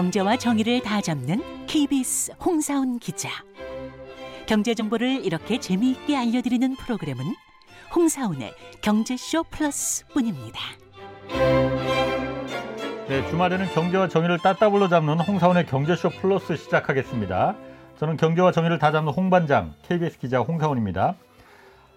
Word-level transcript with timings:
경제와 0.00 0.38
정의를 0.38 0.80
다 0.80 1.02
잡는 1.02 1.66
KBS 1.66 2.32
홍사훈 2.42 3.00
기자. 3.00 3.28
경제 4.46 4.72
정보를 4.72 5.26
이렇게 5.26 5.60
재미있게 5.60 6.16
알려드리는 6.16 6.74
프로그램은 6.76 7.22
홍사훈의 7.94 8.54
경제쇼 8.80 9.44
플러스뿐입니다. 9.50 10.58
네, 13.08 13.28
주말에는 13.28 13.66
경제와 13.74 14.08
정의를 14.08 14.38
따따블로 14.38 14.88
잡는 14.88 15.20
홍사원의 15.20 15.66
경제쇼 15.66 16.08
플러스 16.08 16.56
시작하겠습니다. 16.56 17.56
저는 17.98 18.16
경제와 18.16 18.52
정의를 18.52 18.78
다 18.78 18.92
잡는 18.92 19.12
홍반장 19.12 19.74
KBS 19.82 20.18
기자 20.18 20.40
홍사원입니다. 20.40 21.14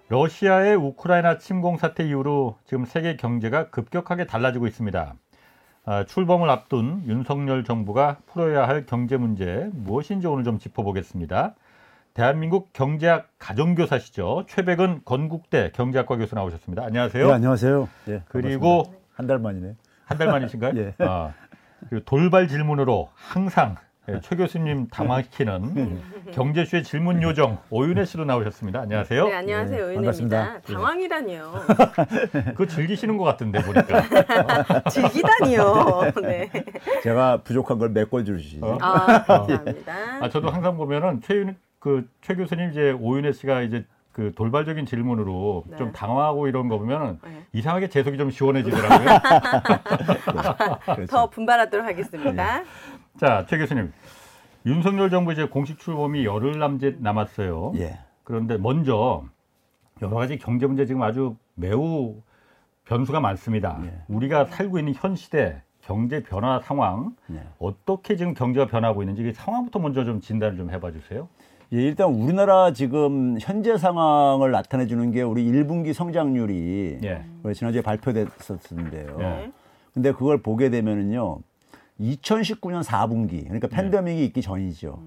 러시아의 0.09 0.75
우크라이나 0.75 1.37
침공 1.37 1.77
사태 1.77 2.05
이후로 2.05 2.57
지금 2.65 2.83
세계 2.83 3.15
경제가 3.15 3.69
급격하게 3.69 4.27
달라지고 4.27 4.67
있습니다. 4.67 5.15
아, 5.85 6.05
출범을 6.05 6.49
앞둔 6.49 7.03
윤석열 7.07 7.63
정부가 7.63 8.17
풀어야 8.27 8.67
할 8.67 8.85
경제 8.85 9.17
문제 9.17 9.69
무엇인지 9.73 10.27
오늘 10.27 10.43
좀 10.43 10.57
짚어보겠습니다. 10.57 11.55
대한민국 12.13 12.71
경제학 12.73 13.27
가정교사시죠. 13.39 14.45
최백은 14.47 15.01
건국대 15.03 15.71
경제학과 15.73 16.15
교수 16.17 16.35
나오셨습니다. 16.35 16.83
안녕하세요. 16.85 17.27
네, 17.27 17.33
안녕하세요. 17.33 17.89
예, 18.07 18.21
그리고 18.29 18.83
한 19.13 19.27
달 19.27 19.39
만이네. 19.39 19.75
한 20.05 20.17
달 20.17 20.27
만이신가요? 20.27 20.73
예. 20.79 20.93
아, 20.99 21.33
그리고 21.89 22.05
돌발 22.05 22.47
질문으로 22.47 23.09
항상 23.15 23.75
예, 24.09 24.19
최 24.19 24.35
교수님 24.35 24.87
당황시키는 24.89 26.01
경제쇼의 26.33 26.83
질문 26.83 27.21
요정 27.23 27.59
오윤혜 27.69 28.03
씨로 28.03 28.25
나오셨습니다. 28.25 28.81
안녕하세요. 28.81 29.25
네, 29.27 29.33
안녕하세요. 29.33 29.77
네, 29.77 29.93
의은혜입니다. 29.93 30.37
반갑습니다. 30.37 30.61
당황이라니요. 30.61 31.53
그거 32.51 32.65
즐기시는 32.65 33.17
것 33.17 33.23
같은데 33.23 33.61
보니까. 33.61 34.03
즐기다니요. 34.91 36.11
네. 36.21 36.51
제가 37.01 37.43
부족한 37.43 37.79
걸 37.79 37.89
메꿔주시지. 37.91 38.59
어? 38.61 38.77
아, 38.81 39.23
감사합니다. 39.23 39.93
아, 40.19 40.29
저도 40.29 40.49
항상 40.49 40.75
보면은 40.75 41.21
최, 41.21 41.55
그, 41.79 42.05
최 42.21 42.35
교수님 42.35 42.71
이제 42.71 42.91
오윤혜 42.91 43.31
씨가 43.31 43.61
이제 43.61 43.85
그 44.13 44.31
돌발적인 44.35 44.85
질문으로 44.85 45.63
네. 45.67 45.77
좀 45.77 45.91
당황하고 45.91 46.47
이런 46.47 46.69
거 46.69 46.77
보면은 46.77 47.19
네. 47.23 47.45
이상하게 47.51 47.89
재석이 47.89 48.19
좀 48.19 48.29
시원해지더라고요. 48.29 49.19
그렇죠. 50.85 51.05
더 51.07 51.29
분발하도록 51.31 51.83
하겠습니다. 51.83 52.63
자, 53.17 53.45
최 53.47 53.57
교수님. 53.57 53.91
윤석열 54.65 55.09
정부 55.09 55.33
이제 55.33 55.45
공식 55.45 55.77
출범이 55.79 56.25
열흘 56.25 56.57
남짓 56.57 56.97
남았어요. 57.01 57.73
예. 57.75 57.99
그런데 58.23 58.57
먼저 58.57 59.23
여러 60.01 60.15
가지 60.15 60.37
경제 60.37 60.65
문제 60.65 60.85
지금 60.85 61.03
아주 61.03 61.35
매우 61.53 62.15
변수가 62.85 63.19
많습니다. 63.19 63.79
예. 63.85 63.93
우리가 64.07 64.45
살고 64.45 64.79
있는 64.79 64.93
현 64.95 65.15
시대 65.15 65.61
경제 65.81 66.23
변화 66.23 66.59
상황 66.59 67.15
예. 67.31 67.43
어떻게 67.59 68.15
지금 68.15 68.33
경제가 68.33 68.67
변하고 68.67 69.03
있는지 69.03 69.27
이 69.27 69.33
상황부터 69.33 69.79
먼저 69.79 70.05
좀 70.05 70.19
진단을 70.21 70.57
좀 70.57 70.71
해봐 70.71 70.91
주세요. 70.91 71.27
예, 71.73 71.77
일단 71.77 72.09
우리나라 72.09 72.71
지금 72.71 73.37
현재 73.39 73.77
상황을 73.77 74.51
나타내 74.51 74.87
주는 74.87 75.11
게 75.11 75.21
우리 75.21 75.43
1분기 75.51 75.93
성장률이 75.93 76.99
예. 77.03 77.25
우리 77.43 77.53
지난주에 77.53 77.81
발표됐었는데요. 77.81 79.17
예. 79.19 79.51
근데 79.93 80.11
그걸 80.13 80.41
보게 80.41 80.69
되면은요. 80.69 81.39
2019년 82.03 82.83
4분기, 82.83 83.43
그러니까 83.45 83.67
팬데믹이 83.67 84.25
있기 84.25 84.41
전이죠. 84.41 84.99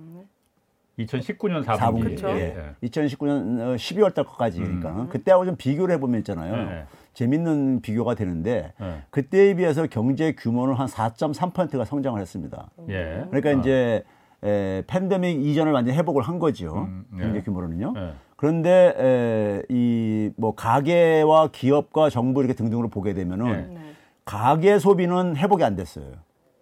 2019년 0.98 1.62
4분기. 1.64 1.78
4분기. 1.78 2.02
그쵸. 2.02 2.28
예. 2.30 2.74
2019년 2.82 3.76
12월 3.76 4.14
달까지 4.14 4.60
그러니까 4.60 5.06
그때하고 5.08 5.44
좀 5.44 5.56
비교를 5.56 5.94
해보면 5.96 6.20
있잖아요. 6.20 6.54
음. 6.54 6.68
예. 6.72 6.84
재밌는 7.12 7.82
비교가 7.82 8.14
되는데 8.14 8.72
예. 8.80 9.02
그때에 9.10 9.54
비해서 9.54 9.86
경제 9.86 10.32
규모는 10.32 10.74
한 10.74 10.86
4.3%가 10.86 11.84
성장을 11.84 12.18
했습니다. 12.18 12.70
예. 12.88 13.24
그러니까 13.30 13.52
이제 13.52 14.04
에, 14.42 14.82
팬데믹 14.86 15.44
이전을 15.44 15.72
완전히 15.72 15.98
회복을 15.98 16.22
한 16.22 16.38
거죠. 16.38 16.86
음, 16.88 17.04
예. 17.18 17.22
경제 17.22 17.42
규모로는요. 17.42 17.92
예. 17.96 18.12
그런데 18.36 19.62
이 19.68 20.30
뭐 20.38 20.54
가계와 20.54 21.48
기업과 21.52 22.08
정부 22.10 22.40
이렇게 22.40 22.54
등등으로 22.54 22.88
보게 22.88 23.12
되면은 23.14 23.46
예. 23.48 23.74
네. 23.74 23.92
가계 24.24 24.78
소비는 24.78 25.36
회복이 25.36 25.62
안 25.62 25.76
됐어요. 25.76 26.12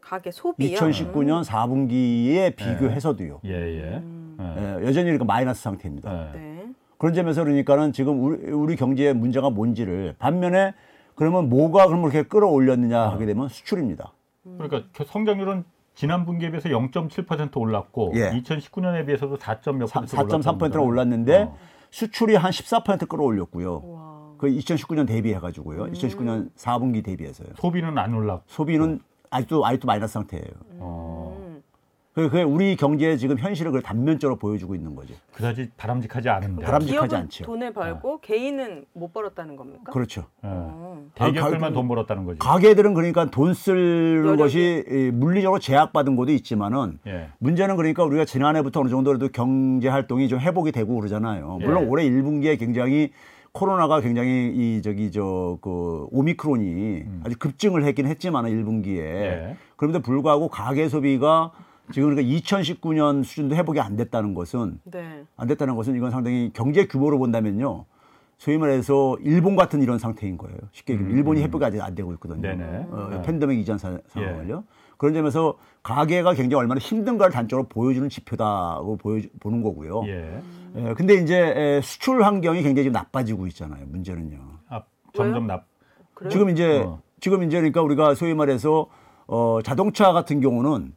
가게 0.05 0.31
소비요. 0.31 0.77
2019년 0.79 1.45
4분기에 1.45 2.55
비교해서도요. 2.57 3.41
예, 3.47 3.51
예. 3.51 3.83
음. 3.97 4.37
예. 4.41 4.85
에, 4.85 4.87
여전히 4.87 5.09
이렇게 5.09 5.25
마이너스 5.25 5.63
상태입니다. 5.63 6.31
예. 6.35 6.39
네. 6.39 6.67
그런 6.99 7.15
점에서 7.15 7.43
그러니까는 7.43 7.93
지금 7.93 8.23
우리, 8.23 8.51
우리 8.53 8.77
경제의 8.77 9.15
문제가 9.15 9.51
뭔지를 9.51 10.15
반면에 10.19 10.75
그러면 11.15 11.49
뭐가 11.49 11.87
그럼 11.87 12.03
이렇게 12.03 12.23
끌어올렸느냐 12.23 12.99
하게 13.11 13.27
되면 13.27 13.49
수출입니다. 13.49 14.13
그러니까 14.43 14.83
겨- 14.93 15.05
성장률은 15.05 15.65
지난 15.95 16.27
분기에 16.27 16.51
비해서 16.51 16.69
0.7% 16.69 17.57
올랐고 17.57 18.13
예. 18.17 18.31
2019년에 18.31 19.07
비해서도 19.07 19.39
4.몇 19.39 19.91
퍼센트 19.93 20.17
4.3%가 20.17 20.81
올랐는데 20.81 21.43
어. 21.45 21.57
수출이 21.91 22.35
한 22.35 22.51
14% 22.51 23.09
끌어올렸고요. 23.09 23.83
와. 23.85 24.15
그 24.39 24.49
2019년 24.49 25.07
대비해 25.07 25.39
가지고요. 25.39 25.85
2019년 25.93 26.51
4분기 26.57 27.05
대비해서요. 27.05 27.49
소비는 27.57 27.97
안 27.97 28.13
올랐고. 28.13 28.43
소비는 28.49 29.01
아직도 29.35 29.67
아직도 29.67 29.87
마이너스 29.87 30.13
상태예요. 30.15 30.47
어. 30.79 31.37
음. 31.39 31.63
그 32.15 32.29
그게 32.31 32.45
우리 32.45 32.77
경제의 32.77 33.19
지금 33.19 33.37
현실을 33.37 33.73
그 33.73 33.83
단면적으로 33.83 34.37
보여주고 34.37 34.77
있는 34.77 34.95
거죠. 34.95 35.15
그다지 35.33 35.71
바람직하지 35.77 36.29
않은데. 36.29 36.63
바람- 36.65 36.79
바람직하지 36.83 37.09
기업은 37.09 37.17
않죠. 37.25 37.45
돈을 37.45 37.73
벌고 37.73 38.21
개인은 38.21 38.85
못 38.93 39.13
벌었다는 39.13 39.57
겁니까? 39.57 39.91
그렇죠. 39.91 40.21
예. 40.45 40.49
어. 40.49 41.03
대기업들만 41.17 41.65
아, 41.65 41.69
가- 41.71 41.73
돈 41.75 41.89
벌었다는 41.89 42.25
거지. 42.25 42.39
가게들은 42.39 42.95
그러니까 42.95 43.31
돈 43.33 43.53
쓸. 43.53 44.37
것이 44.37 44.85
이, 44.89 45.11
물리적으로 45.13 45.59
제약받은 45.59 46.15
곳도 46.15 46.31
있지만은 46.31 47.01
예. 47.09 47.31
문제는 47.39 47.75
그러니까 47.77 48.05
우리가 48.05 48.25
지난해부터 48.25 48.81
어느 48.81 48.89
정도라도 48.91 49.29
경제 49.33 49.89
활동이 49.89 50.29
좀 50.29 50.39
회복이 50.39 50.71
되고 50.71 50.95
그러잖아요. 50.95 51.59
예. 51.61 51.65
물론 51.65 51.89
올해 51.89 52.09
1분기에 52.09 52.61
굉장히 52.61 53.11
코로나가 53.59 54.01
굉장히 54.01 54.53
이 54.53 54.83
저기 54.83 55.11
저 55.13 55.59
그 55.63 56.09
오미크론이 56.11 57.05
아주 57.25 57.39
급증을 57.39 57.85
했긴 57.85 58.07
했지만은 58.07 58.51
1분기에 58.51 58.99
예. 58.99 59.57
그런데 59.77 60.01
불구하고 60.01 60.49
가계 60.49 60.89
소비가 60.89 61.53
지금 61.93 62.11
그러니까 62.11 62.35
2019년 62.37 63.23
수준도 63.23 63.55
회복이 63.55 63.79
안 63.79 63.95
됐다는 63.97 64.35
것은 64.35 64.81
네. 64.85 65.23
안 65.37 65.47
됐다는 65.47 65.77
것은 65.77 65.95
이건 65.95 66.11
상당히 66.11 66.51
경제 66.53 66.87
규모로 66.87 67.19
본다면요. 67.19 67.85
소위 68.39 68.59
말해서 68.59 69.17
일본 69.23 69.55
같은 69.55 69.81
이런 69.83 69.99
상태인 70.01 70.37
거예요. 70.37 70.57
쉽게 70.73 70.95
얘기하면 70.95 71.17
일본이 71.17 71.41
회복이 71.43 71.65
아직 71.65 71.81
안 71.81 71.95
되고 71.95 72.13
있거든요. 72.15 72.37
음. 72.49 72.59
네네. 72.59 72.87
어, 72.91 73.09
네. 73.13 73.23
팬데믹 73.23 73.61
이전 73.61 73.79
사- 73.79 73.99
상황을요. 74.09 74.65
그런 75.05 75.13
점에서 75.13 75.59
가계가 75.83 76.33
굉장히 76.33 76.63
얼마나 76.63 76.79
힘든가를 76.79 77.31
단적으로 77.31 77.69
보여주는 77.69 78.09
지표다고 78.09 78.97
보여 78.97 79.21
보는 79.39 79.61
거고요. 79.61 80.03
예. 80.07 80.41
예, 80.77 80.95
근데 80.95 81.15
이제 81.15 81.37
에, 81.39 81.81
수출 81.83 82.23
환경이 82.23 82.63
굉장히 82.63 82.85
좀 82.85 82.95
나빠지고 82.95 83.47
있잖아요. 83.49 83.85
문제는요. 83.89 84.39
아, 84.71 84.83
점점 85.13 85.47
납. 85.47 85.67
그래요? 86.15 86.31
지금 86.31 86.49
이제 86.49 86.85
어. 86.87 87.03
지금 87.21 87.43
이제 87.43 87.59
그러니까 87.59 87.83
우리가 87.83 88.15
소위 88.15 88.33
말해서 88.33 88.87
어, 89.27 89.59
자동차 89.63 90.15
같은 90.15 90.41
경우는 90.41 90.95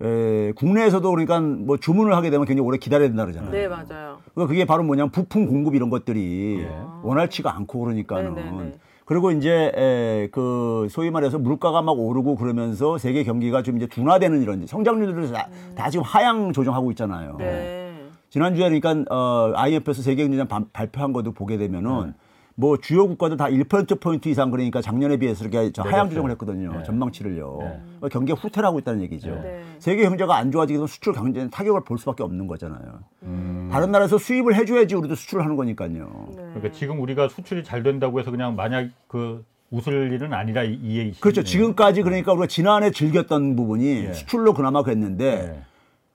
에, 0.00 0.52
국내에서도 0.52 1.10
그러니까 1.10 1.38
뭐 1.40 1.76
주문을 1.76 2.14
하게 2.14 2.30
되면 2.30 2.46
굉장히 2.46 2.66
오래 2.66 2.78
기다려야 2.78 3.08
된다 3.08 3.24
그러잖아요. 3.26 3.50
네, 3.52 3.68
맞아요. 3.68 4.20
그러니까 4.32 4.46
그게 4.46 4.64
바로 4.64 4.84
뭐냐면 4.84 5.10
부품 5.10 5.46
공급 5.46 5.74
이런 5.74 5.90
것들이 5.90 6.60
예. 6.60 6.70
원활치가 7.02 7.54
않고 7.56 7.78
그러니까는 7.80 8.34
네, 8.34 8.42
네, 8.42 8.50
네. 8.50 8.78
그리고 9.10 9.32
이제 9.32 9.72
에, 9.74 10.28
그 10.30 10.86
소위 10.88 11.10
말해서 11.10 11.36
물가가 11.40 11.82
막 11.82 11.98
오르고 11.98 12.36
그러면서 12.36 12.96
세계 12.96 13.24
경기가 13.24 13.60
좀 13.64 13.76
이제 13.76 13.88
둔화되는 13.88 14.40
이런 14.40 14.64
성장률을 14.68 15.32
다, 15.32 15.48
다 15.74 15.90
지금 15.90 16.04
하향 16.04 16.52
조정하고 16.52 16.92
있잖아요. 16.92 17.34
네. 17.36 17.92
지난주에 18.28 18.70
그러니까 18.70 19.12
어, 19.12 19.50
IMF에서 19.56 20.02
세계 20.02 20.22
경제장 20.22 20.46
발- 20.46 20.64
발표한 20.72 21.12
것도 21.12 21.32
보게 21.32 21.56
되면은 21.58 22.14
뭐 22.60 22.76
주요 22.76 23.08
국가들 23.08 23.38
다 23.38 23.46
1%포인트 23.46 24.28
이상 24.28 24.50
그러니까 24.50 24.82
작년에 24.82 25.16
비해서 25.16 25.44
이렇게 25.46 25.72
저 25.72 25.80
하향. 25.82 26.10
조정을 26.10 26.30
했거든요. 26.32 26.72
네. 26.76 26.82
전망치를요. 26.84 27.56
네. 27.60 27.80
어, 28.02 28.08
경기가 28.08 28.38
후퇴하고 28.38 28.78
있다는 28.80 29.00
얘기죠. 29.04 29.30
네. 29.42 29.62
세계 29.78 30.02
경제가 30.02 30.36
안 30.36 30.52
좋아지게 30.52 30.76
되면 30.76 30.86
수출 30.86 31.14
경제는 31.14 31.48
타격을 31.48 31.84
볼 31.84 31.96
수밖에 31.98 32.22
없는 32.22 32.46
거잖아요. 32.46 33.00
음. 33.22 33.68
다른 33.72 33.90
나라에서 33.90 34.18
수입을 34.18 34.54
해줘야지 34.56 34.94
우리도 34.94 35.14
수출을 35.14 35.42
하는 35.42 35.56
거니까요. 35.56 36.26
네. 36.28 36.34
그러니까 36.36 36.70
지금 36.72 37.00
우리가 37.00 37.28
수출이 37.30 37.64
잘 37.64 37.82
된다고 37.82 38.20
해서 38.20 38.30
그냥 38.30 38.54
만약 38.56 38.88
그 39.08 39.42
웃을 39.70 40.12
일은 40.12 40.34
아니라 40.34 40.62
이- 40.64 40.74
이 40.82 40.98
얘기시죠. 40.98 41.22
그렇죠. 41.22 41.42
지금까지 41.42 42.02
그러니까 42.02 42.32
우리가 42.32 42.46
지난해 42.46 42.90
즐겼던 42.90 43.56
부분이 43.56 44.04
예. 44.04 44.12
수출로 44.12 44.52
그나마 44.52 44.82
그랬는데 44.82 45.54
예. 45.56 45.62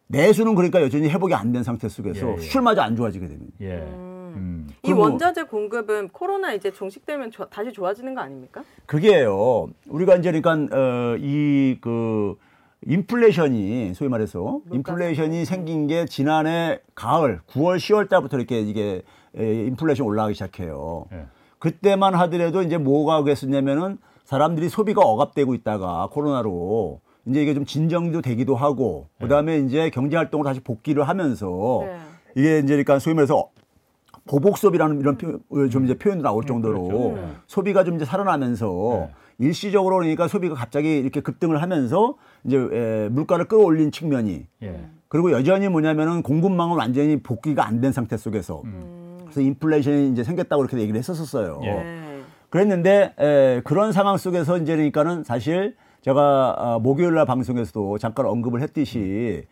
내수는 0.07 0.53
그러니까 0.53 0.81
여전히 0.83 1.09
회복이 1.09 1.33
안 1.33 1.51
된 1.51 1.63
상태 1.63 1.89
속에서 1.89 2.27
예, 2.27 2.33
예. 2.33 2.38
수출마저 2.38 2.81
안 2.81 2.95
좋아지게 2.95 3.27
됩니다. 3.27 3.51
예. 3.62 3.83
음. 4.36 4.68
이 4.70 4.74
그리고- 4.88 5.02
원자재 5.02 5.44
공급은 5.44 6.10
코로나 6.10 6.54
이제 6.54 6.72
종식되면 6.72 7.32
조- 7.32 7.46
다시 7.46 7.72
좋아지는 7.72 8.14
거 8.16 8.22
아닙니까? 8.22 8.64
그게요. 8.86 9.68
우리가 9.88 10.16
이제 10.16 10.32
그러니까 10.32 10.76
어, 10.78 11.16
이그 11.18 12.36
인플레이션이 12.88 13.94
소위 13.96 14.10
말해서 14.10 14.60
인플레이션이 14.72 15.46
생긴 15.46 15.88
게 15.88 16.06
지난해 16.06 16.80
가을 16.94 17.42
9월 17.48 17.78
10월 17.78 18.10
달부터 18.10 18.38
이렇게 18.38 18.60
이게 18.62 19.02
에, 19.38 19.66
인플레이션 19.66 20.06
올라가기 20.06 20.34
시작해요. 20.36 21.06
예. 21.14 21.26
그때만 21.60 22.14
하더라도 22.16 22.62
이제 22.62 22.78
뭐가 22.78 23.24
그랬었냐면은 23.24 23.98
사람들이 24.24 24.70
소비가 24.70 25.02
억압되고 25.02 25.54
있다가 25.56 26.08
코로나로 26.12 27.02
이제 27.28 27.42
이게 27.42 27.54
좀 27.56 27.66
진정도 27.66 28.22
되기도 28.22 28.56
하고 28.56 29.08
그다음에 29.20 29.58
이제 29.60 29.90
경제 29.90 30.16
활동을 30.16 30.46
다시 30.46 30.60
복귀를 30.60 31.08
하면서 31.08 31.82
네. 31.86 31.98
이게 32.36 32.58
이제 32.60 32.68
그러니까 32.68 33.00
소위 33.00 33.16
말해서 33.16 33.50
보복 34.27 34.57
소비라는 34.57 35.00
이런 35.00 35.18
표, 35.18 35.39
좀 35.69 35.86
이제 35.86 35.94
표현도 35.94 36.24
나올 36.24 36.45
정도로 36.45 36.88
그렇죠. 36.88 37.16
네. 37.16 37.27
소비가 37.48 37.83
좀 37.83 37.95
이제 37.95 38.06
살아나면서 38.06 39.07
네. 39.10 39.13
일시적으로 39.38 39.98
그러니까 39.98 40.27
소비가 40.27 40.56
갑자기 40.56 40.98
이렇게 40.98 41.22
급등을 41.22 41.62
하면서 41.62 42.16
이제 42.44 42.57
에, 42.57 43.10
물가를 43.10 43.45
끌어올린 43.45 43.92
측면이 43.92 44.48
예. 44.63 44.86
그리고 45.07 45.31
여전히 45.31 45.68
뭐냐면은 45.69 46.24
공급망은 46.24 46.75
완전히 46.77 47.22
복귀가 47.22 47.68
안 47.68 47.81
된 47.81 47.92
상태 47.92 48.18
속에서 48.18 48.63
그래서 49.22 49.42
인플레이션이 49.42 50.12
이제 50.12 50.24
생겼다고 50.24 50.63
이렇게 50.63 50.77
얘기를 50.80 50.98
했었었어요. 50.98 51.60
예. 51.63 51.69
네. 51.72 52.22
그랬는데 52.50 53.13
에, 53.19 53.62
그런 53.63 53.92
상황 53.92 54.18
속에서 54.18 54.57
이제 54.57 54.74
그러니까는 54.75 55.24
사실 55.24 55.75
제가 56.01 56.56
아, 56.57 56.80
목요일 56.80 57.13
날 57.16 57.25
방송에서도 57.25 57.98
잠깐 57.98 58.25
언급을 58.27 58.62
했듯이 58.62 59.45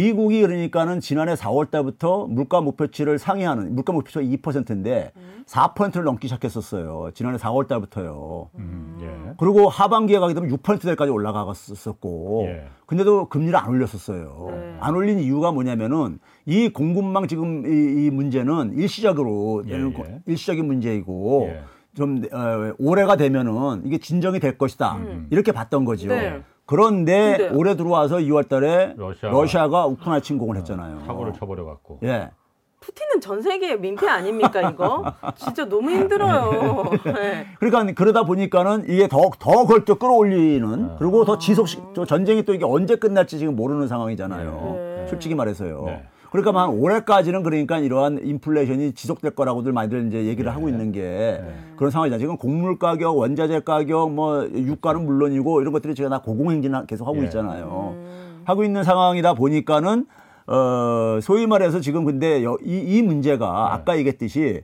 미국이 0.00 0.40
그러니까는 0.42 1.00
지난해 1.00 1.34
4월 1.34 1.68
달부터 1.68 2.28
물가 2.28 2.60
목표치를 2.60 3.18
상회하는 3.18 3.74
물가 3.74 3.92
목표치가 3.92 4.22
2%인데 4.22 5.10
4%를 5.46 6.04
넘기 6.04 6.28
시작했었어요. 6.28 7.10
지난해 7.12 7.38
4월 7.38 7.66
달부터요. 7.66 8.50
음, 8.56 8.98
예. 9.02 9.32
그리고 9.36 9.68
하반기에 9.68 10.20
가게 10.20 10.32
되면 10.34 10.48
6%대까지 10.48 11.10
올라갔었고 11.10 12.44
예. 12.46 12.66
근데도 12.86 13.28
금리를 13.28 13.56
안 13.56 13.68
올렸었어요. 13.68 14.48
네. 14.52 14.76
안 14.78 14.94
올린 14.94 15.18
이유가 15.18 15.50
뭐냐면은 15.50 16.20
이 16.46 16.68
공급망 16.68 17.26
지금 17.26 17.66
이, 17.66 18.06
이 18.06 18.10
문제는 18.10 18.74
일시적으로 18.76 19.64
예, 19.66 19.72
예. 19.74 19.92
거- 19.92 20.04
일시적인 20.26 20.64
문제이고 20.66 21.48
예. 21.50 21.62
좀 21.96 22.22
어, 22.32 22.72
올해가 22.78 23.16
되면은 23.16 23.82
이게 23.86 23.98
진정이 23.98 24.38
될 24.38 24.56
것이다 24.56 25.00
이렇게 25.30 25.50
봤던 25.50 25.84
거죠. 25.84 26.06
네. 26.06 26.40
그런데 26.70 27.36
근데요? 27.36 27.58
올해 27.58 27.74
들어와서 27.76 28.18
2월 28.18 28.48
달에 28.48 28.94
러시아가- 28.96 29.30
러시아가 29.32 29.86
우크라이나 29.86 30.20
침공을 30.20 30.56
했잖아요. 30.58 31.00
사고를 31.04 31.32
쳐버려 31.32 31.64
갖고. 31.64 31.98
예. 32.04 32.30
푸틴은 32.78 33.20
전 33.20 33.42
세계 33.42 33.76
민폐 33.76 34.08
아닙니까 34.08 34.70
이거? 34.70 35.04
진짜 35.36 35.68
너무 35.68 35.90
힘들어요. 35.90 36.84
네. 37.04 37.46
그러니까 37.58 37.92
그러다 37.92 38.22
보니까는 38.22 38.84
이게 38.88 39.06
더, 39.08 39.30
더 39.38 39.62
그걸 39.66 39.84
또 39.84 39.96
끌어올리는 39.96 40.84
아. 40.92 40.96
그리고 40.98 41.24
더 41.24 41.36
지속, 41.38 41.66
또 41.92 42.06
전쟁이 42.06 42.42
또 42.44 42.54
이게 42.54 42.64
언제 42.64 42.94
끝날지 42.96 43.38
지금 43.38 43.54
모르는 43.56 43.86
상황이잖아요. 43.88 44.72
네. 44.76 45.06
솔직히 45.10 45.34
말해서요. 45.34 45.84
네. 46.32 46.42
그러니까 46.42 46.62
한 46.62 46.70
올해까지는 46.70 47.42
그러니까 47.42 47.78
이러한 47.78 48.20
인플레이션이 48.24 48.92
지속될 48.92 49.32
거라고들 49.34 49.72
많이들 49.72 50.06
이제 50.06 50.24
얘기를 50.26 50.54
하고 50.54 50.68
있는 50.68 50.92
게 50.92 51.42
그런 51.76 51.90
상황이잖아요. 51.90 52.20
지금 52.20 52.36
곡물 52.36 52.78
가격, 52.78 53.16
원자재 53.16 53.60
가격, 53.60 54.12
뭐 54.12 54.46
유가는 54.48 55.04
물론이고 55.04 55.60
이런 55.60 55.72
것들이 55.72 55.94
지금 55.94 56.10
다 56.10 56.22
고공행진 56.22 56.86
계속 56.86 57.06
하고 57.08 57.18
예. 57.20 57.24
있잖아요. 57.24 57.96
하고 58.44 58.64
있는 58.64 58.84
상황이다 58.84 59.34
보니까는 59.34 60.06
어 60.46 61.18
소위 61.20 61.46
말해서 61.46 61.80
지금 61.80 62.04
근데 62.04 62.42
여- 62.44 62.56
이, 62.64 62.78
이 62.78 63.02
문제가 63.02 63.72
아까 63.74 63.96
얘기했듯이 63.98 64.62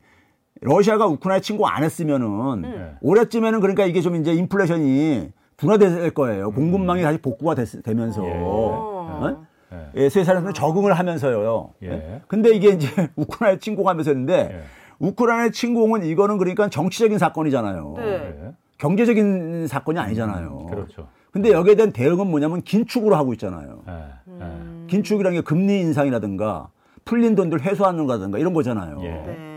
러시아가 0.61 1.07
우크라이나 1.07 1.41
침공 1.41 1.67
안 1.67 1.85
했으면은 1.85 2.63
네. 2.63 2.91
올해쯤에는 3.03 3.61
그러니까 3.61 3.85
이게 3.85 4.01
좀 4.01 4.17
이제 4.17 4.33
인플레이션이 4.35 5.31
둔화될 5.57 6.11
거예요. 6.15 6.51
공급망이 6.51 7.03
다시 7.03 7.19
복구가 7.19 7.55
됐, 7.55 7.83
되면서. 7.83 8.25
예. 8.27 8.33
어? 8.37 9.47
예. 9.77 10.03
예, 10.03 10.09
세상에서 10.09 10.53
적응을 10.53 10.93
하면서요. 10.95 11.71
예. 11.83 11.89
예? 11.89 12.21
근데 12.29 12.51
이게 12.51 12.71
이제 12.71 12.89
우크라이나 13.17 13.59
침공하면서 13.59 14.11
했는데 14.11 14.51
예. 14.53 14.63
우크라이나 14.99 15.51
침공은 15.51 16.05
이거는 16.05 16.39
그러니까 16.39 16.69
정치적인 16.69 17.19
사건이잖아요. 17.19 17.95
네. 17.97 18.05
예. 18.05 18.53
경제적인 18.79 19.67
사건이 19.69 19.99
아니잖아요. 19.99 20.67
그렇죠. 20.67 21.09
근데 21.31 21.51
여기에 21.51 21.75
대한 21.75 21.93
대응은 21.93 22.27
뭐냐면 22.29 22.63
긴축으로 22.63 23.17
하고 23.17 23.33
있잖아요. 23.35 23.83
예. 23.89 23.93
음. 24.29 24.83
예. 24.85 24.87
긴축이라는 24.91 25.39
게 25.39 25.43
금리 25.43 25.81
인상이라든가 25.81 26.71
풀린 27.05 27.35
돈들 27.35 27.61
회수하는 27.61 28.07
거라든가 28.07 28.39
이런 28.39 28.53
거잖아요. 28.53 28.99
예. 29.03 29.56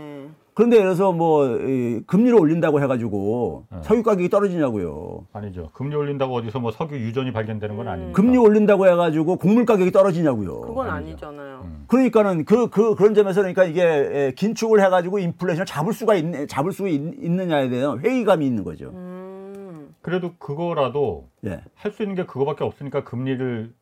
네. 0.60 0.70
그런데 0.70 0.76
예를 0.76 0.94
들어서 0.94 1.12
뭐 1.12 1.46
이, 1.56 2.02
금리를 2.06 2.38
올린다고 2.38 2.82
해가지고 2.82 3.64
네. 3.72 3.78
석유 3.82 4.02
가격이 4.02 4.28
떨어지냐고요. 4.28 5.26
아니죠. 5.32 5.70
금리 5.72 5.96
올린다고 5.96 6.34
어디서 6.34 6.60
뭐 6.60 6.70
석유 6.70 6.96
유전이 6.96 7.32
발견되는 7.32 7.76
건 7.76 7.88
아닙니다. 7.88 8.14
금리 8.14 8.36
올린다고 8.36 8.86
해가지고 8.86 9.36
곡물 9.36 9.64
가격이 9.64 9.90
떨어지냐고요. 9.90 10.60
그건 10.60 10.90
아니죠. 10.90 11.28
아니잖아요. 11.28 11.66
그러니까는 11.86 12.44
그, 12.44 12.68
그, 12.68 12.94
그런 12.94 13.14
점에서 13.14 13.40
그러니까 13.40 13.64
이게 13.64 13.82
에, 13.82 14.32
긴축을 14.36 14.84
해가지고 14.84 15.18
인플레이션을 15.18 15.64
잡을 15.64 15.94
수가 15.94 16.14
있, 16.14 16.48
잡을 16.48 16.72
수 16.72 16.88
있, 16.88 17.00
있느냐에 17.22 17.70
대한 17.70 18.00
회의감이 18.00 18.46
있는 18.46 18.62
거죠. 18.62 18.90
음. 18.90 19.94
그래도 20.02 20.32
그거라도 20.38 21.28
예. 21.46 21.62
할수 21.74 22.02
있는 22.02 22.16
게 22.16 22.24
그거밖에 22.24 22.64
없으니까 22.64 23.04
금리를 23.04 23.72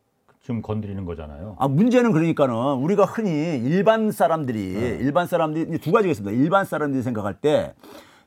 좀 0.48 0.62
건드리는 0.62 1.04
거잖아요. 1.04 1.56
아, 1.58 1.68
문제는 1.68 2.10
그러니까는 2.10 2.54
우리가 2.54 3.04
흔히 3.04 3.58
일반 3.58 4.10
사람들이, 4.10 4.72
네. 4.72 4.98
일반 4.98 5.26
사람들이 5.26 5.76
두 5.76 5.92
가지가 5.92 6.10
있습니다. 6.10 6.42
일반 6.42 6.64
사람들이 6.64 7.02
생각할 7.02 7.34
때 7.34 7.74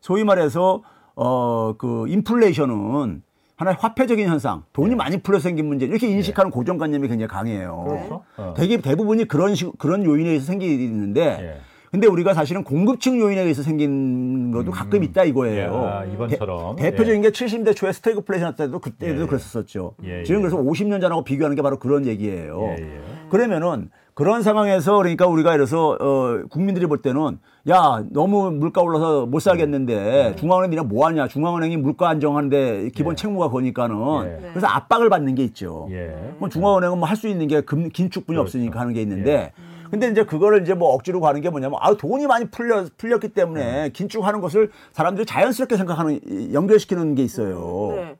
소위 0.02 0.24
말해서 0.24 0.84
어, 1.16 1.74
그 1.80 2.08
인플레이션은 2.08 3.24
하나의 3.56 3.78
화폐적인 3.80 4.28
현상, 4.28 4.64
돈이 4.72 4.94
많이 4.94 5.18
풀려서 5.18 5.44
생긴 5.44 5.66
문제 5.66 5.88
이렇게 5.88 6.08
인식하는 6.08 6.52
고정관념이 6.52 7.08
굉장히 7.08 7.28
강해요. 7.28 7.86
네. 7.88 7.96
그렇죠. 7.96 8.24
어. 8.38 8.54
되게 8.56 8.78
대부분이 8.78 9.26
그런 9.26 9.56
식, 9.56 9.76
그런 9.80 10.06
요인에 10.06 10.30
의해서 10.30 10.46
생기는데 10.46 11.22
예. 11.42 11.62
근데 11.92 12.08
우리가 12.08 12.34
사실은 12.34 12.64
공급 12.64 13.01
측 13.01 13.20
요인에 13.20 13.42
의해서 13.42 13.64
생긴 13.64 14.52
것도 14.52 14.72
가끔 14.72 15.04
있다 15.04 15.26
이거예요. 15.26 15.76
아, 15.76 16.06
이번처럼. 16.06 16.78
대, 16.78 16.96
표적인게 16.96 17.32
70대 17.32 17.76
초에 17.76 17.92
스태그플레이션 17.92 18.56
때도 18.56 18.80
그때도 18.80 19.18
예, 19.20 19.22
예. 19.22 19.26
그랬었죠. 19.26 19.96
예, 20.06 20.24
지금 20.24 20.40
예. 20.40 20.42
그래서 20.44 20.58
50년 20.58 21.02
전하고 21.02 21.26
비교하는 21.26 21.58
게 21.58 21.62
바로 21.62 21.80
그런 21.80 22.06
얘기예요. 22.06 22.76
예, 22.78 22.82
예. 22.82 23.02
그러면은 23.30 23.90
그런 24.14 24.42
상황에서 24.42 24.98
그러니까 24.98 25.28
우리가 25.28 25.54
이래서 25.56 25.98
어 26.00 26.44
국민들이 26.50 26.86
볼 26.86 27.02
때는 27.02 27.40
야 27.70 28.04
너무 28.12 28.52
물가 28.52 28.82
올라서 28.82 29.26
못 29.26 29.40
살겠는데 29.40 30.36
중앙은행 30.38 30.70
니네 30.72 30.84
뭐 30.84 31.06
하냐 31.08 31.28
중앙은행이 31.28 31.76
물가 31.78 32.08
안정하는데 32.10 32.90
기본 32.96 33.14
예. 33.14 33.16
책무가 33.16 33.50
거니까는 33.50 33.96
예. 34.26 34.50
그래서 34.52 34.68
압박을 34.68 35.10
받는 35.10 35.36
게 35.36 35.44
있죠. 35.44 35.88
예. 35.92 36.16
뭐 36.40 36.48
중앙은행은 36.48 37.00
뭐 37.00 37.08
할 37.08 37.18
수 37.18 37.28
있는 37.28 37.48
게 37.48 37.60
금, 37.62 37.90
긴축분이 37.90 38.36
그렇죠. 38.38 38.42
없으니까 38.44 38.80
하는 38.80 38.94
게 38.94 39.02
있는데 39.02 39.52
근데 39.92 40.08
이제 40.08 40.24
그거를 40.26 40.62
이제 40.62 40.74
뭐 40.74 40.94
억지로 40.94 41.20
가는 41.20 41.42
게 41.42 41.50
뭐냐면 41.50 41.78
아 41.82 41.94
돈이 41.94 42.26
많이 42.26 42.46
풀려 42.50 42.86
풀렸기 42.98 43.30
때문에 43.30 43.90
긴축하는 43.90 44.40
것을 44.40 44.72
사람들이 44.94 45.26
자연스럽게 45.26 45.76
생각하는 45.76 46.20
이- 46.28 46.54
연결시키는 46.54 47.14
게 47.16 47.24
있어요. 47.24 47.92
네. 47.96 48.16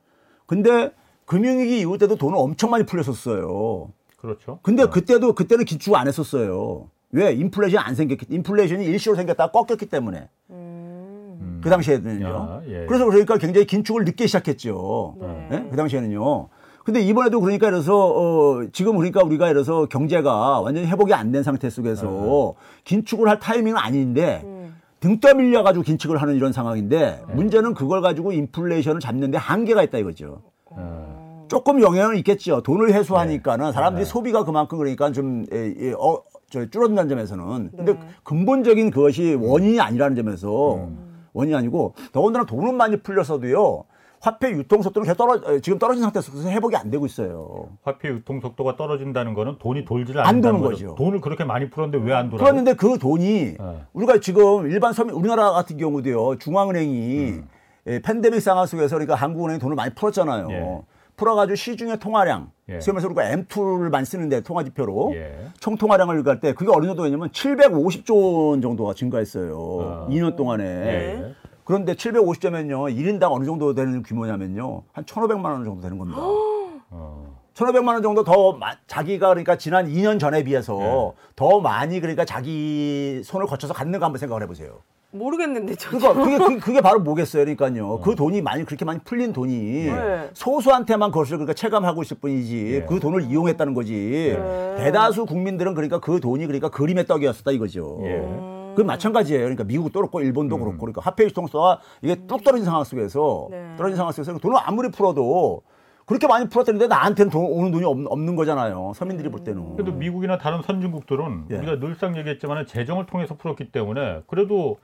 근데 0.46 0.92
금융위기 1.24 1.80
이후 1.80 1.96
때도 1.96 2.16
돈을 2.16 2.36
엄청 2.36 2.70
많이 2.70 2.84
풀렸었어요. 2.84 3.88
그렇죠. 4.18 4.58
근데 4.62 4.82
어. 4.82 4.90
그때도 4.90 5.34
그때는 5.34 5.64
긴축 5.64 5.94
안 5.94 6.06
했었어요. 6.06 6.88
왜? 7.10 7.32
인플레이션이 7.32 7.82
안 7.82 7.94
생겼기 7.94 8.26
인플레이션이 8.28 8.84
일시로 8.84 9.14
생겼다가 9.14 9.50
꺾였기 9.50 9.86
때문에 9.86 10.28
음. 10.50 11.60
그 11.64 11.70
당시에는요. 11.70 12.26
야, 12.28 12.62
예. 12.68 12.86
그래서 12.86 13.06
그러니까 13.06 13.38
굉장히 13.38 13.66
긴축을 13.66 14.04
늦게 14.04 14.26
시작했죠. 14.26 15.16
네. 15.20 15.48
예? 15.52 15.66
그 15.70 15.76
당시에는요. 15.76 16.48
근데 16.84 17.00
이번에도 17.00 17.40
그러니까 17.40 17.68
이래서 17.68 17.96
어 17.96 18.64
지금 18.72 18.96
그러니까 18.96 19.22
우리가 19.22 19.48
이래서 19.50 19.86
경제가 19.86 20.60
완전히 20.60 20.86
회복이 20.86 21.14
안 21.14 21.32
된 21.32 21.42
상태 21.42 21.70
속에서 21.70 22.54
긴축을 22.84 23.28
할 23.28 23.38
타이밍은 23.38 23.78
아닌데 23.78 24.42
음. 24.44 24.74
등 25.00 25.18
떠밀려 25.20 25.62
가지고 25.62 25.82
긴축을 25.84 26.20
하는 26.20 26.34
이런 26.34 26.52
상황인데 26.52 27.22
문제는 27.32 27.74
그걸 27.74 28.02
가지고 28.02 28.32
인플레이션을 28.32 29.00
잡는데 29.00 29.38
한계가 29.38 29.82
있다 29.84 29.98
이거죠. 29.98 30.42
어. 30.66 31.46
조금 31.48 31.80
영향은 31.82 32.16
있겠죠. 32.18 32.62
돈을 32.62 32.92
회수하니까는 32.92 33.66
네. 33.66 33.72
사람들이 33.72 34.04
네. 34.04 34.10
소비가 34.10 34.44
그만큼 34.44 34.78
그러니까 34.78 35.10
좀 35.12 35.44
에, 35.52 35.74
에, 35.78 35.92
어, 35.92 36.22
저 36.50 36.68
줄어든다는 36.68 37.08
점에서는. 37.08 37.70
근데 37.76 37.92
네. 37.94 38.00
근본적인 38.24 38.90
그것이 38.90 39.34
원인이 39.40 39.80
아니라는 39.80 40.16
점에서 40.16 40.74
음. 40.76 41.26
원인이 41.32 41.54
아니고 41.56 41.94
더군다나 42.12 42.44
돈은 42.44 42.74
많이 42.76 42.96
풀렸어도요. 42.98 43.84
화폐 44.22 44.52
유통 44.52 44.82
속도는 44.82 45.04
계속 45.04 45.16
떨어 45.16 45.40
에, 45.52 45.60
지금 45.60 45.80
떨어진 45.80 46.00
상태에서 46.04 46.48
회복이 46.48 46.76
안 46.76 46.90
되고 46.92 47.04
있어요. 47.06 47.70
화폐 47.82 48.08
유통 48.08 48.40
속도가 48.40 48.76
떨어진다는 48.76 49.34
거는 49.34 49.58
돈이 49.58 49.84
돌지를 49.84 50.20
안 50.24 50.40
도는 50.40 50.60
거죠. 50.60 50.86
거죠. 50.90 50.94
돈을 50.94 51.20
그렇게 51.20 51.42
많이 51.42 51.68
풀었는데 51.68 52.06
왜 52.06 52.14
안 52.14 52.30
돌아요? 52.30 52.44
그랬는데 52.44 52.74
그 52.74 52.98
돈이 52.98 53.56
네. 53.58 53.82
우리가 53.92 54.20
지금 54.20 54.70
일반 54.70 54.92
서민 54.92 55.14
우리나라 55.16 55.50
같은 55.50 55.76
경우도요. 55.76 56.38
중앙은행이 56.38 57.30
음. 57.30 57.48
예, 57.88 57.98
팬데믹 58.00 58.40
상황 58.40 58.64
속에서 58.66 58.94
그러니까 58.94 59.16
한국은행이 59.16 59.58
돈을 59.58 59.74
많이 59.74 59.92
풀었잖아요. 59.92 60.46
예. 60.52 60.80
풀어가지고 61.16 61.56
시중의 61.56 61.98
통화량, 61.98 62.50
예. 62.68 62.72
말해서 62.74 63.06
우리가 63.08 63.22
M2를 63.24 63.90
많이 63.90 64.06
쓰는데 64.06 64.40
통화지표로 64.42 65.12
예. 65.16 65.48
총 65.58 65.76
통화량을 65.76 66.22
갈 66.22 66.38
때 66.38 66.52
그게 66.54 66.70
어느 66.72 66.86
정도였냐면 66.86 67.28
750조 67.30 68.50
원 68.50 68.62
정도가 68.62 68.94
증가했어요. 68.94 69.78
아. 69.80 70.06
2년 70.08 70.36
동안에. 70.36 70.64
예. 70.64 71.34
그런데 71.72 71.94
750조면요, 71.94 72.94
1인당 72.94 73.32
어느 73.32 73.46
정도 73.46 73.72
되는 73.72 74.02
규모냐면요, 74.02 74.82
한 74.92 75.04
1,500만 75.06 75.42
원 75.46 75.64
정도 75.64 75.80
되는 75.80 75.96
겁니다. 75.96 76.20
어. 76.20 77.38
1,500만 77.54 77.88
원 77.94 78.02
정도 78.02 78.24
더 78.24 78.52
마- 78.52 78.76
자기가 78.86 79.28
그러니까 79.28 79.56
지난 79.56 79.86
2년 79.88 80.20
전에 80.20 80.44
비해서 80.44 80.76
네. 80.76 81.12
더 81.34 81.60
많이 81.60 81.98
그러니까 82.00 82.26
자기 82.26 83.22
손을 83.24 83.46
거쳐서 83.46 83.72
갖는 83.72 83.98
거 83.98 84.04
한번 84.04 84.18
생각을 84.18 84.42
해보세요. 84.42 84.80
모르겠는데 85.12 85.74
저. 85.76 85.90
그러니까 85.90 86.24
그게 86.24 86.38
그, 86.38 86.58
그게 86.60 86.80
바로 86.82 87.00
뭐겠어요. 87.00 87.44
그러니까요. 87.44 88.00
그 88.00 88.14
돈이 88.14 88.42
많이 88.42 88.64
그렇게 88.64 88.84
많이 88.84 88.98
풀린 89.00 89.32
돈이 89.32 89.86
네. 89.86 90.30
소수한테만 90.34 91.10
그것을 91.10 91.38
그러니까 91.38 91.54
체감하고 91.54 92.02
있을 92.02 92.18
뿐이지 92.18 92.74
예. 92.74 92.82
그 92.82 93.00
돈을 93.00 93.22
이용했다는 93.22 93.72
거지. 93.74 94.36
네. 94.38 94.74
대다수 94.76 95.24
국민들은 95.26 95.74
그러니까 95.74 96.00
그 96.00 96.20
돈이 96.20 96.46
그러니까 96.46 96.68
그림의 96.70 97.06
떡이었었다 97.06 97.50
이거죠. 97.52 98.00
예. 98.04 98.51
그 98.74 98.82
마찬가지예요. 98.82 99.40
그러니까 99.42 99.64
미국도 99.64 100.00
그렇고 100.00 100.20
일본도 100.20 100.58
그렇고 100.58 100.78
그러니까 100.78 101.00
화폐 101.00 101.24
유통수가 101.24 101.80
이게 102.02 102.14
뚝 102.26 102.42
떨어진 102.44 102.64
상황 102.64 102.84
속에서 102.84 103.48
네. 103.50 103.74
떨어진 103.76 103.96
상황 103.96 104.12
속에서 104.12 104.38
돈을 104.38 104.58
아무리 104.62 104.90
풀어도 104.90 105.62
그렇게 106.06 106.26
많이 106.26 106.48
풀었다는데 106.48 106.88
나한테는 106.88 107.30
돈 107.30 107.44
오는 107.44 107.70
돈이 107.70 107.84
없, 107.84 107.96
없는 108.06 108.34
거잖아요. 108.36 108.92
서민들이 108.94 109.28
볼 109.30 109.44
때는. 109.44 109.76
그래도 109.76 109.92
미국이나 109.92 110.36
다른 110.38 110.60
선진국들은 110.62 111.46
예. 111.50 111.56
우리가 111.56 111.78
늘상 111.78 112.16
얘기했지만 112.16 112.66
재정을 112.66 113.06
통해서 113.06 113.36
풀었기 113.36 113.70
때문에 113.72 114.22
그래도 114.26 114.78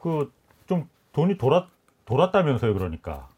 그 0.00 0.30
좀 0.66 0.88
돈이 1.12 1.36
돌았 1.38 1.66
돌았다면서요 2.06 2.74
그러니까 2.74 3.28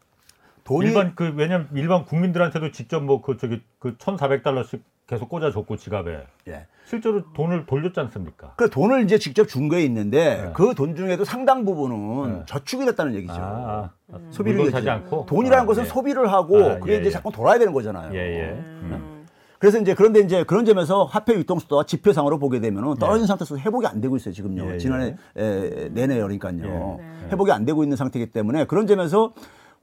돈이 0.63 0.87
일반 0.87 1.15
그 1.15 1.33
왜냐면 1.35 1.67
일반 1.73 2.05
국민들한테도 2.05 2.71
직접 2.71 3.03
뭐 3.03 3.21
그 3.21 3.37
저기 3.37 3.61
그 3.79 3.97
1,400달러씩 3.97 4.81
계속 5.07 5.29
꽂아줬고 5.29 5.77
지갑에 5.77 6.27
예. 6.49 6.67
실제로 6.85 7.23
돈을 7.33 7.65
돌렸지 7.65 7.99
않습니까? 8.01 8.53
그 8.57 8.69
돈을 8.69 9.03
이제 9.03 9.17
직접 9.17 9.47
준 9.47 9.69
거에 9.69 9.83
있는데 9.85 10.43
네. 10.43 10.51
그돈 10.53 10.95
중에도 10.97 11.23
상당 11.23 11.63
부분은 11.63 12.39
네. 12.39 12.43
저축이 12.45 12.85
됐다는 12.85 13.15
얘기죠. 13.15 13.33
아, 13.33 13.89
아, 14.11 14.19
소비를 14.31 14.57
물건 14.57 14.65
했지. 14.65 14.71
사지 14.71 14.89
않고 14.89 15.25
돈이라는 15.27 15.63
아, 15.63 15.65
것은 15.65 15.83
예. 15.83 15.87
소비를 15.87 16.31
하고 16.31 16.57
아, 16.61 16.79
그게 16.79 16.93
예, 16.93 16.97
이제 16.97 17.07
예. 17.07 17.09
자꾸 17.11 17.31
돌아야 17.31 17.57
되는 17.57 17.71
거잖아요. 17.71 18.13
예, 18.13 18.17
예. 18.17 18.49
음. 18.51 19.25
그래서 19.59 19.79
이제 19.79 19.95
그런데 19.95 20.19
이제 20.19 20.43
그런 20.43 20.65
점에서 20.65 21.05
화폐 21.05 21.33
유통수도가 21.33 21.85
지표상으로 21.85 22.37
보게 22.37 22.59
되면은 22.59 22.95
떨어진 22.95 23.25
상태에서 23.25 23.57
회복이 23.57 23.87
안 23.87 24.01
되고 24.01 24.15
있어요 24.17 24.33
지금요. 24.33 24.65
예, 24.65 24.73
예. 24.73 24.77
지난해 24.77 25.15
에, 25.37 25.89
내내 25.93 26.15
그러니까요. 26.19 26.99
예. 26.99 27.29
회복이 27.31 27.51
안 27.51 27.65
되고 27.65 27.81
있는 27.81 27.95
상태이기 27.95 28.31
때문에 28.33 28.65
그런 28.65 28.87
점에서 28.87 29.33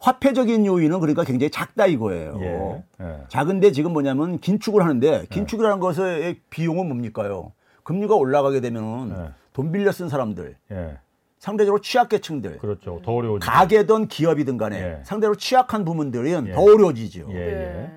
화폐적인 0.05 0.67
요인은 0.67 1.01
그러니까 1.01 1.25
굉장히 1.25 1.51
작다 1.51 1.87
이거예요. 1.87 2.39
예. 2.43 2.85
예. 3.01 3.21
작은데 3.29 3.73
지금 3.73 3.95
뭐냐면 3.95 4.39
긴축을 4.39 4.83
하는데 4.83 5.25
긴축이라는 5.31 5.81
것의 5.81 6.41
비용은 6.51 6.87
뭡니까요? 6.87 7.53
금리가 7.85 8.15
올라가게 8.15 8.61
되면은 8.61 9.09
네. 9.09 9.29
돈 9.55 9.73
빌려 9.73 9.93
쓴 9.93 10.11
사람들, 10.11 10.57
예. 10.73 10.99
상대적으로 11.39 11.81
취약계층들, 11.81 12.59
그렇죠. 12.59 13.01
더 13.03 13.13
어려워지. 13.13 13.47
가게든 13.47 14.09
기업이든 14.09 14.59
간에 14.59 14.79
예. 14.79 15.01
상대로 15.05 15.35
취약한 15.37 15.87
부분들은 15.87 16.49
예. 16.49 16.53
더 16.53 16.61
어려워지죠. 16.61 17.29
예, 17.31 17.35
네. 17.35 17.91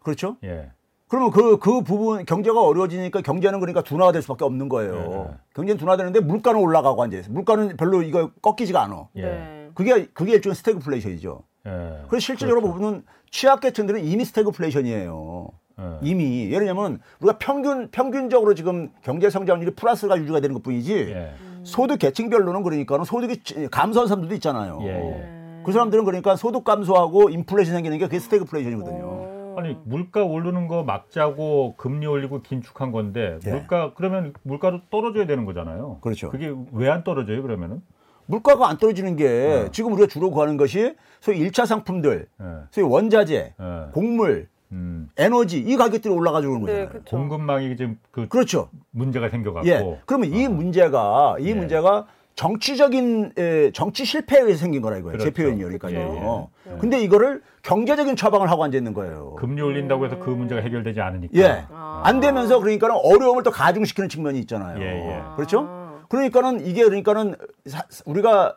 그렇죠? 0.00 0.36
예. 0.44 0.48
예. 0.48 0.70
그러면 1.08 1.30
그, 1.30 1.58
그 1.58 1.82
부분, 1.82 2.26
경제가 2.26 2.60
어려워지니까 2.60 3.22
경제는 3.22 3.60
그러니까 3.60 3.82
둔화가 3.82 4.12
될 4.12 4.20
수밖에 4.20 4.44
없는 4.44 4.68
거예요. 4.68 5.28
네. 5.30 5.36
경제는 5.54 5.78
둔화되는데 5.78 6.20
물가는 6.20 6.60
올라가고 6.60 7.02
앉아있어요. 7.02 7.32
물가는 7.32 7.74
별로 7.78 8.02
이거 8.02 8.30
꺾이지가 8.42 8.82
않아. 8.82 9.08
예. 9.16 9.22
네. 9.22 9.70
그게, 9.74 10.06
그게 10.12 10.32
일종의 10.32 10.56
스태그플레이션이죠. 10.56 11.42
예. 11.66 11.70
그래서 12.08 12.20
실질적으로 12.24 12.60
그렇죠. 12.62 12.78
보면 12.78 13.02
취약계층들은 13.30 14.04
이미 14.04 14.24
스태그플레이션이에요. 14.24 15.48
예. 15.80 15.84
이미 16.02 16.50
예를 16.52 16.66
들면 16.66 17.00
우리가 17.20 17.38
평균 17.38 17.88
평균적으로 17.90 18.54
지금 18.54 18.90
경제 19.02 19.28
성장률이 19.30 19.74
플러스가 19.74 20.16
유지가 20.18 20.40
되는 20.40 20.54
것뿐이지 20.54 20.94
예. 21.10 21.32
소득 21.64 21.98
계층별로는 21.98 22.62
그러니까는 22.62 23.04
소득이 23.04 23.42
찌- 23.42 23.68
감소한 23.68 24.06
사람들도 24.06 24.34
있잖아요. 24.36 24.78
예, 24.82 24.86
예. 24.88 24.92
네. 24.92 25.62
그 25.64 25.72
사람들은 25.72 26.04
그러니까 26.04 26.36
소득 26.36 26.62
감소하고 26.62 27.30
인플레이션 27.30 27.74
생기는 27.74 27.96
게 27.98 28.04
그게 28.06 28.18
스태그플레이션이거든요. 28.20 29.04
어. 29.04 29.34
아니 29.56 29.76
물가 29.84 30.22
오르는 30.24 30.66
거 30.68 30.82
막자고 30.82 31.74
금리 31.76 32.06
올리고 32.06 32.42
긴축한 32.42 32.92
건데 32.92 33.38
예. 33.46 33.50
물가 33.50 33.94
그러면 33.94 34.34
물가도 34.42 34.80
떨어져야 34.90 35.26
되는 35.26 35.44
거잖아요. 35.44 35.98
그렇죠. 36.02 36.28
그게 36.30 36.52
왜 36.72 36.88
안 36.90 37.02
떨어져요 37.02 37.40
그러면은? 37.42 37.80
물가가 38.26 38.68
안 38.68 38.78
떨어지는 38.78 39.16
게 39.16 39.24
네. 39.28 39.68
지금 39.72 39.92
우리가 39.92 40.06
주로 40.06 40.30
구하는 40.30 40.56
것이 40.56 40.94
소위 41.20 41.38
일차 41.38 41.66
상품들, 41.66 42.26
예. 42.40 42.46
소위 42.70 42.86
원자재, 42.86 43.54
예. 43.58 43.92
곡물, 43.92 44.48
음. 44.72 45.08
에너지 45.16 45.58
이 45.58 45.76
가격들이 45.76 46.12
올라가지고 46.12 46.52
그런 46.52 46.64
네, 46.66 46.72
거잖아요. 46.72 46.88
그렇죠. 46.90 47.16
공급망이 47.16 47.76
지금 47.76 47.98
그 48.10 48.28
그렇죠. 48.28 48.68
문제가 48.90 49.28
생겨갖고 49.28 49.68
예. 49.68 50.00
그러면 50.06 50.32
이 50.32 50.48
문제가 50.48 51.36
이 51.38 51.48
예. 51.48 51.54
문제가 51.54 52.06
정치적인 52.34 53.32
에, 53.38 53.70
정치 53.70 54.04
실패에 54.04 54.40
의해서 54.40 54.60
생긴 54.60 54.82
거라 54.82 54.96
이거예요. 54.98 55.18
그렇죠. 55.18 55.32
제 55.32 55.42
표현이요. 55.42 55.66
그러니까요. 55.66 56.48
예, 56.66 56.72
예. 56.72 56.78
근데 56.78 57.00
이거를 57.00 57.42
경제적인 57.62 58.16
처방을 58.16 58.50
하고 58.50 58.64
앉아 58.64 58.76
있는 58.76 58.92
거예요. 58.92 59.36
금리 59.36 59.62
올린다고 59.62 60.04
해서 60.04 60.18
그 60.18 60.30
문제가 60.30 60.60
해결되지 60.60 61.00
않으니까. 61.00 61.38
예. 61.38 61.64
아. 61.72 62.02
안 62.04 62.18
되면서 62.18 62.58
그러니까는 62.58 62.96
어려움을 62.96 63.44
더 63.44 63.50
가중시키는 63.50 64.08
측면이 64.08 64.40
있잖아요. 64.40 64.80
예, 64.80 64.84
예. 64.84 65.22
그렇죠? 65.36 65.83
아. 66.14 66.28
그러니까는 66.30 66.66
이게 66.66 66.84
그러니까는 66.84 67.34
사- 67.66 67.84
우리가 68.06 68.54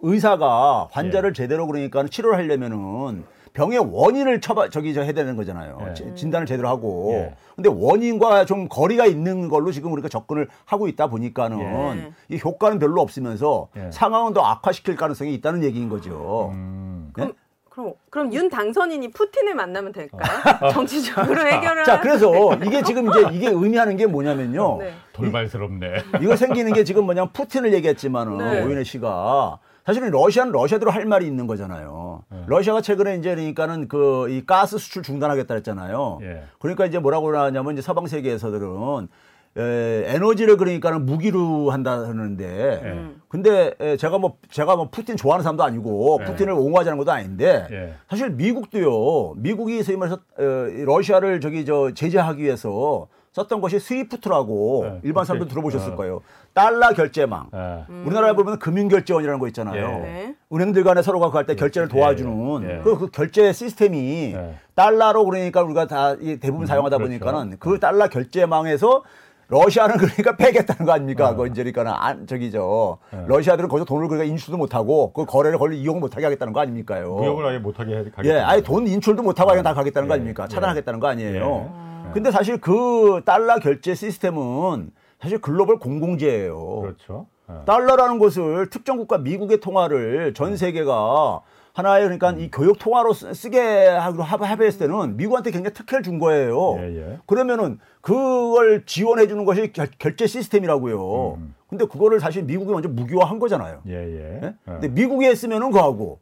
의사가 0.00 0.88
예. 0.90 0.94
환자를 0.94 1.34
제대로 1.34 1.66
그러니까 1.66 2.04
치료를 2.06 2.38
하려면은 2.38 3.24
병의 3.52 3.78
원인을 3.90 4.40
처바 4.40 4.68
저기 4.70 4.94
저 4.94 5.02
해야 5.02 5.12
되는 5.12 5.34
거잖아요. 5.36 5.84
예. 5.88 5.94
지- 5.94 6.14
진단을 6.14 6.46
제대로 6.46 6.68
하고. 6.68 7.10
예. 7.14 7.34
근데 7.56 7.68
원인과 7.68 8.44
좀 8.46 8.68
거리가 8.68 9.06
있는 9.06 9.48
걸로 9.48 9.72
지금 9.72 9.92
우리가 9.92 10.08
접근을 10.08 10.48
하고 10.64 10.88
있다 10.88 11.08
보니까는 11.08 11.58
예. 11.60 12.12
이 12.34 12.40
효과는 12.42 12.78
별로 12.78 13.02
없으면서 13.02 13.68
예. 13.76 13.90
상황은 13.90 14.32
더 14.32 14.40
악화시킬 14.42 14.96
가능성이 14.96 15.34
있다는 15.34 15.64
얘기인 15.64 15.88
거죠. 15.88 16.50
음. 16.54 17.12
네? 17.16 17.32
그럼 17.80 17.94
그럼 18.10 18.32
윤 18.34 18.48
당선인이 18.50 19.10
푸틴을 19.12 19.54
만나면 19.54 19.92
될까요? 19.92 20.22
정치적으로 20.72 21.40
해결을 21.46 21.84
자, 21.84 22.00
그래서 22.00 22.54
이게 22.64 22.82
지금 22.82 23.08
이제 23.08 23.26
이게 23.32 23.48
의미하는 23.48 23.96
게 23.96 24.06
뭐냐면요. 24.06 24.78
네. 24.80 24.92
돌발스럽네. 25.12 25.86
이 26.22 26.26
거 26.26 26.36
생기는 26.36 26.72
게 26.72 26.84
지금 26.84 27.04
뭐냐면 27.04 27.32
푸틴을 27.32 27.72
얘기했지만은 27.74 28.38
네. 28.38 28.62
오윤혜 28.64 28.84
씨가 28.84 29.58
사실은 29.86 30.10
러시아는 30.10 30.52
러시아대로 30.52 30.90
할 30.90 31.04
말이 31.06 31.26
있는 31.26 31.46
거잖아요. 31.46 32.22
러시아가 32.46 32.80
최근에 32.80 33.16
이제 33.16 33.34
그러니까는 33.34 33.88
그 33.88 34.28
이 34.28 34.44
가스 34.46 34.78
수출 34.78 35.02
중단하겠다 35.02 35.54
했잖아요. 35.54 36.18
예. 36.22 36.42
그러니까 36.58 36.84
이제 36.86 36.98
뭐라고 36.98 37.34
하냐면 37.36 37.72
이제 37.72 37.82
서방 37.82 38.06
세계에서들은 38.06 39.08
에, 39.56 40.04
에너지를 40.06 40.56
그러니까는 40.56 41.06
무기로 41.06 41.70
한다 41.70 41.92
하는데 41.92 42.44
예. 42.44 43.06
근데 43.28 43.74
에, 43.80 43.96
제가 43.96 44.18
뭐 44.18 44.36
제가 44.50 44.76
뭐 44.76 44.90
푸틴 44.90 45.16
좋아하는 45.16 45.42
사람도 45.42 45.64
아니고 45.64 46.18
예. 46.20 46.24
푸틴을 46.24 46.52
옹호하자는 46.52 46.98
것도 46.98 47.10
아닌데 47.10 47.66
예. 47.70 47.94
사실 48.08 48.30
미국도요. 48.30 49.34
미국이 49.36 49.82
소위 49.82 49.96
말해서 49.96 50.20
어, 50.38 50.42
이 50.68 50.84
러시아를 50.84 51.40
저기 51.40 51.64
저 51.64 51.92
제재하기 51.92 52.42
위해서 52.42 53.08
썼던 53.32 53.60
것이 53.60 53.78
스위프트라고 53.78 54.84
네, 54.84 55.00
일반 55.04 55.24
사람들 55.24 55.46
들어보셨을 55.48 55.92
어. 55.92 55.96
거예요. 55.96 56.20
달러 56.52 56.90
결제망. 56.90 57.46
예. 57.54 57.84
우리나라에 58.04 58.32
보면 58.32 58.58
금융결제원이라는 58.58 59.38
거 59.38 59.46
있잖아요. 59.48 59.84
예. 59.84 60.00
네. 60.00 60.34
은행들 60.52 60.82
간에 60.82 61.02
서로가 61.02 61.30
그할 61.30 61.46
때 61.46 61.54
결제를 61.54 61.88
예, 61.88 61.92
도와주는 61.92 62.62
예. 62.68 62.80
그, 62.82 62.98
그 62.98 63.10
결제 63.10 63.52
시스템이 63.52 64.32
예. 64.34 64.54
달러로 64.74 65.24
그러니까 65.24 65.62
우리가 65.62 65.86
다이 65.86 66.38
대부분 66.38 66.66
사용하다 66.66 66.98
그렇죠. 66.98 67.08
보니까는 67.18 67.56
그 67.60 67.78
달러 67.78 68.08
결제망에서 68.08 69.02
러시아는 69.50 69.96
그러니까 69.98 70.36
빼겠다는 70.36 70.86
거 70.86 70.92
아닙니까? 70.92 71.28
어. 71.28 71.30
그거 71.32 71.46
이제 71.46 71.62
그러니까는 71.62 71.92
안, 71.92 72.26
저기 72.26 72.50
저 72.52 72.98
예. 73.12 73.24
러시아들은 73.26 73.68
거기서 73.68 73.84
돈을 73.84 74.08
그러니까 74.08 74.30
인출도 74.30 74.56
못 74.56 74.74
하고 74.74 75.12
그 75.12 75.24
거래를 75.26 75.58
걸리 75.58 75.80
이용 75.80 75.98
못 76.00 76.14
하게 76.16 76.24
하겠다는 76.26 76.52
거 76.52 76.60
아닙니까요? 76.60 77.12
무역을 77.14 77.46
아예 77.46 77.58
못 77.58 77.78
하게 77.80 77.96
해- 77.96 78.04
가겠다. 78.10 78.24
예, 78.24 78.38
아예 78.40 78.60
돈 78.62 78.86
인출도 78.86 79.22
못 79.22 79.38
하고 79.40 79.50
그냥 79.50 79.64
다 79.64 79.74
가겠다는 79.74 80.08
거 80.08 80.14
예, 80.14 80.16
아닙니까? 80.16 80.44
예. 80.44 80.48
차단하겠다는 80.48 81.00
거 81.00 81.08
아니에요. 81.08 81.70
예. 82.06 82.12
근데 82.12 82.30
사실 82.30 82.58
그 82.60 83.22
달러 83.24 83.58
결제 83.58 83.94
시스템은 83.94 84.90
사실 85.20 85.40
글로벌 85.40 85.78
공공재예요. 85.78 86.80
그렇죠. 86.80 87.26
예. 87.50 87.54
달러라는 87.66 88.18
것을 88.20 88.70
특정 88.70 88.96
국가 88.98 89.18
미국의 89.18 89.58
통화를 89.60 90.32
전 90.34 90.56
세계가 90.56 91.40
하나의 91.72 92.02
그러니까 92.04 92.32
이 92.32 92.50
교육 92.50 92.78
통화로 92.78 93.12
쓰- 93.12 93.32
쓰게 93.32 93.86
하기로 93.86 94.22
합- 94.22 94.42
합의했을 94.42 94.80
때는 94.80 95.16
미국한테 95.16 95.50
굉장히 95.50 95.72
특혜를 95.74 96.02
준 96.02 96.18
거예요. 96.18 96.76
예, 96.80 96.96
예. 96.96 97.18
그러면은 97.26 97.78
그걸 98.00 98.84
지원해 98.86 99.26
주는 99.28 99.44
것이 99.44 99.72
결, 99.72 99.88
결제 99.98 100.26
시스템이라고요. 100.26 101.34
음. 101.38 101.54
근데 101.68 101.84
그거를 101.86 102.18
사실 102.18 102.42
미국이 102.42 102.72
먼저 102.72 102.88
무기화한 102.88 103.38
거잖아요. 103.38 103.82
예, 103.86 103.92
예. 103.94 104.40
예? 104.42 104.46
예. 104.46 104.54
근데 104.64 104.88
미국이 104.88 105.26
했으면은 105.26 105.70
그하고 105.70 106.18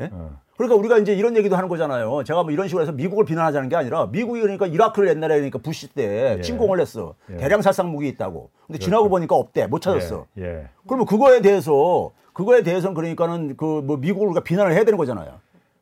예? 0.00 0.10
어. 0.12 0.38
그러니까 0.56 0.76
우리가 0.78 0.98
이제 0.98 1.14
이런 1.14 1.36
얘기도 1.36 1.56
하는 1.56 1.68
거잖아요. 1.68 2.22
제가 2.24 2.42
뭐 2.44 2.52
이런 2.52 2.68
식으로 2.68 2.82
해서 2.82 2.92
미국을 2.92 3.24
비난하자는 3.24 3.68
게 3.68 3.76
아니라 3.76 4.06
미국이 4.06 4.40
그러니까 4.40 4.66
이라크를 4.66 5.08
옛날에 5.08 5.34
그러니까 5.36 5.58
부시 5.58 5.88
때 5.92 6.36
예. 6.38 6.42
침공을 6.42 6.80
했어. 6.80 7.14
예. 7.32 7.36
대량 7.36 7.60
살상 7.62 7.90
무기 7.90 8.08
있다고. 8.08 8.50
근데 8.66 8.78
지나고 8.78 9.08
보니까 9.08 9.34
없대. 9.36 9.66
못 9.66 9.80
찾았어. 9.80 10.26
예. 10.38 10.42
예. 10.44 10.68
그러면 10.86 11.06
그거에 11.06 11.40
대해서 11.40 12.10
그거에 12.34 12.62
대해서는 12.62 12.94
그러니까는 12.94 13.56
그 13.56 13.80
뭐 13.84 13.96
미국을 13.96 14.28
우리가 14.28 14.42
비난을 14.42 14.72
해야 14.72 14.84
되는 14.84 14.96
거잖아요. 14.98 15.40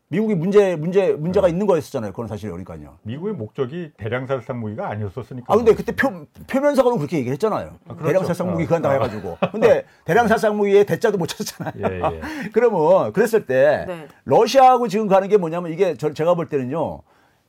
미국이 0.09 0.35
문제 0.35 0.77
문제 0.77 1.13
문제가 1.15 1.49
있는 1.49 1.67
거였었잖아요. 1.67 2.11
그건 2.13 2.29
사실 2.29 2.51
그러니까요. 2.51 2.99
미국의 3.03 3.33
목적이 3.33 3.93
대량 3.97 4.27
살상 4.27 4.61
무기가 4.61 4.91
아니었었으니까. 4.91 5.51
아 5.51 5.57
근데 5.57 5.75
그때 5.75 5.97
표 5.97 6.27
표면서가는 6.49 6.99
그렇게 6.99 7.17
얘기를 7.17 7.33
했잖아요. 7.33 7.71
그렇죠. 7.89 8.05
대량 8.05 8.25
살상 8.27 8.51
무기 8.51 8.65
어. 8.65 8.67
그한다 8.67 8.91
해가지고. 8.93 9.39
근데 9.53 9.85
대량 10.05 10.29
살상 10.29 10.57
무기에 10.59 10.85
대자도 10.85 11.17
못 11.17 11.27
찾았잖아요. 11.27 11.75
예, 11.91 12.01
예. 12.17 12.21
그러면 12.53 13.15
그랬을 13.15 13.47
때 13.47 13.85
네. 13.89 14.09
러시아하고 14.27 14.89
지금 14.89 15.09
가는 15.09 15.29
게 15.29 15.39
뭐냐면 15.39 15.73
이게 15.73 15.95
저, 15.97 16.13
제가 16.13 16.35
볼 16.35 16.47
때는요. 16.51 17.01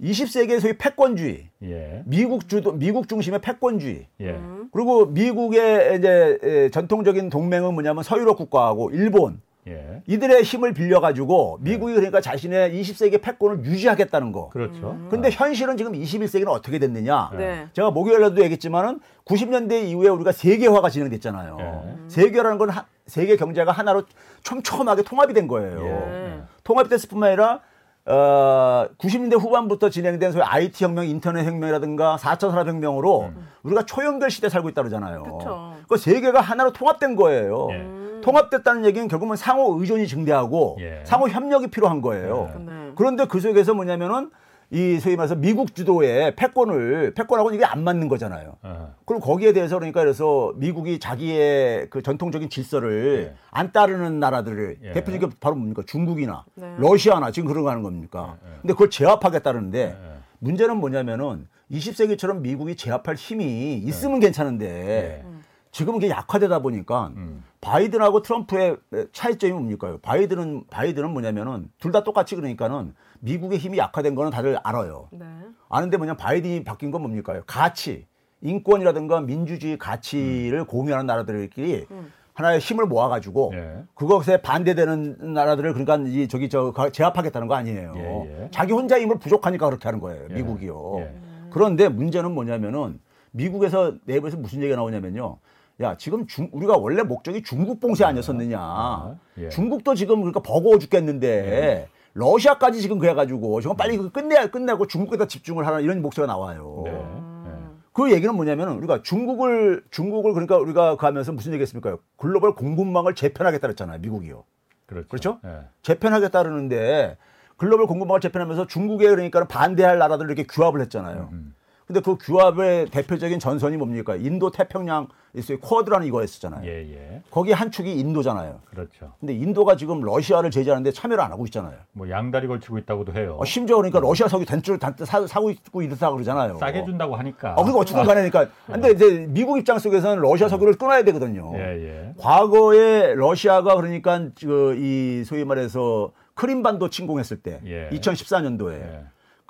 20세기의 0.03 0.60
소위 0.60 0.74
패권주의, 0.77 1.48
예. 1.63 2.03
미국 2.05 2.50
주도 2.50 2.74
미국 2.74 3.07
중심의 3.07 3.39
패권주의. 3.41 4.05
예. 4.19 4.31
음. 4.31 4.67
그리고 4.72 5.05
미국의 5.05 5.98
이제 5.98 6.38
에, 6.43 6.69
전통적인 6.69 7.29
동맹은 7.29 7.74
뭐냐면 7.74 8.03
서유럽 8.03 8.38
국가하고 8.38 8.89
일본 8.91 9.39
예. 9.65 10.01
이들의 10.07 10.43
힘을 10.43 10.74
빌려 10.74 11.00
가지고 11.00 11.57
미국이 11.62 11.93
그러니까 11.93 12.19
자신의 12.19 12.74
20세기 12.81 13.22
패권을 13.22 13.63
유지하겠다는 13.63 14.33
거. 14.33 14.50
그렇죠. 14.50 14.98
근데 15.10 15.29
현실은 15.31 15.77
지금 15.77 15.93
21세기는 15.93 16.50
어떻게 16.50 16.79
됐느냐? 16.79 17.31
네. 17.38 17.67
제가 17.72 17.91
목요일에도 17.91 18.41
얘기했지만은 18.43 19.00
90년대 19.24 19.86
이후에 19.86 20.10
우리가 20.10 20.33
세계화가 20.33 20.89
진행됐잖아요. 20.89 21.57
예. 21.62 22.10
세계화라는 22.10 22.57
건 22.57 22.72
하- 22.72 22.86
세계 23.07 23.38
경제가 23.38 23.72
하나로 23.72 24.03
촘촘하게 24.43 25.03
통합이 25.03 25.33
된 25.33 25.48
거예요. 25.48 25.81
예. 25.86 26.41
통합이 26.65 26.89
됐을 26.89 27.07
뿐만 27.07 27.29
아니라 27.29 27.62
어, 28.05 28.86
90년대 28.98 29.39
후반부터 29.39 29.89
진행된 29.89 30.33
소위 30.33 30.43
IT 30.43 30.83
혁명, 30.83 31.07
인터넷 31.07 31.45
혁명이라든가 31.45 32.17
4차 32.17 32.51
산업혁명으로 32.51 33.31
우리가 33.63 33.86
초연결 33.86 34.29
시대 34.29 34.48
에 34.48 34.50
살고 34.50 34.69
있다 34.69 34.81
그러잖아요. 34.81 35.24
그쵸. 35.24 35.74
그 35.88 35.98
세계가 35.98 36.41
하나로 36.41 36.74
통합된 36.74 37.15
거예요. 37.15 37.67
예. 37.72 38.22
통합됐다는 38.22 38.86
얘기는 38.86 39.07
결국은 39.07 39.36
상호 39.36 39.79
의존이 39.79 40.07
증대하고 40.07 40.77
예. 40.79 41.01
상호 41.05 41.27
협력이 41.27 41.67
필요한 41.67 42.01
거예요. 42.01 42.50
예. 42.53 42.60
네. 42.60 42.91
그런데 42.95 43.25
그 43.25 43.39
속에서 43.39 43.74
뭐냐면은 43.74 44.31
이 44.73 44.99
소위 44.99 45.15
말해서 45.15 45.35
미국 45.35 45.75
주도의 45.75 46.35
패권을 46.35 47.13
패권하고는 47.13 47.55
이게 47.55 47.63
안 47.63 47.83
맞는 47.83 48.07
거잖아요. 48.07 48.55
어. 48.63 48.95
그럼 49.05 49.21
거기에 49.21 49.53
대해서 49.53 49.75
그러니까 49.77 50.01
그래서 50.01 50.51
미국이 50.55 50.97
자기의 50.99 51.91
그 51.91 52.01
전통적인 52.01 52.49
질서를 52.49 53.33
예. 53.33 53.37
안 53.51 53.71
따르는 53.71 54.19
나라들을 54.19 54.77
예. 54.81 54.91
대표적인 54.93 55.29
게 55.29 55.35
바로 55.39 55.55
뭡니까 55.55 55.83
중국이나 55.85 56.43
네. 56.55 56.73
러시아나 56.79 57.29
지금 57.29 57.49
그런 57.49 57.63
거 57.63 57.69
하는 57.69 57.83
겁니까? 57.83 58.37
근데 58.61 58.73
그걸 58.73 58.89
제압하겠다는데 58.89 59.79
예. 59.79 60.13
문제는 60.39 60.77
뭐냐면은 60.77 61.47
20세기처럼 61.71 62.39
미국이 62.39 62.75
제압할 62.75 63.13
힘이 63.13 63.75
있으면 63.75 64.19
괜찮은데 64.19 65.23
예. 65.23 65.33
지금은 65.69 65.99
이게 66.01 66.09
약화되다 66.09 66.59
보니까 66.59 67.11
음. 67.15 67.43
바이든하고 67.61 68.23
트럼프의 68.23 68.77
차이점이 69.11 69.53
뭡니까? 69.53 69.97
바이든은 70.01 70.63
바이든은 70.71 71.11
뭐냐면은 71.11 71.69
둘 71.79 71.91
다 71.91 72.03
똑같이 72.03 72.35
그러니까는 72.35 72.95
미국의 73.23 73.57
힘이 73.57 73.77
약화된 73.77 74.15
거는 74.15 74.31
다들 74.31 74.57
알아요. 74.63 75.07
네. 75.11 75.25
아는데 75.69 75.95
뭐냐 75.97 76.15
바이든이 76.17 76.63
바뀐 76.65 76.91
건 76.91 77.01
뭡니까? 77.01 77.41
가치, 77.47 78.05
인권이라든가 78.41 79.21
민주주의 79.21 79.77
가치를 79.77 80.65
공유하는 80.65 81.05
나라들끼리 81.05 81.85
하나의 82.33 82.59
힘을 82.59 82.85
모아가지고 82.85 83.51
예. 83.53 83.83
그것에 83.93 84.41
반대되는 84.41 85.33
나라들을 85.33 85.73
그러니까 85.73 85.97
이 86.09 86.27
저기 86.27 86.49
저 86.49 86.71
가- 86.73 86.89
제압하겠다는 86.89 87.47
거 87.47 87.53
아니에요. 87.55 87.93
예, 87.95 88.41
예. 88.43 88.47
자기 88.51 88.73
혼자 88.73 88.99
힘을 88.99 89.19
부족하니까 89.19 89.67
그렇게 89.67 89.87
하는 89.87 89.99
거예요. 89.99 90.27
예. 90.29 90.33
미국이요. 90.33 90.95
예. 90.97 91.15
그런데 91.51 91.87
문제는 91.87 92.33
뭐냐면은 92.33 92.99
미국에서 93.31 93.93
내부에서 94.05 94.37
무슨 94.37 94.59
얘기가 94.61 94.75
나오냐면요. 94.75 95.37
야 95.81 95.95
지금 95.97 96.27
중, 96.27 96.49
우리가 96.51 96.75
원래 96.77 97.03
목적이 97.03 97.41
중국 97.43 97.79
봉쇄 97.79 98.03
아니었었느냐. 98.03 99.15
예. 99.37 99.49
중국도 99.49 99.95
지금 99.95 100.17
그러니까 100.17 100.41
버거워 100.41 100.77
죽겠는데 100.79 101.87
러시아까지 102.13 102.82
지금 102.82 103.00
그래가지고 103.00 103.62
지금 103.62 103.75
빨리 103.75 103.98
그 103.98 104.10
끝내 104.12 104.48
끝내고 104.48 104.88
중국에다 104.88 105.27
집중을 105.27 105.65
하라 105.65 105.79
이런 105.79 106.01
목소리가 106.01 106.32
나와요. 106.32 106.84
네. 106.86 106.91
음. 106.91 107.82
그 107.93 108.12
얘기는 108.12 108.34
뭐냐면은 108.36 108.74
우리가 108.77 109.03
중국을 109.03 109.84
중국을 109.91 110.34
그러니까 110.34 110.58
우리가 110.58 110.98
가면서 110.98 111.32
무슨 111.32 111.53
얘기했습니까? 111.53 111.98
글로벌 112.17 112.55
공급망을 112.55 113.13
재편하겠다 113.13 113.67
그랬잖아요. 113.67 114.00
미국이요. 114.00 114.43
그렇죠. 114.88 115.08
그렇죠? 115.08 115.39
예. 115.46 115.67
재편하겠다는데 115.84 117.17
글로벌 117.58 117.86
공급망을 117.88 118.20
재편하면서 118.20 118.67
중국에 118.67 119.08
그러니까 119.10 119.46
반대할 119.46 120.00
나라들 120.00 120.25
이렇게 120.25 120.43
규합을 120.43 120.82
했잖아요. 120.82 121.29
음. 121.32 121.53
근데 121.93 122.01
그 122.01 122.17
규합의 122.17 122.88
대표적인 122.88 123.38
전선이 123.38 123.77
뭡니까? 123.77 124.15
인도 124.15 124.50
태평양 124.50 125.07
있어요. 125.35 125.59
쿼드라는 125.59 126.07
이거였었잖아요. 126.07 126.65
예, 126.65 126.91
예. 126.91 127.21
거기 127.29 127.51
한 127.51 127.69
축이 127.69 127.91
인도잖아요. 128.00 128.62
그렇죠. 128.65 129.13
근데 129.19 129.33
인도가 129.33 129.75
지금 129.75 130.01
러시아를 130.01 130.49
제재하는데 130.49 130.91
참여를 130.91 131.23
안 131.23 131.32
하고 131.32 131.45
있잖아요. 131.45 131.75
뭐 131.91 132.10
양다리 132.10 132.47
걸치고 132.47 132.79
있다고도 132.79 133.13
해요. 133.13 133.38
어, 133.39 133.45
심지어 133.45 133.77
그러니까 133.77 133.99
러시아 133.99 134.27
석유 134.27 134.45
단줄 134.45 134.79
사, 135.06 135.27
사고 135.27 135.51
있고 135.51 135.84
이렇다 135.84 136.12
그러잖아요. 136.12 136.58
싸게 136.58 136.86
준다고 136.86 137.15
하니까. 137.15 137.51
어, 137.51 137.56
그러니까 137.58 137.79
어쨌든 137.79 138.03
간에 138.06 138.27
그러니까 138.27 138.51
근데 138.65 138.91
이제 138.91 139.27
미국 139.29 139.60
입장 139.60 139.77
속에서는 139.77 140.19
러시아 140.19 140.47
석유를 140.47 140.75
끊어야 140.75 141.03
되거든요. 141.03 141.51
예, 141.56 141.60
예. 141.60 142.13
과거에 142.17 143.13
러시아가 143.13 143.75
그러니까 143.75 144.29
그 144.39 144.73
이 144.77 145.23
소위 145.25 145.45
말해서 145.45 146.12
크림반도 146.34 146.89
침공했을 146.89 147.38
때 147.38 147.60
예. 147.65 147.89
2014년도에 147.91 148.73
예. 148.73 149.03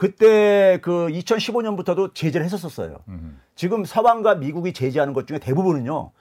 그때 0.03 0.79
그 0.81 1.07
2015년부터도 1.07 2.13
제재를 2.13 2.43
했었었어요. 2.43 2.97
음. 3.07 3.39
지금 3.55 3.85
서방과 3.85 4.35
미국이 4.35 4.73
제재하는 4.73 5.13
것 5.13 5.27
중에 5.27 5.39
대부분은요. 5.39 6.11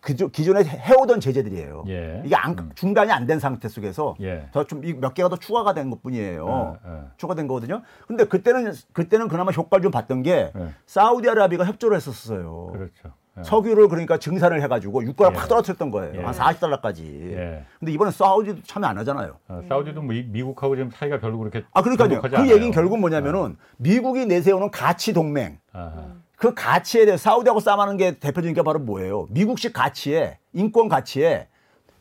그저 0.00 0.28
기존에 0.28 0.64
해오던 0.64 1.20
제재들이에요. 1.20 1.84
예. 1.88 2.22
이게 2.24 2.34
안, 2.34 2.70
중단이 2.74 3.10
안 3.12 3.26
된 3.26 3.38
상태 3.40 3.68
속에서 3.68 4.16
예. 4.22 4.48
더좀몇 4.52 5.12
개가 5.12 5.28
더 5.28 5.36
추가가 5.36 5.74
된 5.74 5.90
것뿐이에요. 5.90 6.46
어, 6.46 6.78
어. 6.82 7.10
추가된 7.18 7.46
거거든요. 7.46 7.82
근데 8.06 8.24
그때는 8.24 8.72
그때는 8.94 9.28
그나마 9.28 9.50
효과를 9.50 9.82
좀 9.82 9.90
봤던 9.92 10.22
게 10.22 10.50
예. 10.56 10.68
사우디아라비아가 10.86 11.66
협조를 11.66 11.96
했었어요. 11.98 12.68
그렇죠. 12.72 13.12
예. 13.38 13.42
석유를 13.42 13.88
그러니까 13.88 14.16
증산을 14.18 14.62
해가지고 14.62 15.02
유가를 15.04 15.34
예. 15.34 15.38
확 15.38 15.48
떨어뜨렸던 15.48 15.90
거예요. 15.90 16.20
예. 16.20 16.24
한 16.24 16.32
40달러까지. 16.34 17.32
예. 17.32 17.64
근데 17.78 17.92
이번에 17.92 18.10
사우디도 18.10 18.62
참여 18.64 18.86
안 18.86 18.98
하잖아요. 18.98 19.36
어, 19.48 19.62
사우디도 19.68 20.02
뭐 20.02 20.14
이- 20.14 20.22
미국하고 20.24 20.76
지금 20.76 20.90
사이가 20.90 21.18
별로 21.20 21.38
그렇게 21.38 21.64
아, 21.72 21.82
그러니까요. 21.82 22.20
그 22.20 22.28
않아요. 22.36 22.50
얘기는 22.52 22.70
결국 22.72 22.98
뭐냐면은 23.00 23.56
미국이 23.76 24.26
내세우는 24.26 24.70
가치 24.70 25.12
동맹. 25.12 25.58
아하. 25.72 26.06
그 26.36 26.54
가치에 26.54 27.06
대해 27.06 27.16
사우디하고 27.16 27.60
싸움하는 27.60 27.96
게 27.96 28.18
대표적인 28.18 28.54
게 28.54 28.62
바로 28.62 28.78
뭐예요? 28.78 29.26
미국식 29.30 29.72
가치에 29.72 30.38
인권 30.52 30.88
가치에 30.88 31.48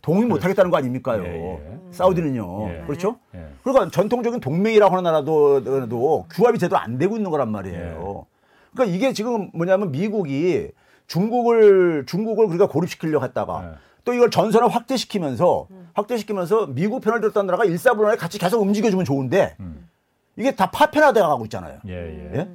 동의 0.01 0.25
못 0.25 0.43
하겠다는 0.43 0.69
거 0.69 0.77
아닙니까요? 0.77 1.23
예, 1.23 1.55
예. 1.55 1.77
사우디는요. 1.91 2.69
예. 2.69 2.83
그렇죠? 2.85 3.17
예. 3.35 3.45
그러니까 3.63 3.89
전통적인 3.89 4.39
동맹이라고 4.41 4.91
하는 4.91 5.03
나라도 5.03 5.87
도 5.87 6.25
규합이 6.29 6.59
제대로 6.59 6.77
안 6.79 6.97
되고 6.97 7.15
있는 7.15 7.31
거란 7.31 7.49
말이에요. 7.51 8.25
그러니까 8.73 8.95
이게 8.95 9.13
지금 9.13 9.49
뭐냐면 9.53 9.91
미국이 9.91 10.71
중국을 11.07 12.05
중국을 12.05 12.47
그러니까 12.47 12.67
고립시키려고 12.67 13.23
했다가 13.25 13.63
예. 13.65 13.75
또 14.05 14.13
이걸 14.13 14.29
전선을 14.29 14.67
확대시키면서 14.67 15.67
확대시키면서 15.93 16.67
미국 16.67 17.01
편을 17.01 17.21
들었던 17.21 17.45
나라가 17.45 17.65
일사분란에 17.65 18.17
같이 18.17 18.37
계속 18.37 18.61
움직여주면 18.61 19.05
좋은데 19.05 19.55
음. 19.59 19.87
이게 20.35 20.55
다 20.55 20.71
파편화돼 20.71 21.21
가고 21.21 21.45
있잖아요. 21.45 21.79
예, 21.87 21.93
예. 21.93 22.39
예? 22.39 22.49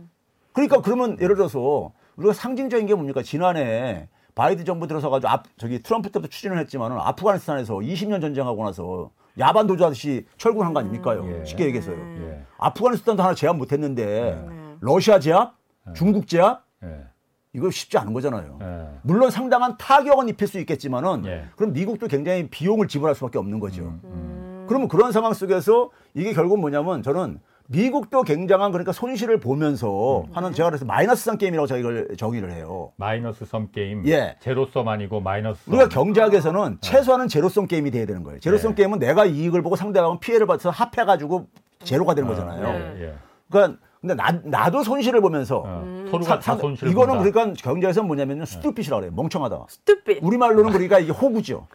그러니까 0.53 0.83
그러면 0.83 1.17
예를 1.21 1.37
들어서 1.37 1.93
우리가 2.17 2.33
상징적인 2.33 2.87
게 2.87 2.95
뭡니까? 2.95 3.23
지난해 3.23 4.09
바이든 4.35 4.65
정부 4.65 4.87
들어서 4.87 5.09
가지고 5.11 5.31
앞 5.31 5.45
저기 5.57 5.83
트럼프 5.83 6.11
때부터 6.11 6.29
추진을 6.29 6.59
했지만은 6.59 6.97
아프가니스탄에서 6.99 7.75
20년 7.75 8.21
전쟁하고 8.21 8.65
나서 8.65 9.11
야반 9.39 9.67
도주하듯이 9.69 10.27
철군한 10.37 10.75
거 10.75 10.81
아닙니까요? 10.81 11.41
예. 11.41 11.45
쉽게 11.45 11.67
얘기해서요. 11.67 11.97
예. 11.97 12.43
아프가니스탄도 12.59 13.23
하나 13.23 13.35
제압 13.35 13.57
못 13.57 13.73
했는데 13.73 14.45
러시아 14.81 15.21
제압, 15.21 15.55
중국 15.95 16.27
제압 16.27 16.65
예. 16.83 17.05
이거 17.55 17.71
쉽지 17.71 17.97
않은 17.99 18.13
거잖아요. 18.13 18.59
예. 18.61 18.89
물론 19.03 19.31
상당한 19.31 19.77
타격은 19.79 20.29
입힐 20.29 20.47
수 20.49 20.59
있겠지만은 20.61 21.25
예. 21.27 21.45
그럼 21.57 21.73
미국도 21.73 22.07
굉장히 22.09 22.49
비용을 22.49 22.89
지불할 22.89 23.15
수밖에 23.15 23.39
없는 23.39 23.59
거죠. 23.59 23.99
음. 24.05 24.67
그러면 24.69 24.89
그런 24.89 25.13
상황 25.13 25.33
속에서 25.33 25.91
이게 26.15 26.35
결국 26.35 26.61
뭐냐면 26.61 27.03
저는 27.03 27.41
미국도 27.71 28.23
굉장한 28.23 28.73
그러니까 28.73 28.93
손실을 28.93 29.41
보면서 29.41 30.21
음. 30.23 30.27
하는 30.33 30.53
제가 30.53 30.71
그래서 30.71 30.85
마이너스성 30.85 31.39
게임이라고 31.39 31.67
저희를 31.67 32.17
정의를 32.17 32.53
해요. 32.53 32.93
마이너스 32.97 33.45
섬 33.45 33.71
게임. 33.71 34.07
예. 34.07 34.37
제로섬 34.41 34.89
아니고 34.89 35.21
마이너스 35.21 35.65
섬. 35.65 35.75
우리가 35.75 35.89
경제학에서는 35.89 36.79
최소한은 36.81 37.29
제로성 37.29 37.67
게임이 37.67 37.91
돼야 37.91 38.07
되는 38.07 38.23
거예요. 38.25 38.41
제로성 38.41 38.73
네. 38.73 38.83
게임은 38.83 38.99
내가 38.99 39.25
이익을 39.25 39.63
보고 39.63 39.77
상대방은 39.77 40.21
피해를 40.21 40.47
받아서 40.47 40.71
합해 40.71 41.05
가지고 41.07 41.47
제로가 41.85 42.15
되는 42.15 42.29
거잖아요. 42.29 42.97
예, 42.97 43.05
예. 43.05 43.15
그러니까 43.51 43.79
근데 44.01 44.15
나, 44.15 44.31
나도 44.45 44.83
손실을 44.85 45.21
보면서 45.21 45.63
어, 45.67 46.05
서로가 46.11 46.37
다 46.37 46.41
상- 46.41 46.59
손실을 46.59 46.93
이거는 46.93 47.17
본다. 47.17 47.31
그러니까 47.31 47.63
경제에서 47.63 48.03
뭐냐면요 48.03 48.45
스투핏이라고 48.45 49.01
그래요. 49.01 49.13
멍청하다. 49.17 49.67
스투핏. 49.69 50.19
우리말로는 50.23 50.71
그러니까 50.73 50.99
이게 51.01 51.11
호구죠. 51.11 51.67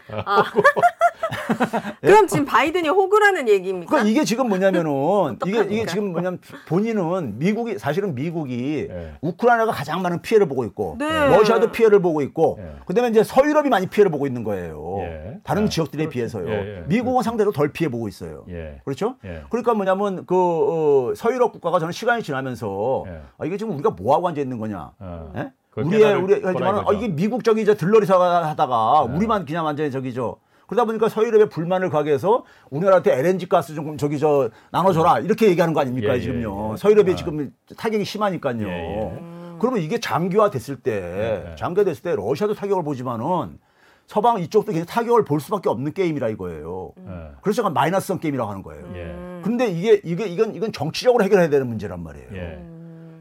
그럼 2.02 2.28
지금 2.28 2.46
바이든이 2.46 2.90
호구라는 2.90 3.48
얘기입니까? 3.50 3.90
그러니까 3.90 4.10
이게 4.10 4.24
지금 4.24 4.50
뭐냐면은 4.50 5.38
이게 5.46 5.62
이게? 5.70 5.86
지금 5.86 6.12
뭐냐면 6.12 6.40
본인은 6.68 7.40
미국이 7.40 7.78
사실은 7.78 8.16
미국이 8.16 8.88
예. 8.90 9.14
우크라이나가 9.22 9.72
가장 9.72 10.02
많은 10.02 10.22
피해를 10.22 10.48
보고 10.48 10.64
있고 10.66 10.96
네. 11.00 11.06
러시아도 11.06 11.72
피해를 11.72 12.02
보고 12.02 12.22
있고 12.22 12.60
예. 12.62 12.76
그다음에 12.86 13.10
이제 13.10 13.24
서유럽이 13.24 13.70
많이 13.70 13.88
피해를 13.88 14.12
보고 14.12 14.28
있는 14.28 14.44
거예요. 14.44 14.98
예. 15.00 15.38
다른 15.44 15.64
예. 15.64 15.70
지역들에 15.70 16.10
비해서요. 16.10 16.48
예, 16.50 16.54
예. 16.80 16.84
미국은 16.88 17.24
상대로 17.24 17.52
덜 17.52 17.72
피해 17.72 17.90
보고 17.90 18.08
있어요. 18.08 18.46
예. 18.50 18.80
그렇죠? 18.86 19.16
예. 19.26 19.42
그러니까 19.50 19.74
뭐냐면 19.74 20.26
그 20.26 20.36
어, 20.36 21.14
서유럽 21.16 21.52
국가가 21.52 21.80
저는 21.80 21.92
시간 21.92 22.13
이 22.18 22.24
지나면서 22.24 23.04
예. 23.08 23.22
아, 23.38 23.46
이게 23.46 23.58
지금 23.58 23.74
우리가 23.74 23.92
뭐 23.92 24.16
하고 24.16 24.28
앉아 24.28 24.42
있는 24.42 24.58
거냐? 24.58 24.92
어. 25.00 25.34
예? 25.36 25.52
그걸 25.70 25.86
우리의 25.86 26.16
우리 26.16 26.42
하지만 26.44 26.78
아. 26.80 26.94
이게 26.94 27.08
미국 27.08 27.44
저기 27.44 27.66
저 27.66 27.76
들러리사 27.76 28.16
하다가 28.20 29.08
예. 29.10 29.16
우리만 29.16 29.46
그냥 29.46 29.66
완전히 29.66 29.92
저기 29.92 30.14
저 30.14 30.38
그러다 30.68 30.86
보니까 30.86 31.10
서유럽에 31.10 31.50
불만을 31.50 31.90
가게 31.90 32.12
해서 32.12 32.44
우리나라한테 32.70 33.18
LNG 33.20 33.50
가스 33.50 33.76
좀 33.76 33.98
저기 33.98 34.18
저 34.20 34.50
나눠줘라 34.72 35.20
이렇게 35.20 35.48
얘기하는 35.50 35.74
거 35.74 35.82
아닙니까 35.82 36.14
예, 36.14 36.18
예, 36.18 36.20
지금요. 36.22 36.74
예. 36.74 36.78
서유럽이 36.78 37.14
아. 37.14 37.16
지금 37.16 37.54
타격이 37.78 38.06
심하니까요. 38.06 38.68
예, 38.68 38.72
예. 38.72 39.24
그러면 39.60 39.82
이게 39.82 40.00
장기화 40.00 40.50
됐을 40.50 40.76
때, 40.76 41.52
예. 41.52 41.56
장기화 41.56 41.86
됐을 41.86 42.04
때 42.04 42.16
러시아도 42.16 42.54
타격을 42.54 42.84
보지만은 42.84 43.60
서방 44.08 44.40
이쪽도 44.40 44.72
굉장히 44.72 44.86
타격을 44.86 45.26
볼 45.26 45.40
수밖에 45.40 45.70
없는 45.70 45.94
게임이라 45.94 46.30
이거예요. 46.30 46.94
예. 47.08 47.32
그래서 47.42 47.62
약간 47.62 47.74
마이너스성 47.74 48.20
게임이라고 48.20 48.50
하는 48.50 48.64
거예요. 48.64 48.86
예. 48.96 49.42
근데 49.44 49.68
이게 49.68 50.02
이게 50.04 50.26
이건 50.26 50.56
이건 50.56 50.72
정치적으로 50.72 51.24
해결해야 51.24 51.50
되는 51.50 51.68
문제란 51.68 52.04
말이에요. 52.04 52.28
예. 52.34 52.64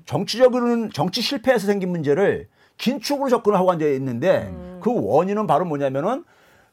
정치적으로는 0.04 0.90
정치 0.90 1.22
실패에서 1.22 1.66
생긴 1.66 1.90
문제를 1.90 2.48
긴축으로 2.78 3.28
접근을 3.28 3.58
하고 3.58 3.70
앉아 3.70 3.86
있는데 3.86 4.52
그 4.80 4.90
원인은 4.92 5.46
바로 5.46 5.64
뭐냐면은 5.64 6.24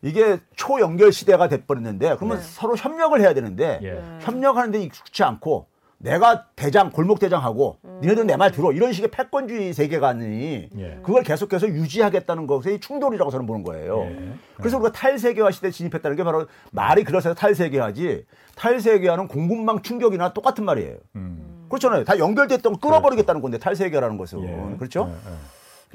이게 0.02 0.40
초연결 0.56 1.12
시대가 1.12 1.48
돼버렸는데 1.48 2.16
그러면 2.16 2.40
서로 2.42 2.76
협력을 2.76 3.20
해야 3.22 3.34
되는데 3.34 3.80
예. 3.84 4.02
협력하는데 4.22 4.82
익숙치 4.82 5.24
않고 5.24 5.68
내가 6.00 6.46
대장 6.56 6.92
골목 6.92 7.20
대장하고 7.20 7.78
니네들 8.02 8.26
내 8.26 8.38
말 8.38 8.52
들어 8.52 8.72
이런 8.72 8.94
식의 8.94 9.12
패권주의 9.12 9.74
세계관이 9.74 10.70
예. 10.78 11.00
그걸 11.04 11.24
계속해서 11.24 11.68
유지하겠다는 11.68 12.48
것의 12.48 12.80
충돌이라고 12.80 13.30
저는 13.32 13.46
보는 13.46 13.64
거예요. 13.64 14.04
예. 14.04 14.34
그래서 14.56 14.78
우리가 14.78 14.94
탈세계화 14.94 15.52
시대에 15.52 15.72
진입했다는 15.72 16.16
게 16.16 16.24
바로 16.24 16.48
말이 16.72 17.04
그래서 17.04 17.34
탈세계화지 17.34 18.26
탈세계화는 18.56 19.28
공급망 19.28 19.82
충격이나 19.82 20.34
똑같은 20.34 20.64
말이에요. 20.64 20.96
음. 21.18 21.66
그렇잖아요. 21.70 22.06
다 22.06 22.18
연결됐던 22.18 22.74
거 22.74 22.80
끊어버리겠다는 22.80 23.42
건데 23.42 23.58
탈세계라는 23.60 24.18
것은 24.18 24.42
예. 24.44 24.78
그렇죠? 24.78 25.10
예, 25.10 25.30
예. 25.32 25.36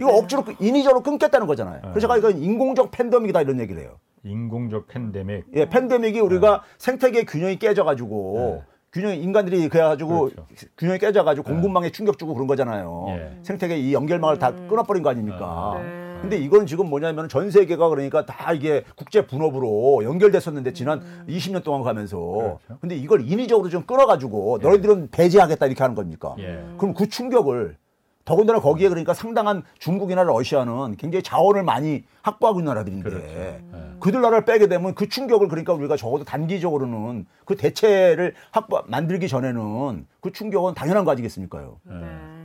이거 0.01 0.15
억지로 0.17 0.45
끊- 0.45 0.57
인위적으로 0.61 1.03
끊겠다는 1.03 1.47
거잖아요. 1.47 1.81
그래서 1.81 2.01
제가 2.01 2.19
이건 2.19 2.37
인공적 2.43 2.91
팬데믹이다 2.91 3.41
이런 3.41 3.59
얘기를 3.61 3.81
해요. 3.81 3.99
인공적 4.23 4.87
팬데믹. 4.89 5.45
예, 5.55 5.69
팬데믹이 5.69 6.21
우리가 6.21 6.63
생태계 6.79 7.25
균형이 7.25 7.59
깨져가지고 7.59 8.63
네. 8.67 8.74
균형 8.95 9.13
인간들이 9.13 9.69
그래가지고 9.69 10.31
그렇죠. 10.31 10.47
균형이 10.79 11.01
깨져가지고 11.01 11.49
공급망에 11.49 11.91
충격 11.91 12.17
주고 12.17 12.33
그런 12.33 12.47
거잖아요. 12.47 13.07
예. 13.09 13.39
생태계 13.43 13.77
이 13.77 13.93
연결망을 13.93 14.39
다 14.39 14.53
끊어버린 14.69 15.03
거 15.03 15.11
아닙니까? 15.11 15.81
네. 15.83 16.05
근데 16.21 16.39
이건 16.39 16.65
지금 16.67 16.89
뭐냐면 16.89 17.29
전 17.29 17.51
세계가 17.51 17.89
그러니까 17.89 18.25
다 18.25 18.53
이게 18.53 18.85
국제 18.95 19.27
분업으로 19.27 20.05
연결됐었는데 20.05 20.73
지난 20.73 21.03
20년 21.29 21.65
동안 21.65 21.83
가면서 21.83 22.19
그렇죠. 22.19 22.79
근데 22.81 22.95
이걸 22.95 23.29
인위적으로 23.29 23.69
좀 23.69 23.83
끌어가지고 23.83 24.61
너희들은 24.63 25.09
배제하겠다 25.11 25.67
이렇게 25.67 25.83
하는 25.83 25.97
겁니까? 25.97 26.37
예. 26.39 26.65
그럼 26.79 26.95
그 26.95 27.09
충격을 27.09 27.77
더군다나 28.25 28.61
거기에 28.61 28.89
그러니까 28.89 29.13
상당한 29.13 29.63
중국이나 29.79 30.23
러시아는 30.23 30.97
굉장히 30.97 31.23
자원을 31.23 31.63
많이 31.63 32.05
확보하고 32.23 32.61
있는 32.61 32.73
나라들인데 32.73 33.11
그렇죠. 33.11 33.27
예. 33.27 33.63
그들 34.01 34.23
나라를 34.23 34.45
빼게 34.45 34.67
되면 34.67 34.95
그 34.95 35.09
충격을 35.09 35.49
그러니까 35.49 35.75
우리가 35.75 35.97
적어도 35.97 36.25
단기적으로는 36.25 37.27
그 37.45 37.57
대체를 37.57 38.35
확보 38.51 38.83
만들기 38.87 39.29
전에는 39.29 40.07
그 40.21 40.33
충격은 40.33 40.75
당연한 40.75 41.05
거 41.05 41.11
아니겠습니까요? 41.11 41.81
네. 41.85 41.95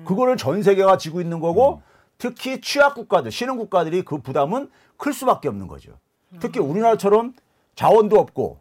그거를 0.06 0.36
전 0.36 0.63
세계가 0.63 0.98
지고 0.98 1.22
있는 1.22 1.39
거고 1.39 1.82
특히 2.18 2.60
취약 2.60 2.96
국가들, 2.96 3.32
신흥 3.32 3.56
국가들이 3.56 4.04
그 4.04 4.18
부담은 4.18 4.70
클 4.98 5.13
수밖에 5.13 5.48
없는 5.48 5.68
거죠. 5.68 5.94
특히 6.39 6.60
우리나라처럼 6.60 7.34
자원도 7.76 8.20
없고 8.20 8.60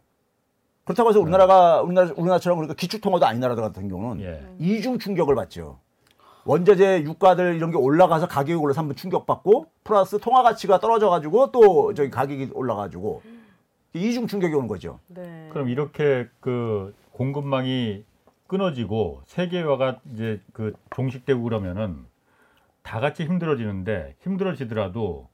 그렇다고 0.85 1.09
해서 1.09 1.19
우리나라가 1.19 1.81
우리나라 1.81 2.11
우리나라처럼 2.15 2.57
그러니까 2.57 2.75
기축통화도 2.75 3.25
아닌 3.25 3.41
나라 3.41 3.55
들 3.55 3.61
같은 3.61 3.89
경우는 3.89 4.23
예. 4.23 4.41
이중 4.57 4.97
충격을 4.97 5.35
받죠. 5.35 5.79
원자재 6.45 7.03
유가들 7.03 7.55
이런 7.55 7.71
게 7.71 7.77
올라가서 7.77 8.27
가격이 8.27 8.53
올라서 8.55 8.81
한번 8.81 8.95
충격받고 8.95 9.67
플러스 9.83 10.19
통화 10.19 10.41
가치가 10.43 10.79
떨어져 10.79 11.09
가지고 11.09 11.51
또 11.51 11.93
저기 11.93 12.09
가격이 12.09 12.51
올라 12.53 12.75
가지고 12.75 13.21
이중 13.93 14.27
충격이 14.27 14.53
오는 14.53 14.67
거죠. 14.67 14.99
네. 15.07 15.49
그럼 15.51 15.69
이렇게 15.69 16.29
그 16.39 16.95
공급망이 17.11 18.03
끊어지고 18.47 19.21
세계화가 19.25 19.99
이제 20.13 20.41
그 20.53 20.73
종식되고 20.95 21.41
그러면은 21.43 22.05
다 22.81 22.99
같이 22.99 23.25
힘들어지는데 23.25 24.15
힘들어지더라도 24.21 25.27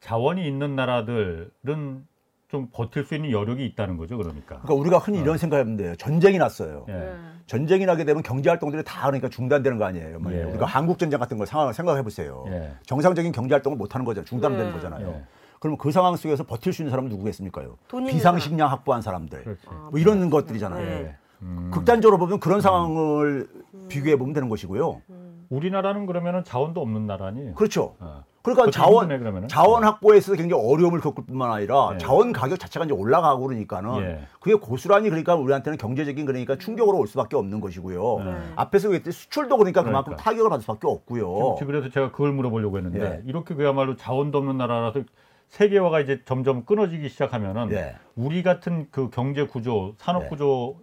자원이 0.00 0.46
있는 0.46 0.74
나라들은 0.76 2.06
좀 2.48 2.68
버틸 2.72 3.04
수 3.04 3.14
있는 3.14 3.32
여력이 3.32 3.64
있다는 3.66 3.96
거죠, 3.96 4.16
그러니까. 4.16 4.60
그러니까 4.60 4.74
우리가 4.74 4.98
흔히 4.98 5.18
이런 5.18 5.36
생각하면 5.36 5.76
돼요. 5.76 5.96
전쟁이 5.96 6.38
났어요. 6.38 6.86
예. 6.88 6.92
네. 6.92 7.14
전쟁이 7.46 7.86
나게 7.86 8.04
되면 8.04 8.22
경제 8.22 8.48
활동들이 8.50 8.84
다 8.84 9.06
그러니까 9.06 9.28
중단되는 9.28 9.78
거 9.78 9.84
아니에요. 9.84 10.18
뭐 10.20 10.32
예. 10.32 10.44
우리가 10.44 10.64
한국 10.64 10.98
전쟁 10.98 11.18
같은 11.18 11.38
걸 11.38 11.46
상황 11.46 11.72
생각해 11.72 12.02
보세요. 12.02 12.44
예. 12.48 12.72
정상적인 12.86 13.32
경제 13.32 13.54
활동을 13.54 13.76
못 13.76 13.94
하는 13.94 14.04
거죠. 14.04 14.24
중단되는 14.24 14.66
네. 14.66 14.72
거잖아요. 14.72 15.08
예. 15.08 15.24
그러면 15.58 15.78
그 15.78 15.90
상황 15.90 16.14
속에서 16.14 16.44
버틸 16.44 16.72
수 16.72 16.82
있는 16.82 16.90
사람은 16.90 17.10
누구겠습니까요? 17.10 17.78
비상식량 18.08 18.70
확보한 18.70 19.02
사람들. 19.02 19.42
그렇지. 19.42 19.66
뭐 19.90 19.98
이런 19.98 20.30
것들이잖아요. 20.30 20.84
네. 20.84 20.92
예. 20.92 21.16
음. 21.42 21.70
극단적으로 21.72 22.18
보면 22.18 22.38
그런 22.40 22.60
상황을 22.60 23.48
비교해 23.88 24.16
보면 24.16 24.34
되는 24.34 24.48
것이고요. 24.48 25.02
우리나라는 25.48 26.06
그러면은 26.06 26.44
자원도 26.44 26.80
없는 26.80 27.06
나라니. 27.06 27.54
그렇죠. 27.54 27.94
어. 27.98 28.24
그러니까 28.54 28.70
자원 28.70 29.10
힘드네. 29.10 29.48
자원 29.48 29.82
확보에 29.82 30.18
있어서 30.18 30.36
굉장히 30.36 30.62
어려움을 30.62 31.00
겪을 31.00 31.24
뿐만 31.26 31.50
아니라 31.50 31.90
예. 31.94 31.98
자원 31.98 32.32
가격 32.32 32.60
자체가 32.60 32.84
이제 32.84 32.94
올라가고 32.94 33.44
그러니까는 33.44 34.00
예. 34.02 34.20
그게 34.38 34.54
고스란히 34.54 35.08
그러니까 35.08 35.34
우리한테는 35.34 35.76
경제적인 35.78 36.24
그러니까 36.26 36.56
충격으로 36.56 36.96
올 36.98 37.08
수밖에 37.08 37.34
없는 37.34 37.60
것이고요. 37.60 38.18
네. 38.24 38.36
앞에서 38.54 38.88
얘기했듯이 38.88 39.22
수출도 39.22 39.56
그러니까 39.56 39.82
그만큼 39.82 40.12
그러니까. 40.12 40.22
타격을 40.22 40.48
받을 40.48 40.62
수밖에 40.62 40.86
없고요. 40.86 41.56
그래서 41.56 41.90
제가 41.90 42.12
그걸 42.12 42.32
물어보려고 42.32 42.76
했는데 42.76 43.00
예. 43.00 43.22
이렇게 43.26 43.56
그야말로 43.56 43.96
자원도 43.96 44.38
없는 44.38 44.56
나라라서 44.56 45.00
세계화가 45.48 46.00
이제 46.00 46.22
점점 46.24 46.64
끊어지기 46.64 47.08
시작하면은 47.08 47.72
예. 47.72 47.96
우리 48.14 48.44
같은 48.44 48.86
그 48.92 49.10
경제 49.10 49.44
구조, 49.44 49.94
산업 49.98 50.24
예. 50.24 50.28
구조 50.28 50.76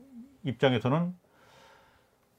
입장에서는 0.44 1.14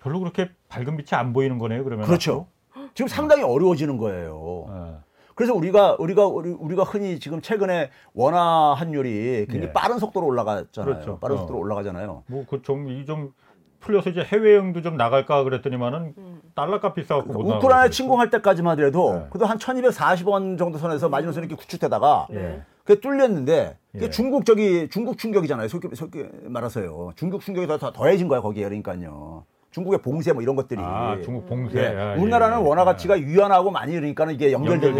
별로 0.00 0.20
그렇게 0.20 0.50
밝은 0.68 0.98
빛이 0.98 1.08
안 1.12 1.32
보이는 1.32 1.56
거네요. 1.56 1.82
그러면 1.82 2.04
그렇죠. 2.04 2.46
지금 2.92 3.08
상당히 3.08 3.42
어려워지는 3.42 3.96
거예요. 3.96 5.02
예. 5.34 5.36
그래서 5.36 5.54
우리가 5.54 5.96
우리가 5.98 6.26
우리, 6.26 6.50
우리 6.50 6.76
가 6.76 6.84
흔히 6.84 7.18
지금 7.18 7.40
최근에 7.40 7.90
원화 8.14 8.74
환율이 8.74 9.46
굉장히 9.48 9.68
예. 9.68 9.72
빠른 9.72 9.98
속도로 9.98 10.26
올라가잖아요. 10.26 10.94
그렇죠. 10.94 11.18
빠른 11.18 11.36
어. 11.36 11.38
속도로 11.40 11.58
올라가잖아요. 11.58 12.24
뭐그좀이좀 12.26 13.32
풀려서 13.80 14.10
이제 14.10 14.22
해외여행도 14.22 14.80
좀 14.80 14.96
나갈까 14.96 15.44
그랬더니만은 15.44 16.14
달러값 16.54 16.94
비싸갖고 16.94 17.32
못 17.32 17.42
나가고 17.42 17.58
우크라이나. 17.66 17.90
침공할 17.90 18.30
때까지만 18.30 18.72
하더라도 18.72 19.14
네. 19.14 19.26
그래도 19.30 19.44
한 19.46 19.58
1240원 19.58 20.56
정도 20.56 20.78
선에서 20.78 21.08
마지노선이 21.10 21.46
이렇게 21.46 21.58
구축되다가 21.60 22.28
예. 22.32 22.62
그게 22.84 23.00
뚫렸는데 23.00 23.76
그게 23.92 24.06
예. 24.06 24.10
중국 24.10 24.46
저기 24.46 24.88
중국 24.88 25.18
충격이잖아요. 25.18 25.68
속기, 25.68 25.88
속기 25.94 26.24
말아서요. 26.44 27.12
중국 27.16 27.42
충격이 27.42 27.66
더, 27.66 27.76
더 27.78 27.92
더해진 27.92 28.28
거야 28.28 28.40
거기에 28.40 28.64
그러니까요. 28.64 29.44
중국의 29.74 30.02
봉쇄 30.02 30.32
뭐 30.32 30.40
이런 30.40 30.54
것들이. 30.54 30.80
아 30.80 31.18
중국 31.24 31.46
봉쇄. 31.46 31.80
예. 31.80 32.00
아, 32.00 32.14
우리나라는 32.16 32.58
예, 32.58 32.62
예. 32.62 32.68
원화 32.68 32.84
가치가 32.84 33.18
유연하고 33.18 33.72
많이 33.72 33.94
그러니까 33.94 34.30
이게 34.30 34.52
연결돼 34.52 34.92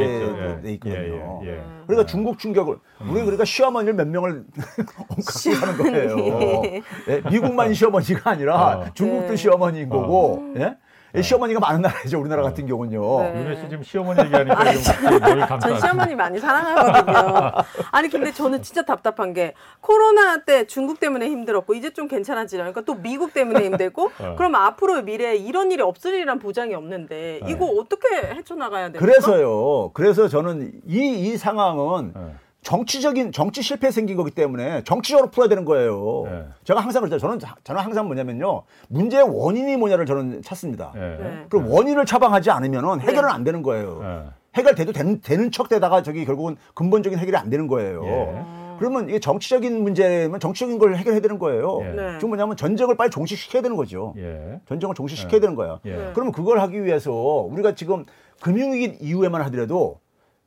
돼 0.62 0.72
있거든요. 0.72 1.40
예, 1.44 1.46
예, 1.46 1.52
예. 1.52 1.62
그러니까 1.86 2.06
중국 2.06 2.40
충격을 2.40 2.78
우리 3.02 3.20
그러니까 3.20 3.44
시어머니를 3.44 3.94
몇 3.94 4.08
명을 4.08 4.44
갖고 4.96 5.22
사는 5.22 5.78
거예요. 5.78 6.62
예, 7.08 7.22
미국만 7.30 7.72
시어머니가 7.72 8.30
아니라 8.30 8.78
어. 8.78 8.84
중국도 8.94 9.28
네. 9.28 9.36
시어머니인 9.36 9.88
거고, 9.88 10.52
예? 10.56 10.62
예, 10.62 10.76
시어머니가 11.22 11.60
많은 11.60 11.82
나라죠 11.82 12.20
우리나라 12.20 12.42
같은 12.42 12.66
경우는요. 12.66 13.22
네. 13.22 13.40
윤혜 13.40 13.56
씨 13.56 13.68
지금 13.68 13.82
시어머니 13.82 14.20
얘기하니까 14.24 14.64
좀늘전 14.72 15.40
감사. 15.40 15.76
시어머니 15.76 16.14
많이 16.14 16.38
사랑하거든요. 16.38 17.52
아니 17.92 18.08
근데 18.08 18.32
저는 18.32 18.62
진짜 18.62 18.82
답답한 18.82 19.32
게 19.32 19.54
코로나 19.80 20.38
때 20.44 20.66
중국 20.66 20.98
때문에 21.00 21.28
힘들었고 21.28 21.74
이제 21.74 21.92
좀 21.92 22.08
괜찮아지려니까 22.08 22.80
또 22.82 22.94
미국 22.94 23.32
때문에 23.32 23.64
힘들고 23.64 24.10
어. 24.18 24.34
그럼 24.38 24.54
앞으로 24.56 25.02
미래에 25.02 25.36
이런 25.36 25.70
일이 25.70 25.82
없으리란 25.82 26.38
보장이 26.38 26.74
없는데 26.74 27.40
네. 27.42 27.50
이거 27.50 27.66
어떻게 27.66 28.08
헤쳐나가야 28.16 28.90
됩니까? 28.90 29.04
그래서요. 29.04 29.90
그래서 29.92 30.28
저는 30.28 30.72
이, 30.86 31.30
이 31.30 31.36
상황은 31.36 32.12
예. 32.16 32.43
정치적인 32.64 33.30
정치 33.30 33.62
실패 33.62 33.90
생긴 33.90 34.16
거기 34.16 34.30
때문에 34.30 34.82
정치적으로 34.84 35.30
풀어야 35.30 35.48
되는 35.48 35.64
거예요. 35.64 36.24
네. 36.24 36.44
제가 36.64 36.80
항상 36.80 37.02
그랬죠. 37.02 37.18
저는 37.18 37.38
저는 37.62 37.80
항상 37.80 38.06
뭐냐면요. 38.06 38.62
문제의 38.88 39.22
원인이 39.22 39.76
뭐냐를 39.76 40.06
저는 40.06 40.42
찾습니다. 40.42 40.92
예. 40.96 40.98
네. 40.98 41.44
그럼 41.50 41.70
원인을 41.70 42.06
처방하지 42.06 42.50
않으면 42.50 43.00
해결은 43.00 43.28
안 43.28 43.44
되는 43.44 43.62
거예요. 43.62 44.00
예. 44.02 44.30
해결돼도 44.54 44.92
되는, 44.92 45.20
되는 45.20 45.50
척 45.50 45.68
되다가 45.68 46.02
저기 46.02 46.24
결국은 46.24 46.56
근본적인 46.74 47.18
해결이 47.18 47.36
안 47.36 47.50
되는 47.50 47.66
거예요. 47.66 48.02
예. 48.06 48.44
그러면 48.78 49.08
이게 49.08 49.20
정치적인 49.20 49.82
문제면 49.82 50.40
정치적인 50.40 50.78
걸 50.78 50.96
해결해야 50.96 51.20
되는 51.20 51.38
거예요. 51.38 51.80
예. 51.82 51.88
네. 51.88 52.12
지금 52.18 52.30
뭐냐면 52.30 52.56
전쟁을 52.56 52.96
빨리 52.96 53.10
종식시켜야 53.10 53.60
되는 53.60 53.76
거죠. 53.76 54.14
예. 54.16 54.60
전쟁을 54.68 54.94
종식시켜야 54.94 55.40
되는 55.40 55.54
거야. 55.54 55.80
예. 55.84 55.90
네. 55.90 56.10
그러면 56.14 56.32
그걸 56.32 56.60
하기 56.60 56.82
위해서 56.82 57.12
우리가 57.12 57.74
지금 57.74 58.06
금융위기 58.40 58.98
이후에만 59.00 59.42
하더라도 59.42 60.00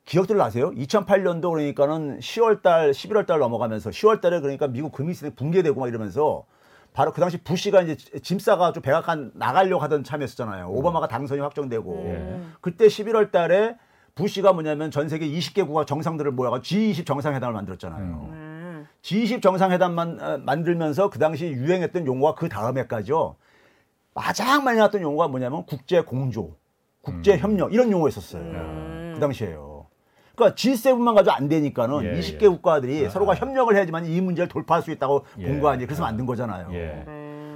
기억들 0.08 0.38
나세요? 0.38 0.70
2008년도 0.70 1.50
그러니까는 1.50 2.18
10월 2.20 2.62
달, 2.62 2.92
11월 2.92 3.26
달 3.26 3.38
넘어가면서 3.40 3.90
10월 3.90 4.22
달에 4.22 4.40
그러니까 4.40 4.66
미국 4.66 4.90
금융 4.90 5.12
시스템 5.12 5.34
붕괴되고 5.34 5.78
막 5.78 5.86
이러면서 5.86 6.46
바로 6.94 7.12
그 7.12 7.20
당시 7.20 7.36
부시가 7.36 7.82
이제 7.82 7.94
짐 8.22 8.38
싸가지고 8.38 8.82
백악관 8.82 9.32
나가려고 9.34 9.82
하던 9.82 10.04
참이었었잖아요. 10.04 10.70
오바마가 10.70 11.08
당선이 11.08 11.42
확정되고. 11.42 12.04
예. 12.06 12.40
그때 12.62 12.86
11월 12.86 13.30
달에 13.30 13.76
부시가 14.14 14.54
뭐냐면 14.54 14.90
전 14.90 15.10
세계 15.10 15.28
20개국가 15.28 15.86
정상들을 15.86 16.32
모여가 16.32 16.60
G20 16.60 17.04
정상회담을 17.04 17.52
만들었잖아요. 17.52 18.04
음. 18.32 18.88
G20 19.02 19.42
정상회담만 19.42 20.20
어, 20.22 20.38
만들면서 20.38 21.10
그 21.10 21.18
당시 21.18 21.48
유행했던 21.48 22.06
용어가 22.06 22.34
그 22.34 22.48
다음에까지요. 22.48 23.36
가장 24.14 24.64
많이 24.64 24.78
나왔던 24.78 25.02
용어가 25.02 25.28
뭐냐면 25.28 25.66
국제 25.66 26.00
공조, 26.00 26.56
국제 27.02 27.34
음. 27.34 27.38
협력 27.38 27.74
이런 27.74 27.92
용어였었어요. 27.92 28.42
음. 28.42 29.12
그 29.14 29.20
당시에요. 29.20 29.77
그러니까 30.38 30.54
G7만 30.54 31.14
가지고 31.14 31.34
안 31.34 31.48
되니까는 31.48 32.04
예, 32.04 32.20
20개 32.20 32.42
예. 32.42 32.48
국가들이 32.48 33.06
아. 33.06 33.10
서로가 33.10 33.34
협력을 33.34 33.74
해야지만 33.74 34.06
이 34.06 34.20
문제를 34.20 34.48
돌파할 34.48 34.82
수 34.82 34.92
있다고 34.92 35.24
예. 35.40 35.48
본거 35.48 35.68
아니에요. 35.68 35.86
그래서 35.86 36.02
만든 36.02 36.24
거잖아요. 36.24 36.68
예. 36.72 36.78
네. 36.78 37.04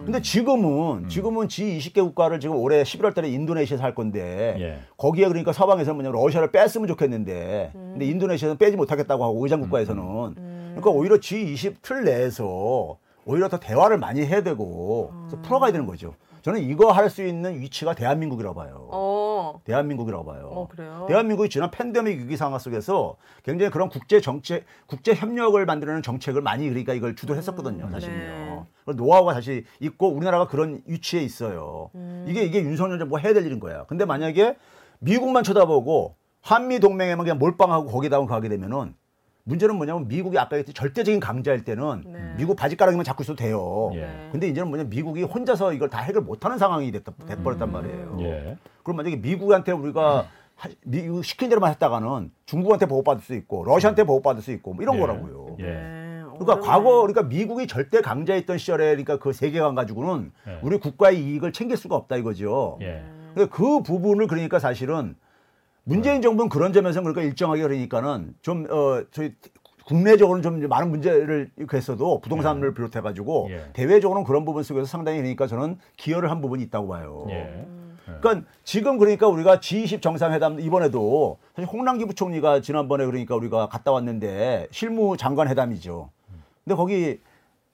근데 0.05 0.21
지금은 0.21 1.09
지금은 1.09 1.47
G20개 1.47 2.03
국가를 2.03 2.41
지금 2.41 2.57
올해 2.57 2.83
11월 2.83 3.15
달에 3.15 3.29
인도네시아에서 3.29 3.85
할 3.85 3.95
건데 3.95 4.57
예. 4.59 4.79
거기에 4.97 5.29
그러니까 5.29 5.53
서방에서는 5.53 5.95
뭐냐면 5.95 6.21
러시아를 6.21 6.51
뺐으면 6.51 6.89
좋겠는데 6.89 7.71
근데 7.73 8.05
인도네시아는 8.07 8.59
빼지 8.59 8.77
못하겠다고 8.77 9.23
하고 9.23 9.45
의장 9.45 9.61
국가에서는 9.61 10.35
그러니까 10.35 10.91
오히려 10.91 11.19
G20 11.19 11.77
틀 11.83 12.03
내에서 12.05 12.99
오히려 13.25 13.49
더 13.49 13.61
대화를 13.61 13.99
많이 13.99 14.27
해야 14.27 14.43
되고 14.43 15.13
그래서 15.29 15.41
풀어가야 15.43 15.71
되는 15.71 15.87
거죠. 15.87 16.17
저는 16.43 16.61
이거 16.61 16.91
할 16.91 17.09
수 17.09 17.23
있는 17.25 17.61
위치가 17.61 17.95
대한민국이라고 17.95 18.55
봐요. 18.55 18.89
어. 18.91 19.61
대한민국이라고 19.65 20.25
봐요. 20.25 20.51
어, 20.53 20.69
그래요? 20.69 21.05
대한민국이 21.09 21.49
지난 21.49 21.71
팬데믹 21.71 22.21
위기 22.21 22.37
상황 22.37 22.59
속에서 22.59 23.17
굉장히 23.43 23.71
그런 23.71 23.89
국제 23.89 24.21
정책, 24.21 24.65
국제 24.87 25.15
협력을 25.15 25.65
만드는 25.65 26.03
정책을 26.03 26.41
많이 26.41 26.69
그러니까 26.69 26.95
이걸 26.95 27.15
주도했었거든요, 27.15 27.91
사실요. 27.91 28.15
네. 28.17 28.63
그 28.87 28.93
노하우가 28.93 29.35
사실 29.35 29.65
있고 29.81 30.09
우리나라가 30.09 30.47
그런 30.49 30.83
위치에 30.87 31.21
있어요. 31.21 31.91
음. 31.95 32.25
이게 32.29 32.45
이게 32.45 32.61
윤석열 32.63 32.99
정부가 32.99 33.21
해야 33.21 33.35
될 33.35 33.45
일인 33.45 33.61
거야. 33.61 33.85
근데 33.85 34.05
만약에 34.05 34.57
미국만 35.01 35.45
쳐다보고 35.45 36.17
한미 36.41 36.81
동맹에만 36.81 37.25
그냥 37.25 37.39
몰빵하고 37.39 37.87
거기다가 37.91 38.27
가게 38.27 38.49
되면은 38.49 38.95
문제는 39.45 39.77
뭐냐면 39.77 40.07
미국이 40.07 40.39
아까 40.39 40.57
했듯이 40.57 40.75
절대적인 40.75 41.19
강자일 41.21 41.65
때는 41.65 42.03
네. 42.07 42.35
미국 42.37 42.55
바지가랑이만 42.57 43.05
잡고 43.05 43.23
있어도 43.25 43.37
돼요. 43.37 43.91
예. 43.95 44.29
근데 44.31 44.47
이제는 44.49 44.69
뭐냐 44.69 44.85
면 44.85 44.91
미국이 44.91 45.23
혼자서 45.23 45.73
이걸 45.73 45.89
다 45.91 45.99
해결 46.01 46.23
못하는 46.23 46.59
상황이 46.59 46.91
됐다, 46.93 47.13
돼버렸단 47.27 47.69
음. 47.69 47.73
말이에요. 47.73 48.17
예. 48.21 48.57
그럼 48.85 48.99
만약에 48.99 49.17
미국한테 49.17 49.73
우리가 49.73 50.27
하- 50.55 50.69
미국 50.85 51.25
시킨 51.25 51.49
대로만 51.49 51.71
했다가는 51.73 52.31
중국한테 52.47 52.87
보호받을 52.87 53.23
수 53.23 53.35
있고 53.35 53.65
러시아한테 53.65 54.05
보호받을 54.05 54.43
수 54.43 54.53
있고 54.53 54.75
뭐 54.75 54.83
이런 54.83 54.97
예. 54.97 55.01
거라고요. 55.01 55.57
예. 55.59 55.65
네. 55.65 56.23
그러니까 56.39 56.53
어려워요. 56.55 56.61
과거 56.63 57.01
그러니까 57.03 57.23
미국이 57.25 57.67
절대 57.67 58.01
강자였던 58.01 58.59
시절에 58.59 58.87
그러니까 58.91 59.19
그 59.19 59.33
세계관 59.33 59.75
가지고는 59.75 60.31
예. 60.47 60.59
우리 60.63 60.79
국가의 60.79 61.21
이익을 61.21 61.53
챙길 61.53 61.77
수가 61.77 61.97
없다 61.97 62.17
이거죠. 62.17 62.79
예. 62.81 63.03
그러니까 63.35 63.57
그 63.57 63.83
부분을 63.83 64.29
그러니까 64.29 64.61
사실은 64.61 65.17
문재인 65.85 66.23
정부는 66.23 66.49
그런 66.49 66.73
점에서 66.73 67.01
그러니까 67.01 67.23
일정하게 67.23 67.63
그러니까는 67.63 68.35
좀 68.43 68.67
어 68.71 69.03
저희 69.11 69.35
국내적으로는 69.85 70.43
좀 70.43 70.69
많은 70.69 70.91
문제를 70.91 71.51
했어도 71.73 72.21
부동산을 72.21 72.73
비롯해 72.73 73.01
가지고 73.01 73.49
예. 73.51 73.65
대외적으로는 73.73 74.25
그런 74.25 74.45
부분 74.45 74.63
속에서 74.63 74.87
상당히 74.87 75.19
그러니까 75.19 75.49
저는 75.49 75.79
기여를 75.97 76.31
한 76.31 76.41
부분이 76.41 76.63
있다고 76.65 76.87
봐요. 76.89 77.27
예. 77.31 77.67
그러니까 78.21 78.47
지금 78.63 78.99
그러니까 78.99 79.27
우리가 79.27 79.59
G20 79.59 80.01
정상회담 80.03 80.61
이번에도 80.61 81.39
사실 81.57 81.69
홍남기 81.69 82.05
부총리가 82.05 82.61
지난번에 82.61 83.05
그러니까 83.07 83.35
우리가 83.35 83.69
갔다 83.69 83.91
왔는데 83.91 84.69
실무 84.71 85.17
장관 85.17 85.49
회담이죠. 85.49 86.11
근데 86.65 86.77
거기 86.77 87.21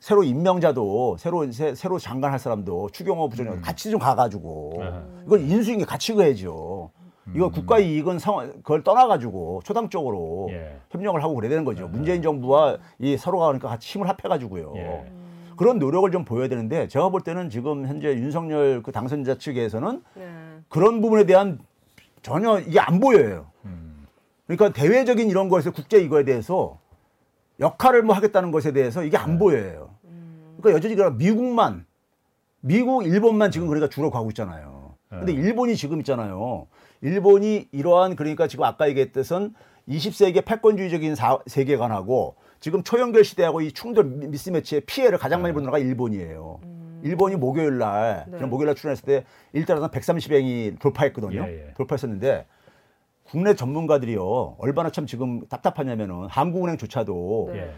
새로 0.00 0.22
임명자도 0.22 1.16
새로 1.18 1.50
새, 1.50 1.74
새로 1.74 1.98
장관 1.98 2.32
할 2.32 2.38
사람도 2.38 2.88
추경호 2.90 3.28
부총리 3.28 3.60
같이 3.60 3.90
좀 3.90 3.98
가가지고 4.00 4.78
아하. 4.80 5.02
이건 5.26 5.40
인수인계 5.40 5.84
같이 5.84 6.14
가야죠. 6.14 6.90
이거 7.34 7.50
국가 7.50 7.78
이익은 7.78 8.18
상황 8.18 8.52
그걸 8.62 8.82
떠나가지고 8.82 9.62
초당적으로 9.64 10.48
예. 10.50 10.78
협력을 10.90 11.22
하고 11.22 11.34
그래야 11.34 11.50
되는 11.50 11.64
거죠. 11.64 11.88
문재인 11.88 12.22
정부와 12.22 12.78
이 12.98 13.16
서로가 13.16 13.46
그러니까 13.46 13.68
같이 13.68 13.92
힘을 13.92 14.08
합해가지고요. 14.08 14.72
예. 14.76 15.12
그런 15.56 15.78
노력을 15.78 16.08
좀 16.10 16.24
보여야 16.24 16.48
되는데 16.48 16.88
제가 16.88 17.08
볼 17.08 17.20
때는 17.20 17.50
지금 17.50 17.86
현재 17.86 18.08
윤석열 18.14 18.82
그 18.82 18.92
당선자 18.92 19.38
측에서는 19.38 20.02
네. 20.14 20.28
그런 20.68 21.00
부분에 21.00 21.24
대한 21.24 21.58
전혀 22.22 22.60
이게 22.60 22.78
안 22.78 23.00
보여요. 23.00 23.46
음. 23.64 24.06
그러니까 24.46 24.72
대외적인 24.72 25.28
이런 25.28 25.48
것에 25.48 25.70
국제 25.70 25.98
이거에 25.98 26.24
대해서 26.24 26.78
역할을 27.58 28.02
뭐 28.02 28.14
하겠다는 28.14 28.52
것에 28.52 28.72
대해서 28.72 29.02
이게 29.02 29.16
안 29.16 29.38
보여요. 29.38 29.90
그러니까 30.58 30.76
여전히 30.76 30.94
그냥 30.94 31.16
미국만 31.18 31.84
미국, 32.60 33.04
일본만 33.04 33.50
지금 33.50 33.68
그러니까 33.68 33.88
주로 33.88 34.10
가고 34.10 34.30
있잖아요. 34.30 34.77
근데 35.08 35.32
일본이 35.32 35.74
지금 35.76 35.98
있잖아요. 36.00 36.66
일본이 37.00 37.68
이러한 37.72 38.16
그러니까 38.16 38.46
지금 38.46 38.64
아까 38.64 38.88
얘기했듯은 38.88 39.54
20세기의 39.88 40.44
패권주의적인 40.44 41.14
사- 41.14 41.38
세계관하고 41.46 42.34
지금 42.60 42.82
초연결 42.82 43.24
시대하고 43.24 43.60
이 43.62 43.72
충돌 43.72 44.04
미- 44.04 44.26
미스매치의 44.28 44.82
피해를 44.82 45.16
가장 45.18 45.40
많이 45.40 45.54
보는 45.54 45.64
나라가 45.66 45.78
일본이에요. 45.78 46.60
일본이 47.02 47.36
목요일 47.36 47.78
날, 47.78 48.26
네. 48.28 48.44
목요일 48.44 48.66
날 48.66 48.74
출연했을 48.74 49.04
때 49.06 49.24
일단은 49.52 49.88
130행이 49.88 50.80
돌파했거든요. 50.80 51.42
예, 51.46 51.68
예. 51.68 51.74
돌파했었는데 51.74 52.46
국내 53.24 53.54
전문가들이요. 53.54 54.56
얼마나 54.58 54.90
참 54.90 55.06
지금 55.06 55.46
답답하냐면은 55.48 56.26
한국은행조차도 56.28 57.50
네. 57.52 57.58
예. 57.60 57.72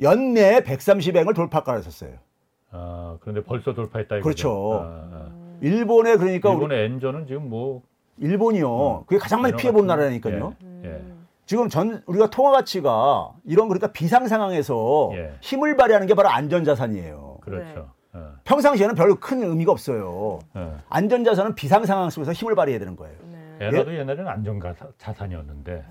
연내에 0.00 0.60
130행을 0.60 1.34
돌파가를 1.36 1.80
했었어요. 1.80 2.14
아, 2.70 3.18
그런데 3.20 3.44
벌써 3.44 3.74
돌파했다 3.74 4.16
이거죠. 4.16 4.24
그렇죠. 4.24 4.80
아, 4.82 4.86
아. 5.12 5.41
일본에 5.62 6.16
그러니까 6.16 6.50
우리 6.50 6.56
일본의 6.56 6.84
엔저는 6.84 7.26
지금 7.26 7.48
뭐 7.48 7.82
일본이요. 8.18 9.04
그게 9.06 9.18
가장 9.18 9.40
많이 9.40 9.56
피해 9.56 9.72
본 9.72 9.86
나라니까요. 9.86 10.54
예. 10.84 10.88
예. 10.88 11.02
지금 11.46 11.68
전 11.68 12.02
우리가 12.06 12.30
통화 12.30 12.52
가치가 12.52 13.32
이런 13.44 13.68
그러니까 13.68 13.92
비상 13.92 14.26
상황에서 14.26 15.10
예. 15.14 15.32
힘을 15.40 15.76
발휘하는 15.76 16.06
게 16.06 16.14
바로 16.14 16.28
안전 16.28 16.64
자산이에요. 16.64 17.38
그렇죠. 17.40 17.90
어. 18.12 18.32
평상시에는 18.44 18.94
별로 18.94 19.16
큰 19.16 19.42
의미가 19.42 19.72
없어요. 19.72 20.40
어. 20.54 20.80
안전 20.88 21.24
자산은 21.24 21.54
비상 21.54 21.84
상황 21.86 22.10
속에서 22.10 22.32
힘을 22.32 22.54
발휘해야 22.54 22.78
되는 22.78 22.96
거예요. 22.96 23.16
네. 23.30 23.66
에라도 23.66 23.94
옛날에는 23.94 24.28
안전가 24.28 24.74
자산이었는데. 24.98 25.84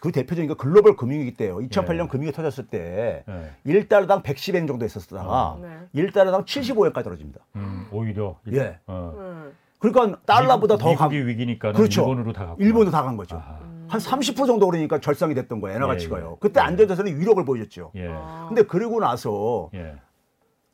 그 0.00 0.12
대표적인 0.12 0.48
게 0.48 0.54
글로벌 0.54 0.96
금융위기 0.96 1.36
때요. 1.36 1.58
2008년 1.58 2.04
예. 2.04 2.08
금융이 2.08 2.32
터졌을 2.32 2.66
때 2.66 3.22
예. 3.28 3.72
1달러당 3.72 4.22
110엔 4.22 4.66
정도 4.66 4.84
했었다가 4.84 5.58
네. 5.60 6.02
1달러당 6.02 6.44
75엔까지 6.46 7.04
떨어집니다. 7.04 7.40
음, 7.56 7.86
오히려 7.92 8.36
예. 8.50 8.78
어. 8.86 9.14
음. 9.16 9.52
그러니까 9.78 10.18
달러보다 10.24 10.76
미국, 10.76 10.90
더 10.90 10.96
강. 10.96 11.10
미국이 11.10 11.28
위기니까 11.30 11.72
그렇죠. 11.72 12.02
일본으로 12.02 12.32
다 12.32 12.46
갔고. 12.46 12.62
일본도 12.62 12.90
다간 12.90 13.16
거죠. 13.16 13.36
아하. 13.36 13.60
한30% 13.88 14.46
정도 14.46 14.66
그러니까 14.68 15.00
절상이 15.00 15.34
됐던 15.34 15.60
거예요. 15.60 15.76
엔화 15.76 15.86
예, 15.86 15.92
가치가요. 15.92 16.32
예. 16.32 16.36
그때 16.40 16.60
예. 16.60 16.64
안전자산이 16.64 17.12
위력을 17.14 17.44
보여줬죠. 17.44 17.92
예. 17.96 18.08
아. 18.08 18.46
근데 18.48 18.62
그리고 18.62 19.00
나서 19.00 19.68
예. 19.74 19.96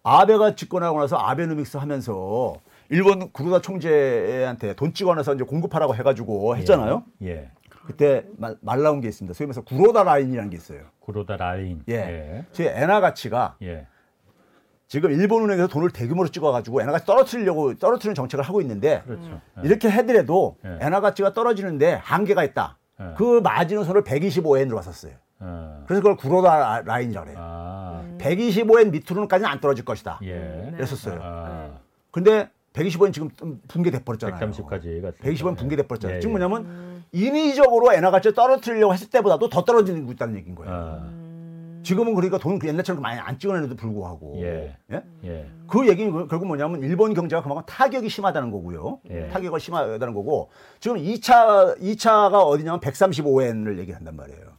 아베가 0.02 0.54
집권하고 0.54 1.00
나서 1.00 1.16
아베노믹스 1.16 1.78
하면서 1.78 2.54
일본 2.90 3.30
구로다 3.32 3.60
총재한테 3.60 4.74
돈 4.74 4.94
찍어놔서 4.94 5.34
이제 5.34 5.44
공급하라고 5.44 5.96
해가지고 5.96 6.56
했잖아요. 6.58 7.02
예. 7.22 7.50
그때 7.86 8.26
말, 8.36 8.56
말 8.60 8.82
나온 8.82 9.00
게 9.00 9.08
있습니다. 9.08 9.32
소위 9.32 9.46
말해서 9.46 9.62
구로다 9.62 10.02
라인이라는 10.02 10.50
게 10.50 10.56
있어요. 10.56 10.80
구로다 11.00 11.36
라인. 11.36 11.82
예. 11.88 11.94
예. 11.94 12.44
저희 12.52 12.66
엔화 12.66 13.00
가치가 13.00 13.56
예. 13.62 13.86
지금 14.88 15.12
일본은행에서 15.12 15.68
돈을 15.68 15.90
대규모로 15.90 16.28
찍어가지고 16.28 16.82
엔화 16.82 16.92
가치 16.92 17.06
떨어뜨리려고 17.06 17.74
떨어뜨리는 17.78 18.14
정책을 18.14 18.44
하고 18.44 18.60
있는데 18.60 19.02
그렇죠. 19.06 19.40
예. 19.58 19.66
이렇게 19.66 19.88
하더라도 19.88 20.56
예. 20.64 20.78
엔화 20.80 21.00
가치가 21.00 21.32
떨어지는데 21.32 21.94
한계가 21.94 22.42
있다. 22.44 22.78
예. 23.00 23.14
그 23.16 23.40
마지노선을 23.40 24.02
125엔으로 24.02 24.74
왔었어요. 24.74 25.12
어. 25.38 25.84
그래서 25.86 26.02
그걸 26.02 26.16
구로다 26.16 26.82
라인이라고 26.82 27.26
그래요. 27.26 27.38
아. 27.40 28.04
125엔 28.18 28.90
밑으로는까지는 28.90 29.48
안 29.48 29.60
떨어질 29.60 29.84
것이다. 29.84 30.18
예. 30.22 30.32
네. 30.32 30.70
그랬었어요. 30.72 31.20
아. 31.22 31.78
근데 32.10 32.50
125엔 32.72 33.12
지금 33.12 33.30
좀 33.36 33.60
붕괴돼 33.68 34.04
버렸잖아요. 34.04 34.38
130까지 34.38 35.02
갔어요. 35.02 35.12
120원 35.22 35.56
붕괴돼 35.56 35.86
버렸잖아요. 35.86 36.16
예, 36.16 36.20
지금 36.20 36.34
예. 36.34 36.38
뭐냐면 36.38 36.95
인위적으로 37.12 37.92
엔화 37.92 38.10
가치를 38.10 38.34
떨어뜨리려고 38.34 38.92
했을 38.92 39.08
때보다도 39.10 39.48
더 39.48 39.64
떨어지고 39.64 40.12
있다는 40.12 40.36
얘기인 40.36 40.54
거예요. 40.54 40.72
아. 40.72 41.10
지금은 41.82 42.14
그러니까 42.16 42.38
돈 42.38 42.58
옛날처럼 42.64 43.00
많이 43.00 43.20
안 43.20 43.38
찍어내는데도 43.38 43.80
불구하고 43.80 44.40
예. 44.42 44.76
예? 44.90 45.02
예. 45.24 45.46
그 45.68 45.86
얘기는 45.88 46.10
그- 46.12 46.26
결국 46.26 46.46
뭐냐면 46.48 46.82
일본 46.82 47.14
경제가 47.14 47.42
그만큼 47.42 47.62
타격이 47.66 48.08
심하다는 48.08 48.50
거고요. 48.50 48.98
예. 49.10 49.28
타격이 49.28 49.60
심하다는 49.60 50.12
거고 50.12 50.50
지금 50.80 50.96
2차 50.96 51.78
2차가 51.80 52.44
어디냐면 52.44 52.80
135엔을 52.80 53.78
얘기한단 53.78 54.16
말이에요. 54.16 54.55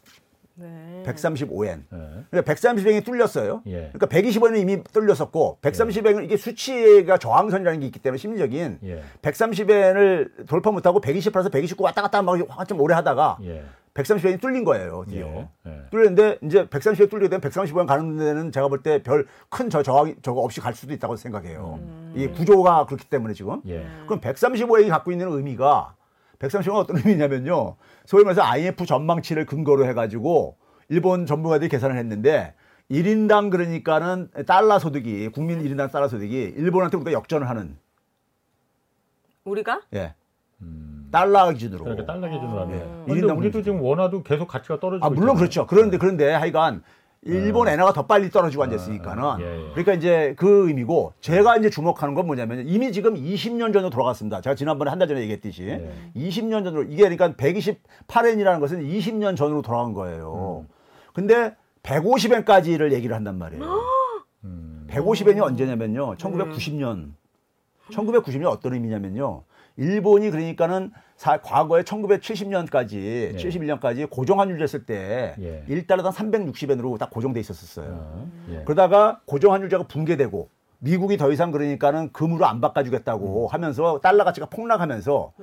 네. 0.60 1.04
135엔. 1.06 1.84
예. 1.94 2.24
그러니까 2.32 2.42
130엔이 2.54 3.06
뚫렸어요. 3.06 3.62
예. 3.68 3.92
그러니까 3.94 4.08
120엔은 4.08 4.58
이미 4.60 4.84
뚫렸었고 4.84 5.60
130엔은 5.62 6.24
이게 6.24 6.36
수치가 6.36 7.18
저항선이라는 7.18 7.80
게 7.82 7.86
있기 7.86 8.00
때문에 8.00 8.18
심리적인 8.18 8.80
예. 8.84 9.04
130엔을 9.22 10.48
돌파 10.48 10.72
못하고 10.72 11.00
128에서 11.02 11.52
129 11.52 11.84
왔다 11.84 12.02
갔다 12.02 12.22
막 12.22 12.40
한참 12.50 12.80
오래 12.82 12.94
하다가 12.96 13.38
예. 13.44 13.64
130엔이 13.94 14.40
뚫린 14.42 14.64
거예요. 14.64 15.04
드디어. 15.08 15.26
예. 15.28 15.48
예. 15.68 15.82
뚫렸는데 15.92 16.38
이제 16.44 16.66
130엔 16.68 17.10
뚫리게 17.10 17.30
되면 17.30 17.42
135엔 17.42 17.86
가는 17.88 18.18
데는 18.18 18.52
제가 18.52 18.68
볼 18.68 18.82
때 18.84 19.02
별 19.02 19.26
큰 19.50 19.70
저 19.70 19.82
저항 19.84 20.16
저거 20.22 20.42
없이 20.42 20.60
갈 20.62 20.74
수도 20.74 20.94
있다고 20.94 21.16
생각해요. 21.16 21.80
이 22.16 22.28
구조가 22.28 22.86
그렇기 22.88 23.06
때문에 23.10 23.34
지금. 23.34 23.62
예. 23.68 23.86
그럼 24.06 24.22
135엔이 24.22 24.90
갖고 24.90 25.12
있는 25.12 25.32
의미가 25.32 25.96
135는 26.40 26.76
어떤 26.76 26.98
의미냐면요. 26.98 27.76
소위 28.06 28.24
말해서 28.24 28.42
IMF 28.44 28.86
전망치를 28.86 29.46
근거로 29.46 29.86
해가지고 29.86 30.58
일본 30.90 31.26
전문가들이 31.26 31.70
계산을 31.70 31.98
했는데 31.98 32.54
1인당 32.90 33.52
그러니까는 33.52 34.30
달러 34.46 34.80
소득이 34.80 35.30
국민 35.30 35.62
1인당 35.62 35.92
달러 35.92 36.08
소득이 36.08 36.54
일본한테 36.56 36.98
우리가 36.98 37.12
역전을 37.12 37.50
하는 37.50 37.78
우리가 39.44 39.82
예. 39.94 40.14
음. 40.62 41.10
달러 41.12 41.52
기준으로. 41.52 41.84
그러니까 41.84 42.06
달러 42.06 42.30
기준으로 42.30 42.62
하면. 42.62 43.06
예. 43.08 43.14
근데 43.14 43.32
우리도 43.32 43.62
지금 43.62 43.82
원화도 43.82 44.24
계속 44.24 44.48
가치가 44.48 44.80
떨어지고 44.80 45.06
아 45.06 45.10
물론 45.10 45.36
있잖아요. 45.36 45.38
그렇죠. 45.38 45.68
그런데 45.68 45.98
그런데 45.98 46.34
하여간 46.34 46.84
일본 47.24 47.68
엔화가 47.68 47.94
더 47.94 48.06
빨리 48.06 48.30
떨어지고 48.30 48.64
앉았으니까는 48.64 49.24
아, 49.24 49.38
예, 49.42 49.44
예. 49.46 49.70
그러니까 49.72 49.94
이제 49.94 50.34
그 50.38 50.68
의미고 50.68 51.14
제가 51.20 51.58
이제 51.58 51.70
주목하는 51.70 52.14
건 52.14 52.26
뭐냐면 52.28 52.68
이미 52.68 52.92
지금 52.92 53.16
20년 53.16 53.74
전으로 53.74 53.90
돌아갔습니다. 53.90 54.40
제가 54.42 54.56
지난번에 54.56 54.90
한 54.90 55.00
달 55.00 55.08
전에 55.08 55.22
얘기했듯이 55.22 55.64
예. 55.64 55.92
20년 56.16 56.64
전으로 56.64 56.84
이게 56.84 57.04
그러니까 57.10 57.34
128엔이라는 57.34 58.60
것은 58.60 58.82
20년 58.84 59.36
전으로 59.36 59.62
돌아간 59.62 59.94
거예요. 59.94 60.66
음. 60.66 60.74
근데 61.14 61.56
150엔까지를 61.84 62.92
얘기를 62.94 63.16
한단 63.16 63.38
말이에요. 63.38 63.64
음. 64.44 64.88
150엔이 64.90 65.42
언제냐면요. 65.42 66.16
1990년. 66.16 67.12
1990년 67.92 68.46
어떤 68.48 68.74
의미냐면요. 68.74 69.44
일본이 69.78 70.30
그러니까는 70.32 70.92
사- 71.18 71.38
과거에 71.42 71.82
1970년까지 71.82 73.36
71년까지 73.38 74.10
고정 74.10 74.40
환율 74.40 74.60
됐을 74.60 74.86
때 74.86 75.36
예. 75.40 75.64
1달러당 75.68 76.12
360엔으로 76.12 76.98
딱 77.00 77.10
고정돼 77.10 77.40
있었었어요. 77.40 77.88
어, 77.92 78.32
예. 78.52 78.64
그러다가 78.64 79.20
고정 79.26 79.54
환율제가 79.54 79.84
붕괴되고 79.88 80.50
미국이 80.80 81.18
더 81.18 81.32
이상 81.32 81.50
그러니까는 81.52 82.12
금으로 82.12 82.46
안 82.46 82.62
바꿔주겠다고 82.62 83.48
하면서 83.48 84.00
달러 84.00 84.24
가치가 84.24 84.46
폭락하면서 84.46 85.34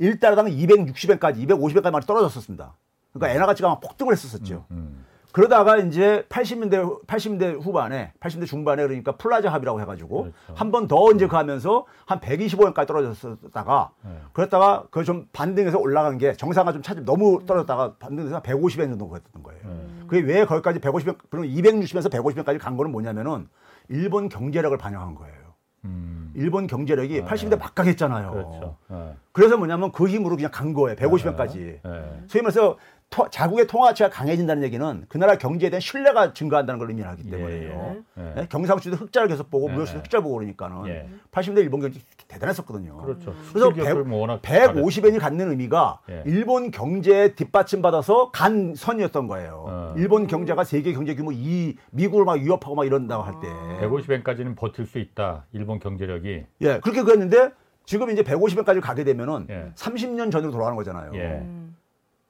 1달러당 0.00 0.50
260엔까지 0.52 1.48
250엔까지 1.48 2.06
떨어졌었습니다. 2.06 2.74
그러니까 3.12 3.34
엔화 3.34 3.46
가치가 3.46 3.68
막 3.68 3.80
폭등을 3.80 4.12
했었었죠. 4.12 4.66
음. 4.72 5.04
그러다가 5.36 5.76
이제 5.76 6.24
80년대 6.30 7.06
80년대 7.06 7.62
후반에 7.62 8.14
80년대 8.20 8.46
중반에 8.46 8.82
그러니까 8.86 9.12
플라자 9.18 9.52
합의라고 9.52 9.82
해가지고 9.82 10.22
그렇죠. 10.22 10.34
한번 10.54 10.88
더 10.88 11.12
이제 11.12 11.26
그 11.26 11.36
하면서 11.36 11.84
한 12.06 12.20
125원까지 12.20 12.86
떨어졌다가 12.86 13.90
네. 14.02 14.10
그랬다가 14.32 14.86
그 14.90 15.04
좀 15.04 15.26
반등해서 15.34 15.78
올라간 15.78 16.16
게 16.16 16.32
정상화 16.32 16.72
좀 16.72 16.80
찾으 16.80 17.04
너무 17.04 17.44
떨어졌다가 17.44 17.96
반등해서 17.98 18.40
150엔 18.40 18.88
정도 18.88 19.12
됐던 19.12 19.42
거예요. 19.42 19.60
네. 19.62 19.86
그게 20.08 20.22
왜 20.22 20.46
거기까지 20.46 20.80
150엔 20.80 21.18
그럼 21.28 21.44
260에서 21.44 22.10
150엔까지 22.10 22.58
간 22.58 22.78
거는 22.78 22.90
뭐냐면은 22.90 23.46
일본 23.90 24.30
경제력을 24.30 24.76
반영한 24.78 25.16
거예요. 25.16 25.36
음. 25.84 26.32
일본 26.34 26.66
경제력이 26.66 27.22
80년대 27.22 27.58
막강했잖아요. 27.58 28.30
그렇죠. 28.30 28.76
어. 28.88 29.16
그래서 29.32 29.56
뭐냐면 29.56 29.92
그 29.92 30.08
힘으로 30.08 30.36
그냥 30.36 30.50
간 30.50 30.72
거예요. 30.72 30.96
150엔까지. 30.96 31.56
예. 31.84 32.22
소위 32.26 32.42
말해서 32.42 32.78
토- 33.08 33.28
자국의 33.30 33.66
통화 33.66 33.86
가치가 33.88 34.10
강해진다는 34.10 34.62
얘기는 34.64 35.04
그 35.08 35.16
나라 35.16 35.36
경제에 35.38 35.70
대한 35.70 35.80
신뢰가 35.80 36.32
증가한다는 36.34 36.78
걸 36.78 36.90
의미하기 36.90 37.30
때문에요. 37.30 37.96
예. 38.18 38.22
예. 38.22 38.32
네? 38.34 38.46
경상수지도 38.48 38.96
흑자를 38.96 39.28
계속 39.28 39.48
보고 39.48 39.70
예. 39.70 39.74
무역수도 39.74 40.00
흑자 40.00 40.20
보고 40.20 40.34
그러니까는 40.34 40.88
예. 40.88 41.08
80년대 41.30 41.58
일본 41.58 41.80
경제 41.80 42.00
대단했었거든요. 42.28 42.96
그렇죠. 42.98 43.32
그래서 43.32 43.44
수출 43.44 43.72
기업들 43.74 44.04
뭐 44.04 44.20
워낙 44.20 44.42
150엔이 44.42 45.20
갖는 45.20 45.50
의미가 45.50 46.00
예. 46.10 46.22
일본 46.26 46.70
경제에 46.72 47.34
뒷받침 47.36 47.80
받아서 47.80 48.30
간 48.32 48.74
선이었던 48.74 49.28
거예요. 49.28 49.64
어. 49.68 49.94
일본 49.96 50.26
경제가 50.26 50.64
세계 50.64 50.92
경제 50.92 51.14
규모 51.14 51.30
2 51.32 51.76
미국을 51.92 52.24
막 52.24 52.40
위협하고 52.40 52.74
막 52.74 52.84
이런다고 52.84 53.22
할 53.22 53.34
때. 53.40 53.46
150엔까지는 53.86 54.56
버틸 54.56 54.84
수 54.84 54.98
있다. 54.98 55.46
일본 55.52 55.78
경제력이. 55.78 56.44
예, 56.62 56.80
그렇게 56.80 57.02
그랬는데 57.02 57.50
지금 57.84 58.10
이제 58.10 58.22
150엔까지 58.24 58.80
가게 58.80 59.04
되면은 59.04 59.46
예. 59.48 59.70
30년 59.76 60.32
전으로 60.32 60.50
돌아가는 60.50 60.76
거잖아요. 60.76 61.12
예. 61.14 61.46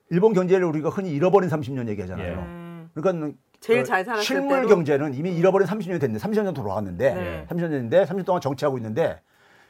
음. 0.07 0.14
일본 0.14 0.33
경제를 0.33 0.64
우리가 0.66 0.90
흔히 0.90 1.11
잃어버린 1.11 1.51
30년 1.51 1.88
얘기하잖아요. 1.88 2.29
예. 2.29 2.35
음. 2.35 2.90
그러니까 2.95 3.37
제일 3.61 3.81
그잘 3.81 4.05
살았을 4.05 4.25
실물 4.25 4.59
때로? 4.59 4.69
경제는 4.69 5.14
이미 5.14 5.35
잃어버린 5.35 5.66
30년이 5.66 6.01
됐는데 6.01 6.19
30년 6.19 6.45
전 6.45 6.55
돌아갔는데 6.55 7.14
네. 7.14 7.47
30년 7.49 7.71
됐는데 7.71 8.05
30년 8.05 8.25
동안 8.25 8.40
정치하고 8.40 8.79
있는데 8.79 9.21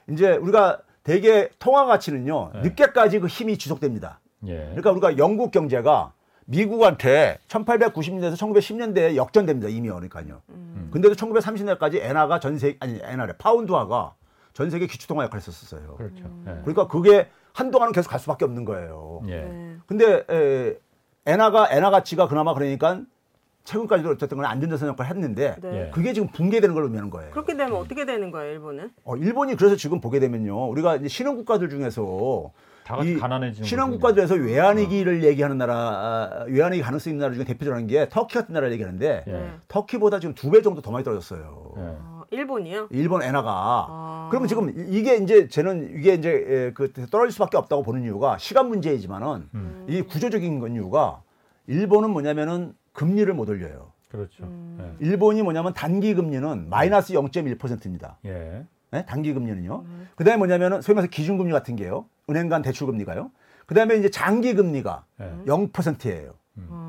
이제 0.09 0.33
우리가 0.37 0.81
대개 1.03 1.49
통화 1.59 1.87
가치는요 1.87 2.51
네. 2.55 2.61
늦게까지 2.63 3.21
그 3.21 3.27
힘이 3.27 3.59
지속됩니다. 3.59 4.21
예. 4.47 4.57
그러니까 4.75 4.91
우리가 4.91 5.19
영국 5.19 5.51
경제가 5.51 6.13
미국한테 6.47 7.39
1890년대에서 7.49 8.35
1910년대에 8.37 9.17
역전됩니다 9.17 9.69
이미 9.69 9.89
그러니까요. 9.89 10.43
음. 10.51 10.89
근데도 10.93 11.15
1930년대까지 11.15 12.01
엔화가 12.03 12.39
전 12.41 12.59
세계 12.59 12.77
아니 12.81 13.01
엔화래 13.03 13.35
파운드화가 13.39 14.15
전 14.57 14.71
세계 14.71 14.87
기축 14.87 15.07
통화 15.07 15.25
역할을 15.25 15.43
했었어요. 15.47 15.97
그렇죠. 15.99 16.25
예. 16.47 16.53
그러니까 16.63 16.89
그게 16.89 17.29
한동안은 17.53 17.93
계속 17.93 18.09
갈 18.09 18.19
수밖에 18.19 18.47
없는 18.47 18.65
거예요. 18.65 19.21
예. 19.29 19.43
네. 19.43 19.77
근데 19.87 20.25
에, 20.31 20.75
엔화가 21.27 21.69
엔화 21.73 21.91
가치가 21.91 22.27
그나마 22.27 22.55
그러니까 22.55 23.03
최근까지도 23.65 24.09
어쨌든 24.11 24.39
간에 24.39 24.49
안전자산 24.49 24.89
역할을 24.89 25.11
했는데 25.11 25.57
네. 25.61 25.89
예. 25.89 25.91
그게 25.91 26.15
지금 26.15 26.29
붕괴되는 26.29 26.75
걸 26.75 26.85
의미하는 26.85 27.11
거예요. 27.11 27.33
그렇게 27.33 27.55
되면 27.55 27.75
어떻게 27.77 28.07
되는 28.07 28.31
거예요, 28.31 28.53
일본은? 28.53 28.93
어, 29.05 29.15
일본이 29.17 29.57
그래서 29.57 29.77
지금 29.77 30.01
보게 30.01 30.21
되면요. 30.21 30.69
우리가 30.71 30.97
이제 30.97 31.09
신흥 31.09 31.37
국가들 31.37 31.69
중에서 31.69 32.51
다 32.85 32.97
같이 32.97 33.13
이 33.13 33.17
가난해지는 33.19 33.67
신흥. 33.67 33.91
국가들에서 33.91 34.37
외환위기를 34.37 35.23
얘기하는 35.25 35.59
나라, 35.59 35.75
아, 35.77 36.45
외환위기 36.49 36.83
가능성 36.83 37.11
있는 37.13 37.21
나라 37.25 37.35
중에 37.35 37.45
대표적인 37.45 37.89
게 37.89 38.09
터키 38.09 38.37
같은 38.37 38.55
나라를 38.55 38.73
얘기하는데 38.73 39.25
예. 39.27 39.51
터키보다 39.69 40.19
지금 40.21 40.35
두 40.35 40.51
배 40.51 40.63
정도 40.63 40.81
더 40.81 40.91
많이 40.93 41.05
떨어졌어요. 41.05 41.75
예. 41.77 42.16
어, 42.27 42.37
일본이요? 42.37 42.89
일본 42.91 43.23
엔화가. 43.23 43.51
아. 43.51 44.29
그러면 44.31 44.49
지금 44.49 44.73
이게 44.89 45.17
이제 45.17 45.49
저는 45.49 45.97
이게 45.99 46.15
이제 46.15 46.31
에, 46.31 46.73
그 46.73 46.93
떨어질 47.11 47.33
수밖에 47.33 47.57
없다고 47.57 47.83
보는 47.83 48.03
이유가 48.03 48.39
시간 48.39 48.69
문제이지만은 48.69 49.49
음. 49.55 49.87
이 49.89 50.03
구조적인 50.03 50.61
건 50.61 50.75
이유가 50.75 51.23
일본은 51.67 52.11
뭐냐면은 52.11 52.75
금리를 52.93 53.33
못 53.35 53.49
올려요. 53.49 53.93
그렇죠. 54.11 54.45
음. 54.45 54.97
일본이 55.01 55.43
뭐냐면 55.43 55.75
단기 55.75 56.15
금리는 56.15 56.69
마이너스 56.69 57.13
0.1%입니다. 57.13 58.19
예. 58.25 58.65
네? 58.91 59.05
단기 59.05 59.35
금리는요. 59.35 59.85
그다음에 60.15 60.39
뭐냐면은 60.39 60.81
소위 60.81 60.95
말해서 60.95 61.11
기준금리 61.11 61.53
같은 61.53 61.77
게요. 61.77 62.07
은행 62.31 62.49
간 62.49 62.63
대출 62.63 62.87
금리가요. 62.87 63.31
그다음에 63.67 63.97
이제 63.97 64.09
장기 64.11 64.55
금리가 64.55 65.05
예. 65.21 65.25
0%예요. 65.47 66.35
어. 66.69 66.86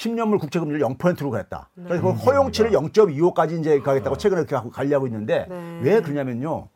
10년물 0.00 0.38
국채 0.38 0.58
금리를 0.58 0.80
0%로 0.80 1.38
했다. 1.38 1.68
네. 1.74 1.84
그래서 1.88 2.02
그 2.02 2.10
허용치를 2.12 2.70
0.25까지 2.70 3.60
이제 3.60 3.76
어. 3.76 3.82
가겠다고 3.82 4.16
최근에 4.16 4.40
이렇게 4.40 4.54
하고 4.54 4.70
관리하고 4.70 5.06
있는데 5.06 5.46
네. 5.48 5.80
왜 5.82 6.00
그러냐면요. 6.00 6.68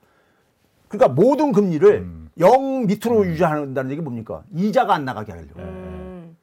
그러니까 0.88 1.14
모든 1.14 1.52
금리를 1.52 1.88
음. 2.00 2.30
0 2.38 2.86
밑으로 2.86 3.26
유지한다는 3.26 3.90
얘기 3.92 4.02
뭡니까? 4.02 4.42
이자가 4.52 4.94
안 4.94 5.04
나가게 5.04 5.32
하려고. 5.32 5.60
음. 5.60 6.36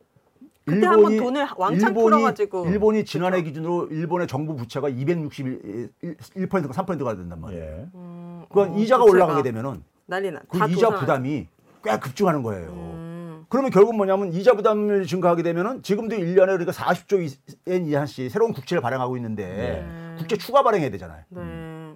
그때 0.65 0.85
한번 0.85 1.17
돈을 1.17 1.47
왕창 1.57 1.93
풀어가지고 1.93 2.67
일본이 2.67 3.03
지난해 3.03 3.41
기준으로 3.41 3.87
일본의 3.87 4.27
정부 4.27 4.55
부채가 4.55 4.89
261%가 4.89 6.83
3%가 6.83 7.15
된단 7.15 7.41
말이에요. 7.41 7.63
예. 7.63 7.87
음, 7.95 8.43
그건 8.47 8.71
어, 8.71 8.77
이자가 8.77 9.03
부채가 9.03 9.25
올라가게 9.25 9.43
되면은 9.43 9.83
난리 10.05 10.31
나. 10.31 10.39
그다 10.47 10.67
이자. 10.67 10.89
부담이 10.91 11.47
꽤 11.83 11.99
급증하는 11.99 12.43
거예요. 12.43 13.10
음. 13.51 13.61
그러면 13.61 13.69
결국 13.69 13.95
뭐냐면 13.95 14.31
이자 14.31 14.53
부담을 14.53 15.05
증가하게 15.05 15.43
되면은 15.43 15.83
지금도 15.83 16.15
1년에 16.15 16.55
우리가 16.55 16.71
40조 16.71 17.37
엔 17.67 17.85
이하씩 17.85 18.31
새로운 18.31 18.53
국채를 18.53 18.81
발행하고 18.81 19.17
있는데 19.17 19.45
네. 19.45 20.15
국채 20.17 20.37
추가 20.37 20.63
발행해야 20.63 20.89
되잖아요. 20.91 21.23
네. 21.29 21.41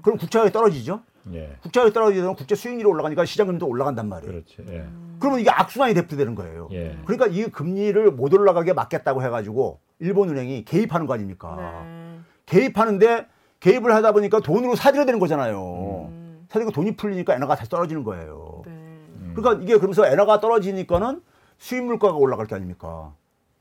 그럼 0.01 0.17
국채가 0.17 0.49
떨어지죠? 0.49 1.01
예. 1.33 1.55
국채가 1.61 1.89
떨어지면 1.89 2.35
국채 2.35 2.55
수익률이 2.55 2.87
올라가니까 2.87 3.25
시장 3.25 3.47
금리도 3.47 3.67
올라간단 3.67 4.09
말이에요. 4.09 4.31
그렇지. 4.31 4.57
예. 4.69 4.85
그러면 5.19 5.39
이게 5.39 5.49
악순환이 5.49 5.93
대표되는 5.93 6.35
거예요. 6.35 6.67
예. 6.73 6.97
그러니까 7.05 7.27
이 7.27 7.45
금리를 7.45 8.11
못 8.11 8.33
올라가게 8.33 8.73
막겠다고 8.73 9.23
해가지고 9.23 9.79
일본은행이 9.99 10.65
개입하는 10.65 11.07
거 11.07 11.13
아닙니까? 11.13 11.55
네. 11.57 12.19
개입하는데 12.45 13.27
개입을 13.61 13.95
하다 13.95 14.11
보니까 14.11 14.41
돈으로 14.41 14.75
사들여야 14.75 15.05
되는 15.05 15.19
거잖아요. 15.19 16.09
음. 16.09 16.45
사들니까 16.49 16.75
돈이 16.75 16.97
풀리니까 16.97 17.33
엔화가 17.33 17.55
다시 17.55 17.69
떨어지는 17.69 18.03
거예요. 18.03 18.61
네. 18.65 19.31
그러니까 19.33 19.63
이게 19.63 19.77
그러면서 19.77 20.05
엔화가 20.05 20.39
떨어지니까는 20.41 21.21
수입 21.57 21.83
물가가 21.83 22.15
올라갈 22.15 22.45
게 22.47 22.55
아닙니까? 22.55 23.13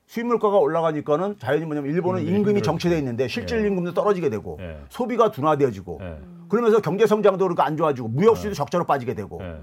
수입 0.06 0.26
물가가 0.26 0.58
올라가니까는 0.58 1.38
자연히 1.38 1.64
뭐냐면 1.64 1.92
일본은 1.92 2.20
임금이 2.20 2.38
임금이. 2.38 2.62
정체돼 2.62 2.98
있는데 2.98 3.26
실질 3.28 3.62
예. 3.62 3.68
임금도 3.68 3.94
떨어지게 3.94 4.28
되고 4.30 4.58
예. 4.60 4.78
소비가 4.90 5.30
둔화되어지고 5.30 5.98
예. 6.02 6.18
그러면서 6.48 6.80
경제 6.80 7.06
성장도 7.06 7.38
그러니까 7.38 7.64
안 7.64 7.76
좋아지고 7.76 8.08
무역 8.08 8.36
수지도 8.36 8.54
적자로 8.54 8.84
빠지게 8.84 9.14
되고 9.14 9.40
예. 9.42 9.56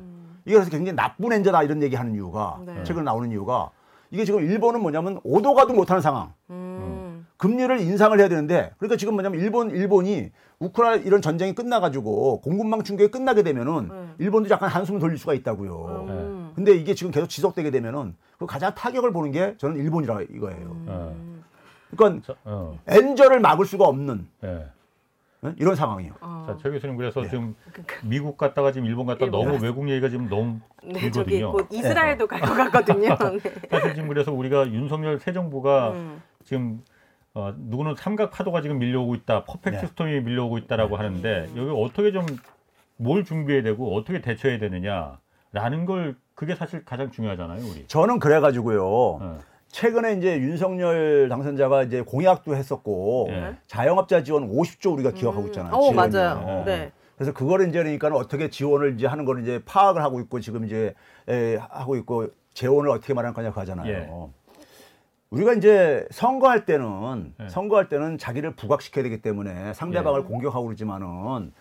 이게 0.46 0.56
그래서 0.56 0.72
굉장히 0.72 0.96
나쁜 0.96 1.32
엔저다 1.32 1.64
이런 1.64 1.84
얘기 1.84 1.96
하는 1.96 2.16
이유가 2.16 2.60
네. 2.66 2.84
최근 2.84 3.04
나오는 3.04 3.30
이유가 3.32 3.70
이게 4.10 4.26
지금 4.26 4.42
일본은 4.42 4.82
뭐냐면 4.82 5.20
오도 5.24 5.54
가도 5.54 5.74
못하는 5.74 6.02
상황. 6.02 6.34
음. 6.50 7.01
금리를 7.42 7.82
인상을 7.82 8.20
해야 8.20 8.30
되는데 8.30 8.72
그러니까 8.78 8.98
지금 8.98 9.16
뭐냐면 9.16 9.42
일본 9.42 9.72
일본이 9.72 10.30
우크라이나 10.60 11.04
이런 11.04 11.24
전쟁이 11.24 11.56
끝나가지고 11.56 12.42
공급망 12.42 12.84
충격이 12.84 13.10
끝나게 13.10 13.42
되면은 13.42 13.88
네. 13.88 13.96
일본도 14.20 14.48
약간 14.52 14.70
한숨을 14.70 15.00
돌릴 15.00 15.18
수가 15.18 15.34
있다고요. 15.34 16.06
음. 16.08 16.52
근데 16.54 16.74
이게 16.74 16.94
지금 16.94 17.12
계속 17.12 17.26
지속되게 17.26 17.72
되면은 17.72 18.16
그 18.38 18.46
가장 18.46 18.76
타격을 18.76 19.12
보는 19.12 19.32
게 19.32 19.56
저는 19.58 19.78
일본이라 19.78 20.22
이거예요. 20.22 20.78
어. 20.86 21.16
그러니까 21.98 22.28
자, 22.28 22.40
어. 22.44 22.78
엔저를 22.88 23.40
막을 23.40 23.66
수가 23.66 23.86
없는 23.86 24.28
예. 24.44 24.68
예? 25.44 25.54
이런 25.58 25.76
상황이에요. 25.76 26.14
어. 26.22 26.44
자, 26.46 26.58
최 26.62 26.70
교수님 26.70 26.96
그래서 26.96 27.22
네. 27.22 27.30
지금 27.30 27.56
미국 28.04 28.38
갔다가 28.38 28.72
지금 28.72 28.86
일본 28.86 29.08
갔다 29.08 29.26
너무 29.26 29.58
외국 29.60 29.90
얘기가 29.90 30.10
지금 30.10 30.30
너무 30.30 30.60
네, 30.84 31.10
저기 31.10 31.32
길거든요. 31.32 31.52
곧 31.54 31.68
이스라엘도 31.72 32.28
갈 32.28 32.40
것 32.40 32.54
같거든요. 32.54 33.10
네. 33.10 33.40
사실 33.72 33.96
지금 33.96 34.10
그래서 34.10 34.32
우리가 34.32 34.68
윤석열 34.72 35.20
새 35.20 35.34
정부가 35.34 35.94
음. 35.94 36.22
지금 36.44 36.84
어, 37.34 37.54
누구는 37.58 37.96
삼각 37.96 38.32
파도가 38.32 38.62
지금 38.62 38.80
밀려오고 38.80 39.16
있다, 39.16 39.46
퍼펙트 39.46 39.80
네. 39.82 39.88
스톰이 39.88 40.22
밀려오고 40.22 40.58
있다라고 40.58 40.98
하는데 40.98 41.50
여기 41.56 41.72
어떻게 41.76 42.12
좀 42.12 42.26
뭘 43.02 43.26
준비해야 43.26 43.64
되고 43.64 43.96
어떻게 43.96 44.22
대처해야 44.22 44.60
되느냐라는 44.60 45.86
걸 45.86 46.16
그게 46.36 46.56
사실 46.56 46.86
가장 46.86 47.12
중요하잖아요, 47.12 47.60
우리. 47.60 47.88
저는 47.88 48.20
그래가지고요. 48.20 48.86
어. 48.86 49.40
최근에 49.70 50.14
이제 50.14 50.38
윤석열 50.38 51.30
당선자가 51.30 51.84
이제 51.84 52.02
공약도 52.02 52.56
했었고 52.56 53.28
예. 53.32 53.56
자영업자 53.68 54.24
지원 54.24 54.50
50조 54.50 54.94
우리가 54.94 55.12
기억하고 55.12 55.48
있잖아요. 55.48 55.74
어, 55.74 55.92
지원이요. 55.92 55.96
맞아요. 56.20 56.40
어. 56.46 56.64
네. 56.66 56.92
그래서 57.16 57.32
그거를 57.34 57.70
이제 57.70 57.82
그러니까 57.82 58.10
어떻게 58.16 58.50
지원을 58.50 58.96
이제 58.96 59.08
하는 59.08 59.26
거를 59.26 59.44
이제 59.44 59.62
파악을 59.66 60.04
하고 60.04 60.20
있고 60.20 60.40
지금 60.40 60.66
이제 60.66 60.94
에, 61.30 61.56
하고 61.56 61.96
있고 61.96 62.28
재원을 62.54 62.90
어떻게 62.90 63.14
말할 63.14 63.34
거냐 63.34 63.52
그 63.54 63.60
하잖아요. 63.62 63.88
예. 63.92 64.10
우리가 65.32 65.54
이제 65.54 66.06
선거할 66.12 66.66
때는 66.66 67.34
예. 67.42 67.48
선거할 67.50 67.88
때는 67.88 68.18
자기를 68.18 68.56
부각시켜야 68.56 69.04
되기 69.04 69.22
때문에 69.22 69.74
상대방을 69.74 70.22
예. 70.22 70.24
공격하고 70.26 70.66
그러지만은 70.66 71.54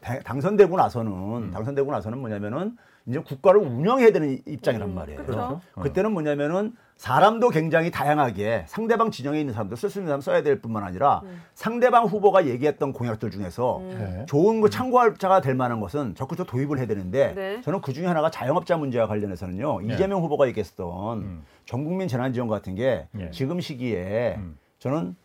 당- 0.00 0.20
당선되고 0.22 0.76
나서는 0.76 1.12
음. 1.12 1.50
당선되고 1.50 1.90
나서는 1.90 2.18
뭐냐면은 2.18 2.76
이제 3.06 3.20
국가를 3.20 3.60
운영해야 3.60 4.10
되는 4.10 4.40
입장이란 4.46 4.94
말이에요. 4.94 5.22
그렇죠. 5.22 5.32
그렇죠. 5.32 5.60
어. 5.74 5.80
그때는 5.80 6.12
뭐냐면은 6.12 6.72
사람도 6.96 7.50
굉장히 7.50 7.90
다양하게 7.90 8.64
상대방 8.66 9.10
진영에 9.10 9.38
있는 9.38 9.52
사람도 9.52 9.76
쓸 9.76 9.90
수 9.90 9.98
있는 9.98 10.08
사람 10.08 10.20
써야 10.22 10.42
될 10.42 10.60
뿐만 10.60 10.82
아니라 10.82 11.20
상대방 11.54 12.06
후보가 12.06 12.46
얘기했던 12.46 12.94
공약들 12.94 13.30
중에서 13.30 13.80
네. 13.82 14.26
좋은 14.26 14.62
거 14.62 14.70
참고할 14.70 15.16
자가 15.16 15.42
될 15.42 15.54
만한 15.54 15.80
것은 15.80 16.14
적극적으로 16.14 16.50
도입을 16.50 16.78
해야 16.78 16.86
되는데 16.86 17.34
네. 17.34 17.60
저는 17.60 17.82
그 17.82 17.92
중에 17.92 18.06
하나가 18.06 18.30
자영업자 18.30 18.78
문제와 18.78 19.06
관련해서는요 19.08 19.82
이재명 19.82 20.22
후보가 20.22 20.48
얘기했던 20.48 21.18
음. 21.18 21.44
전국민 21.66 22.08
재난지원 22.08 22.48
같은 22.48 22.74
게 22.74 23.08
예. 23.18 23.30
지금 23.30 23.60
시기에 23.60 24.36
음. 24.38 24.58
저는 24.78 25.16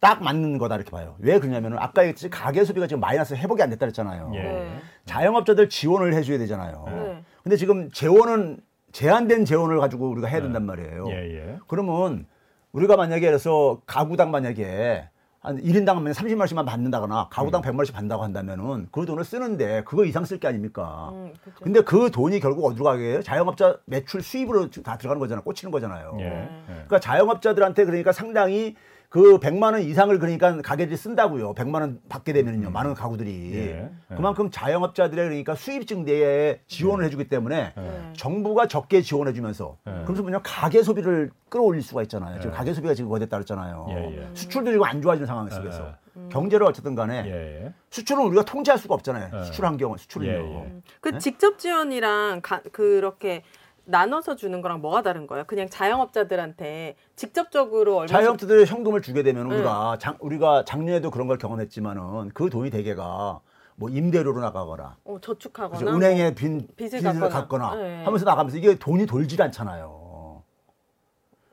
딱 0.00 0.22
맞는 0.22 0.58
거다 0.58 0.76
이렇게 0.76 0.90
봐요. 0.90 1.16
왜 1.18 1.38
그러냐면은 1.38 1.78
아까 1.78 2.02
얘기했듯이 2.02 2.30
가계 2.30 2.64
소비가 2.64 2.86
지금 2.86 3.00
마이너스 3.00 3.34
회복이 3.34 3.62
안 3.62 3.70
됐다 3.70 3.80
그랬잖아요. 3.80 4.30
예. 4.34 4.42
네. 4.42 4.78
자영업자들 5.06 5.68
지원을 5.68 6.14
해줘야 6.14 6.38
되잖아요. 6.38 6.84
네. 6.86 7.22
근데 7.42 7.56
지금 7.56 7.90
재원은 7.90 8.58
제한된 8.92 9.44
재원을 9.44 9.78
가지고 9.78 10.08
우리가 10.10 10.28
해야 10.28 10.40
된단 10.40 10.64
말이에요. 10.64 11.06
예, 11.08 11.14
예. 11.14 11.58
그러면 11.66 12.26
우리가 12.72 12.96
만약에 12.96 13.26
그래서 13.26 13.80
가구당 13.86 14.30
만약에 14.30 15.08
한 15.40 15.60
1인당 15.62 16.00
만 16.00 16.12
30만 16.12 16.38
원씩만 16.40 16.64
받는다거나 16.64 17.28
가구당 17.30 17.62
100만 17.62 17.76
원씩 17.78 17.94
받는다고 17.94 18.22
한다면은 18.22 18.88
그 18.90 19.04
돈을 19.06 19.24
쓰는데 19.24 19.82
그거 19.84 20.04
이상 20.04 20.24
쓸 20.24 20.38
게 20.40 20.48
아닙니까? 20.48 21.10
음, 21.12 21.32
그렇죠. 21.42 21.64
근데 21.64 21.80
그 21.80 22.10
돈이 22.10 22.40
결국 22.40 22.64
어디로 22.66 22.84
가게 22.84 23.12
해요? 23.12 23.22
자영업자 23.22 23.76
매출 23.84 24.22
수입으로 24.22 24.70
다 24.70 24.96
들어가는 24.96 25.20
거잖아요. 25.20 25.42
꽂히는 25.44 25.70
거잖아요. 25.70 26.16
예. 26.20 26.24
네. 26.24 26.48
예. 26.68 26.72
그러니까 26.72 27.00
자영업자들한테 27.00 27.84
그러니까 27.84 28.12
상당히 28.12 28.74
그 29.08 29.38
100만 29.40 29.72
원 29.72 29.80
이상을 29.80 30.16
그러니까 30.18 30.60
가게들이 30.60 30.94
쓴다고요. 30.96 31.54
100만 31.54 31.80
원 31.80 32.00
받게 32.10 32.34
되면은요. 32.34 32.70
많은 32.70 32.92
가구들이. 32.92 33.52
예. 33.54 33.58
예. 34.10 34.14
그만큼 34.14 34.50
자영업자들의 34.50 35.24
그러니까 35.28 35.54
수입 35.54 35.86
증대에 35.86 36.60
지원을 36.66 37.06
해주기 37.06 37.28
때문에 37.28 37.72
네. 37.74 38.12
정부가 38.14 38.66
적게 38.68 39.00
지원해 39.00 39.32
주면서 39.32 39.78
예. 39.86 39.92
그러면서 39.92 40.22
뭐냐 40.22 40.40
가계 40.44 40.82
소비를 40.82 41.30
끌어올릴 41.48 41.80
수가 41.82 42.02
있잖아요. 42.02 42.38
지금 42.40 42.52
예. 42.52 42.56
가계 42.58 42.74
소비가 42.74 42.92
지금 42.92 43.08
거됐다 43.08 43.38
그랬잖아요. 43.38 43.86
예, 43.90 43.94
예. 44.18 44.28
수출도 44.34 44.72
지금 44.72 44.84
안 44.84 45.00
좋아지는 45.00 45.26
상황 45.26 45.48
속에서 45.48 45.94
경제를 46.30 46.66
어쨌든 46.66 46.94
간에 46.94 47.22
예, 47.26 47.64
예. 47.64 47.72
수출은 47.88 48.22
우리가 48.26 48.44
통제할 48.44 48.78
수가 48.78 48.94
없잖아요. 48.94 49.30
예. 49.40 49.44
수출한 49.44 49.78
경우 49.78 49.96
수출은요. 49.96 50.30
예, 50.30 50.36
예. 50.66 50.72
그 51.00 51.08
네? 51.10 51.18
직접 51.18 51.58
지원이랑 51.58 52.40
가- 52.42 52.60
그렇게 52.72 53.42
나눠서 53.88 54.36
주는 54.36 54.60
거랑 54.60 54.80
뭐가 54.82 55.02
다른 55.02 55.26
거예요? 55.26 55.44
그냥 55.46 55.68
자영업자들한테 55.68 56.96
직접적으로 57.16 57.96
얼마 57.96 58.06
자영업자들의 58.06 58.66
현금을 58.66 59.00
주게 59.00 59.22
되면 59.22 59.48
네. 59.48 59.54
우리가 59.56 59.96
장, 59.98 60.16
우리가 60.20 60.64
작년에도 60.66 61.10
그런 61.10 61.26
걸 61.26 61.38
경험했지만은 61.38 62.30
그 62.34 62.50
돈이 62.50 62.70
대개가 62.70 63.40
뭐 63.76 63.88
임대료로 63.88 64.40
나가거나 64.40 64.96
어, 65.04 65.18
저축하거나 65.22 65.78
그래서 65.78 65.96
은행에 65.96 66.34
빈 66.34 66.68
빚을 66.76 67.00
빚을 67.00 67.02
갚거나. 67.02 67.28
갚거나 67.28 67.74
네. 67.76 68.04
하면서 68.04 68.24
나가면서 68.26 68.58
이게 68.58 68.74
돈이 68.74 69.06
돌질 69.06 69.40
않잖아요. 69.40 70.42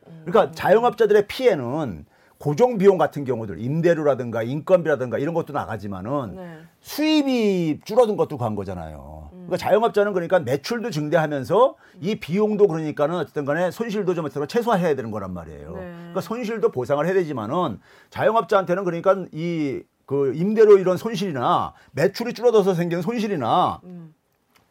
음. 0.08 0.24
그러니까 0.26 0.52
자영업자들의 0.54 1.28
피해는 1.28 2.06
고정 2.46 2.78
비용 2.78 3.00
같은 3.00 3.24
경우들 3.24 3.60
임대료라든가 3.60 4.44
인건비라든가 4.44 5.18
이런 5.18 5.34
것도 5.34 5.52
나가지만은 5.52 6.36
네. 6.36 6.60
수입이 6.80 7.80
줄어든 7.84 8.18
것도 8.18 8.38
간 8.38 8.54
거잖아요. 8.54 9.30
그러니까 9.32 9.58
자영업자는 9.58 10.14
그러니까 10.14 10.38
매출도 10.42 10.92
증대하면서 10.92 11.76
이 12.02 12.20
비용도 12.20 12.68
그러니까는 12.68 13.16
어쨌든 13.16 13.46
간에 13.46 13.72
손실도 13.72 14.14
좀 14.14 14.26
어쨌든 14.26 14.48
최소화해야 14.48 14.94
되는 14.94 15.10
거란 15.10 15.34
말이에요. 15.34 15.72
네. 15.72 15.80
그러니까 15.80 16.22
손실도 16.22 16.70
보상을 16.72 17.04
해야 17.04 17.16
되지만은 17.16 17.80
자영업자한테는 18.12 18.84
그러니까 18.84 19.26
이 19.32 19.82
그 20.06 20.34
임대료 20.36 20.78
이런 20.78 20.98
손실이나 20.98 21.74
매출이 21.92 22.34
줄어들어서 22.34 22.74
생기는 22.74 23.02
손실이나 23.02 23.82
음. 23.84 24.14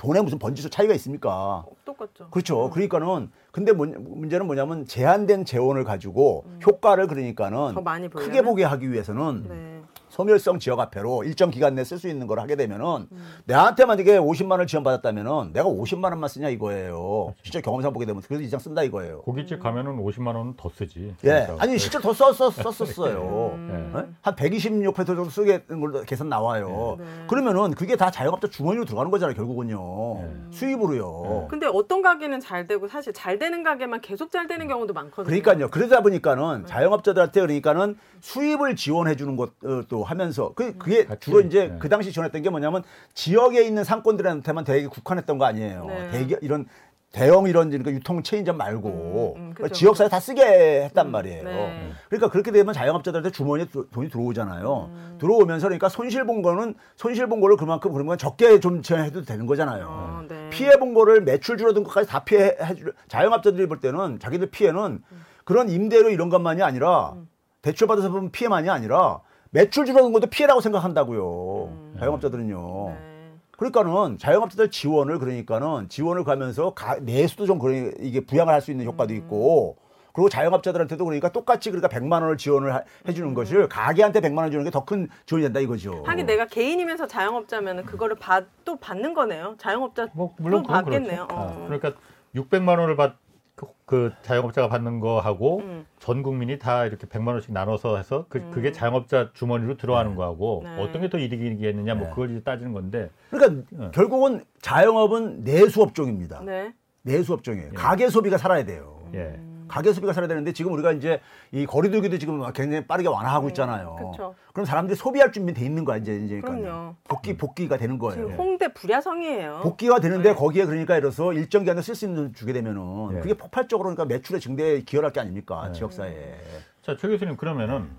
돈에 0.05 0.21
무슨 0.21 0.39
번지수 0.39 0.69
차이가 0.69 0.93
있습니까? 0.95 1.65
똑같죠. 1.87 2.29
그렇죠. 2.31 2.69
그러니까는 2.71 3.31
근데 3.53 3.73
문- 3.73 3.97
문제는 4.21 4.47
뭐냐면 4.47 4.85
제한된 4.85 5.47
재원을 5.47 5.83
가지고 5.85 6.45
효과를 6.67 7.07
그러니까는 7.07 7.73
더 7.75 7.81
많이 7.81 8.09
크게? 8.11 8.43
보게 8.43 8.65
하기 8.65 8.93
위해서는 8.93 9.47
네. 9.49 9.74
소멸성 10.15 10.61
지역 10.61 10.79
화폐로 10.79 11.25
일정 11.25 11.51
기간 11.51 11.75
내에 11.75 11.83
쓸수 11.83 12.07
있는 12.07 12.29
걸 12.29 12.39
하게 12.39 12.55
되면은 12.55 13.09
내한테 13.47 13.85
만약에 13.85 14.17
50만 14.21 14.53
원을 14.53 14.69
지원받았다면은 14.69 15.53
내가 15.53 15.69
50만 15.69 16.05
원만 16.05 16.29
쓰냐 16.29 16.51
이거예요. 16.51 17.35
실제 17.43 17.61
경험상 17.61 17.93
보게 17.93 18.07
되면 18.07 18.23
그래서 18.23 18.41
이상 18.45 18.61
쓴다 18.61 18.85
이거예요. 18.85 19.23
고깃집 19.23 19.59
가면은 19.59 19.97
50만 19.97 20.37
원은 20.37 20.55
더 20.57 20.69
쓰지. 20.69 21.17
예. 21.25 21.29
그러니까. 21.29 21.57
아니 21.59 21.77
실제 21.79 21.99
더 21.99 22.13
써, 22.13 22.33
써, 22.33 22.49
썼었어요. 22.49 23.55
음. 23.57 23.93
예. 23.97 23.99
예? 23.99 24.07
한126% 24.23 24.95
정도 25.05 25.31
쓰겠는 25.31 25.81
걸로 25.81 26.03
계산 26.03 26.29
나와요. 26.29 26.97
네. 27.01 27.05
그러면은 27.27 27.73
그게 27.73 27.97
다 27.97 28.13
자영업자 28.13 28.47
주머니로 28.49 28.85
들어가는 28.85 29.11
거잖아요, 29.11 29.35
결국은요. 29.35 30.21
네. 30.21 30.35
수입으로요. 30.53 31.49
근데 31.51 31.67
어떤 31.67 32.03
가게는 32.03 32.39
잘 32.39 32.69
되고 32.69 32.87
사실 32.87 33.13
잘 33.13 33.41
되는 33.41 33.65
가게만 33.65 34.01
계속 34.01 34.31
잘 34.31 34.47
되는 34.47 34.69
경우도 34.69 34.95
많거든요. 34.95 35.25
그러니까요. 35.25 35.71
그러다 35.71 36.03
보니까는 36.03 36.67
자영업자들한테 36.67 37.41
그러니까는 37.41 37.97
수입을 38.21 38.77
지원해 38.77 39.17
주는 39.17 39.35
것도 39.35 40.04
하면서 40.05 40.53
그 40.55 40.77
그게 40.79 41.05
같이, 41.05 41.21
주로 41.21 41.41
이제 41.41 41.69
네. 41.69 41.77
그 41.79 41.89
당시 41.89 42.13
지원했던 42.13 42.43
게 42.43 42.51
뭐냐면 42.51 42.83
지역에 43.15 43.63
있는 43.63 43.85
상권들한테만 43.85 44.65
되게 44.65 44.87
국한했던 44.87 45.39
거 45.39 45.45
아니에요. 45.47 45.87
네. 45.87 46.11
대기 46.11 46.37
이런 46.43 46.67
대형 47.13 47.47
이런 47.47 47.69
그러니까 47.69 47.93
유통 47.93 48.25
체인점 48.25 48.57
말고 48.57 49.35
음, 49.37 49.41
음, 49.41 49.53
그러니까 49.55 49.73
지역사회 49.73 50.09
다 50.09 50.19
쓰게 50.19 50.83
했단 50.87 51.13
말이에요. 51.13 51.45
네. 51.45 51.93
그러니까 52.09 52.29
그렇게 52.29 52.51
되면 52.51 52.75
자영업자들한테 52.75 53.31
주머니에 53.31 53.67
도- 53.67 53.89
돈이 53.91 54.09
들어오잖아요. 54.09 54.91
음. 54.93 55.19
들어오면서 55.21 55.69
그러니까 55.69 55.89
손실 55.89 56.27
본 56.27 56.43
거는 56.43 56.75
손실 56.97 57.29
본 57.29 57.41
거를 57.41 57.57
그만큼 57.57 57.93
그러면 57.93 58.19
적게 58.19 58.59
좀 58.59 58.83
지원해도 58.83 59.23
되는 59.23 59.47
거잖아요. 59.47 59.87
어, 59.89 60.23
네. 60.29 60.51
피해 60.51 60.77
본 60.77 60.93
거를 60.93 61.21
매출 61.21 61.57
줄어든 61.57 61.85
것까지 61.85 62.09
다 62.09 62.25
피해 62.25 62.57
주 62.77 62.93
자영업자들이 63.07 63.69
볼 63.69 63.79
때는 63.79 64.19
자기들 64.19 64.51
피해는 64.51 65.01
그런 65.45 65.69
임대료 65.69 66.11
이런 66.11 66.31
것만이 66.31 66.63
아니라 66.65 67.15
대출 67.63 67.87
받아서 67.87 68.11
보면 68.11 68.33
피해만이 68.33 68.69
아니라 68.69 69.21
매출 69.55 69.87
줄어든 69.87 70.13
것도 70.13 70.27
피해라고 70.27 70.61
생각한다고요. 70.61 71.95
자영업자들은요. 72.01 72.87
네. 72.89 73.31
그러니까는 73.53 74.19
자영업자들 74.19 74.69
지원을 74.73 75.21
그러니까는 75.21 75.89
지원을 75.89 76.25
가면서 76.25 76.75
가, 76.75 76.97
내수도 76.99 77.47
좀 77.47 77.61
그러, 77.61 77.73
이게 78.01 78.19
부양을 78.27 78.53
할 78.53 78.61
수 78.61 78.73
있는 78.73 78.85
효과도 78.85 79.15
있고 79.15 79.77
그리고 80.13 80.29
자영업자들한테도 80.29 81.05
그러니까 81.05 81.29
똑같이 81.31 81.71
그러니까 81.71 81.87
100만 81.89 82.23
원을 82.23 82.37
지원을 82.37 82.75
하- 82.75 82.83
해주는 83.07 83.33
것을 83.35 83.69
가게한테 83.69 84.21
100만 84.23 84.39
원 84.39 84.51
주는 84.51 84.65
게 84.65 84.71
더 84.73 84.85
큰 84.85 85.09
지원이 85.27 85.45
된다 85.45 85.61
이거죠. 85.61 86.03
하긴 86.05 86.27
내가 86.27 86.47
개인이면서 86.47 87.07
자영업자면은 87.07 87.85
그거를 87.85 88.17
받, 88.17 88.47
또 88.65 88.75
받는 88.77 89.15
거네요. 89.15 89.55
자영업자 89.59 90.09
뭐 90.15 90.35
물론 90.39 90.63
또 90.65 90.67
그건 90.69 90.85
받겠네요. 90.85 91.29
그렇죠. 91.29 91.35
어. 91.41 91.49
아, 91.63 91.65
그러니까 91.69 91.93
600만 92.35 92.81
원을 92.81 92.97
받 92.97 93.15
그, 93.57 93.67
그 93.87 94.13
자영업자가 94.23 94.69
받는 94.69 95.01
거 95.01 95.21
하고 95.21 95.59
음. 95.61 95.87
전 96.01 96.23
국민이 96.23 96.59
다 96.59 96.87
이렇게 96.87 97.07
100만 97.07 97.29
원씩 97.29 97.53
나눠서 97.53 97.97
해서 97.97 98.27
그, 98.29 98.51
그게 98.51 98.73
자영업자 98.73 99.31
주머니로 99.33 99.77
들어가는 99.77 100.15
거하고 100.17 100.63
네. 100.65 100.83
어떤 100.83 101.03
게 101.03 101.09
더 101.09 101.19
이득이겠느냐 101.19 101.95
뭐 101.95 102.05
네. 102.07 102.11
그걸 102.11 102.31
이제 102.33 102.43
따지는 102.43 102.73
건데 102.73 103.11
그러니까 103.31 103.63
어. 103.79 103.91
결국은 103.93 104.45
자영업은 104.61 105.45
내수업종입니다. 105.45 106.43
네. 106.45 106.75
내수업종이에요. 107.03 107.73
가계 107.75 108.09
소비가 108.09 108.37
살아야 108.39 108.65
돼요. 108.65 109.03
예. 109.15 109.39
가계 109.75 109.93
소비가 109.93 110.13
살아야 110.13 110.29
되는데 110.29 110.53
지금 110.53 110.73
우리가 110.73 110.93
이제 110.93 111.21
이 111.51 111.67
거리두기도 111.67 112.19
지금 112.19 112.41
굉장히 112.53 112.87
빠르게 112.87 113.09
완화하고 113.09 113.49
있잖아요. 113.49 113.97
음, 114.01 114.13
그쵸. 114.13 114.35
그럼 114.53 114.65
사람들이 114.65 114.95
소비할 114.95 115.33
준비 115.33 115.53
돼 115.53 115.65
있는 115.65 115.85
거야 115.85 115.97
이제 115.97 116.15
이제 116.15 116.41
그러니까요. 116.41 116.73
그럼요. 116.73 116.95
복귀 117.09 117.37
복귀가 117.37 117.77
되는 117.77 117.99
거예요. 117.99 118.29
지금 118.29 118.39
홍대 118.39 118.73
불야성이에요. 118.73 119.63
복귀가 119.65 119.99
되는데 119.99 120.29
네. 120.29 120.35
거기에 120.37 120.67
그러니까 120.67 120.97
이래서 120.97 121.33
일정 121.33 121.63
기간에 121.63 121.83
쓸 121.83 121.97
수 121.97 122.05
있는 122.05 122.23
돈 122.23 122.35
주게 122.35 122.53
되면은 122.53 123.17
예. 123.17 123.21
그게 123.21 123.35
폭발적으로 123.35 123.89
그러니까 123.89 124.05
매출의 124.05 124.41
증대에 124.41 124.83
기여할 124.83 125.13
게 125.13 125.19
아닙니까 125.19 125.67
네. 125.67 125.73
지역사회에. 125.73 126.39
자, 126.83 126.97
최 126.97 127.09
교수님 127.09 127.37
그러면은 127.37 127.91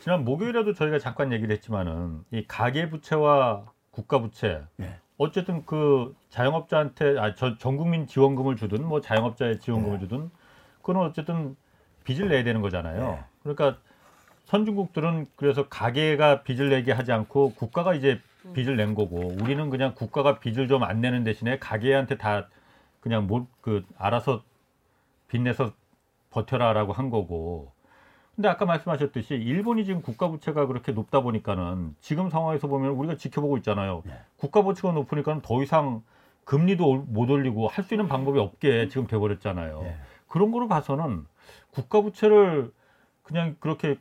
지난 0.00 0.24
목요일에도 0.24 0.72
저희가 0.72 0.98
잠깐 0.98 1.30
얘기를 1.30 1.54
했지만은 1.54 2.20
이 2.30 2.46
가계 2.48 2.88
부채와 2.88 3.64
국가 3.90 4.18
부채 4.18 4.62
예. 4.80 4.94
어쨌든 5.18 5.66
그 5.66 6.14
자영업자한테 6.30 7.18
아, 7.18 7.34
저, 7.34 7.58
전 7.58 7.76
국민 7.76 8.06
지원금을 8.06 8.56
주든 8.56 8.86
뭐 8.86 9.02
자영업자의 9.02 9.58
지원금을 9.58 9.98
네. 9.98 10.04
주든 10.04 10.30
그건 10.88 11.04
어쨌든 11.04 11.54
빚을 12.04 12.30
내야 12.30 12.42
되는 12.44 12.62
거잖아요. 12.62 13.10
네. 13.10 13.20
그러니까 13.42 13.76
선진국들은 14.46 15.26
그래서 15.36 15.68
가계가 15.68 16.42
빚을 16.44 16.70
내게 16.70 16.92
하지 16.92 17.12
않고 17.12 17.52
국가가 17.56 17.92
이제 17.92 18.22
빚을 18.54 18.76
낸 18.78 18.94
거고 18.94 19.34
우리는 19.42 19.68
그냥 19.68 19.92
국가가 19.94 20.38
빚을 20.38 20.66
좀 20.66 20.82
안 20.84 21.02
내는 21.02 21.24
대신에 21.24 21.58
가계한테 21.58 22.16
다 22.16 22.48
그냥 23.00 23.26
뭐그 23.26 23.84
알아서 23.98 24.42
빚내서 25.28 25.72
버텨라라고 26.30 26.94
한 26.94 27.10
거고. 27.10 27.70
근데 28.34 28.48
아까 28.48 28.64
말씀하셨듯이 28.64 29.34
일본이 29.34 29.84
지금 29.84 30.00
국가 30.00 30.28
부채가 30.28 30.64
그렇게 30.66 30.92
높다 30.92 31.20
보니까는 31.20 31.96
지금 32.00 32.30
상황에서 32.30 32.66
보면 32.68 32.92
우리가 32.92 33.16
지켜보고 33.16 33.58
있잖아요. 33.58 34.02
네. 34.06 34.12
국가 34.38 34.62
부채가 34.62 34.92
높으니까는 34.92 35.42
더 35.42 35.62
이상 35.62 36.02
금리도 36.46 36.88
올- 36.88 37.04
못 37.06 37.28
올리고 37.28 37.68
할 37.68 37.84
수 37.84 37.92
있는 37.92 38.08
방법이 38.08 38.38
없게 38.38 38.88
지금 38.88 39.06
돼버렸잖아요. 39.06 39.82
네. 39.82 39.96
그런 40.28 40.52
거로 40.52 40.68
봐서는 40.68 41.26
국가 41.70 42.00
부채를 42.00 42.72
그냥 43.22 43.56
그렇게 43.60 43.98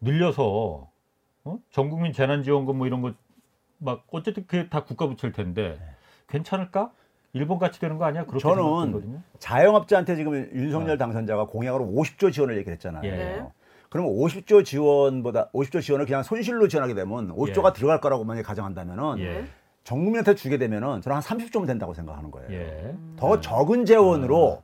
늘려서 0.00 0.88
어? 1.44 1.58
전국민 1.70 2.12
재난지원금 2.12 2.76
뭐 2.78 2.86
이런 2.86 3.02
거 3.02 3.12
막 3.78 4.04
어쨌든 4.10 4.44
그게 4.46 4.68
다 4.68 4.82
국가 4.84 5.06
부채일 5.06 5.32
텐데 5.32 5.78
괜찮을까? 6.28 6.90
일본 7.32 7.58
같이 7.58 7.78
되는 7.78 7.98
거 7.98 8.04
아니야? 8.04 8.22
그렇게 8.24 8.40
저는 8.40 8.56
생각하거든요. 8.56 9.22
자영업자한테 9.38 10.16
지금 10.16 10.34
윤석열 10.52 10.98
당선자가 10.98 11.46
공약으로 11.46 11.84
50조 11.86 12.32
지원을 12.32 12.56
얘기를 12.56 12.72
했잖아요. 12.74 13.02
예. 13.04 13.10
네. 13.16 13.46
그러면 13.90 14.12
50조 14.12 14.64
지원보다 14.64 15.50
50조 15.52 15.80
지원을 15.80 16.06
그냥 16.06 16.22
손실로 16.22 16.68
지원하게 16.68 16.94
되면 16.94 17.34
50조가 17.34 17.68
예. 17.68 17.72
들어갈 17.74 18.00
거라고 18.00 18.24
만약에 18.24 18.42
가정한다면은 18.44 19.18
예. 19.20 19.44
전 19.84 19.98
국민한테 19.98 20.34
주게 20.34 20.58
되면은 20.58 21.00
저는 21.00 21.16
한 21.16 21.22
30조면 21.22 21.66
된다고 21.66 21.94
생각하는 21.94 22.30
거예요. 22.30 22.50
예. 22.52 22.94
더 23.16 23.40
적은 23.40 23.84
재원으로 23.84 24.62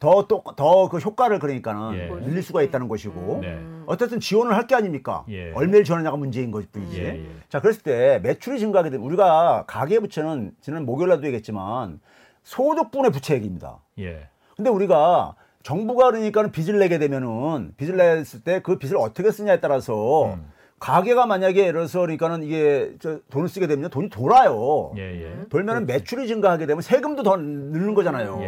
더또더그 0.00 0.98
효과를 0.98 1.38
그러니까는 1.38 1.94
예. 1.98 2.08
늘릴 2.26 2.42
수가 2.42 2.62
있다는 2.62 2.88
것이고 2.88 3.38
네. 3.42 3.58
어쨌든 3.86 4.18
지원을 4.18 4.56
할 4.56 4.66
게 4.66 4.74
아닙니까? 4.74 5.24
예. 5.28 5.52
얼마를 5.52 5.84
지원하냐가 5.84 6.16
문제인 6.16 6.50
것뿐이지. 6.50 7.00
예, 7.00 7.06
예. 7.24 7.26
자, 7.48 7.60
그랬을 7.60 7.82
때 7.82 8.20
매출이 8.22 8.58
증가하게 8.58 8.90
되면 8.90 9.04
우리가 9.06 9.64
가계 9.66 9.98
부채는 10.00 10.52
지난 10.60 10.86
목요일날도 10.86 11.26
얘기했지만 11.26 12.00
소득분의 12.44 13.10
부채액입니다. 13.12 13.78
예. 14.00 14.28
근데 14.56 14.70
우리가 14.70 15.34
정부가 15.62 16.10
그러니까는 16.10 16.50
빚을 16.52 16.78
내게 16.78 16.98
되면은 16.98 17.72
빚을 17.76 17.96
냈을 17.96 18.42
때 18.42 18.60
그 18.62 18.78
빚을 18.78 18.96
어떻게 18.96 19.30
쓰냐에 19.30 19.60
따라서 19.60 20.32
음. 20.34 20.50
가게가 20.78 21.26
만약에 21.26 21.60
예를 21.60 21.72
들어서 21.72 22.00
그러니까는 22.00 22.42
이게 22.42 22.94
저 23.00 23.18
돈을 23.30 23.48
쓰게 23.48 23.66
되면 23.66 23.90
돈이 23.90 24.08
돌아요. 24.08 24.92
예. 24.96 25.02
예. 25.02 25.48
돌면은 25.50 25.86
매출이 25.86 26.26
증가하게 26.28 26.64
되면 26.66 26.80
세금도 26.80 27.22
더 27.22 27.36
늘는 27.36 27.92
거잖아요. 27.94 28.38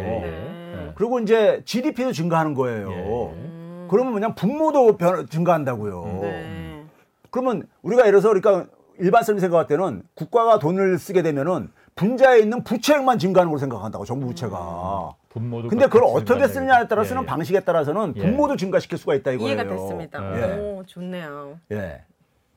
예. 0.93 0.95
네. 0.95 0.95
예. 0.95 0.95
그리고 0.95 1.19
이제 1.19 1.61
GDP도 1.65 2.11
증가하는 2.11 2.53
거예요. 2.53 2.91
예. 2.91 3.87
그러면 3.89 4.11
뭐냐 4.11 4.35
분모도 4.35 4.97
변, 4.97 5.27
증가한다고요. 5.27 6.19
네. 6.21 6.83
그러면 7.29 7.63
우리가 7.81 8.07
예를 8.07 8.21
들어서 8.21 8.29
그러니까 8.39 8.69
일반 8.99 9.23
사람이 9.23 9.41
생각할 9.41 9.67
때는 9.67 10.03
국가가 10.15 10.59
돈을 10.59 10.97
쓰게 10.97 11.21
되면은 11.23 11.69
분자에 11.95 12.39
있는 12.39 12.63
부채액만 12.63 13.19
증가하는 13.19 13.49
걸로 13.51 13.59
생각한다고 13.59 14.05
정부 14.05 14.27
부채가. 14.27 15.15
분모도 15.29 15.67
근데 15.69 15.85
그걸 15.87 16.03
어떻게 16.05 16.47
쓰느냐에 16.47 16.81
얘기죠. 16.81 16.89
따라 16.89 17.01
예, 17.03 17.05
쓰는 17.07 17.23
예. 17.23 17.25
방식에 17.25 17.59
따라서는 17.61 18.13
예. 18.17 18.21
분모도 18.21 18.55
증가시킬 18.55 18.97
수가 18.97 19.15
있다 19.15 19.31
이거예요. 19.31 19.55
이해가 19.55 19.69
됐습니다. 19.69 20.39
예. 20.39 20.59
오, 20.59 20.83
좋네요. 20.85 21.59
예. 21.71 22.03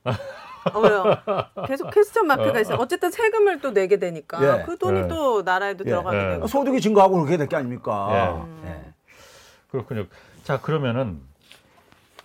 어, 0.74 0.80
왜요? 0.80 1.04
계속 1.66 1.90
퀘스천 1.90 2.26
마크가 2.26 2.60
있어요. 2.60 2.78
어쨌든 2.78 3.10
세금을 3.10 3.60
또 3.60 3.72
내게 3.72 3.98
되니까 3.98 4.60
예. 4.60 4.64
그 4.64 4.76
돈이 4.78 5.00
예. 5.00 5.08
또 5.08 5.42
나라에도 5.42 5.84
예. 5.86 5.90
들어가게 5.90 6.16
예. 6.18 6.28
되고. 6.34 6.46
소득이 6.46 6.80
증가하고 6.80 7.16
그렇게 7.16 7.36
될 7.36 7.48
게 7.48 7.56
아닙니까? 7.56 8.46
예. 8.64 8.68
예. 8.68 8.80
그렇군요. 9.70 10.06
자 10.44 10.60
그러면은 10.60 11.20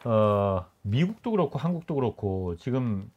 어, 0.04 0.66
미국도 0.82 1.32
그렇고 1.32 1.60
한국도 1.60 1.96
그렇고 1.96 2.56
지금 2.58 3.12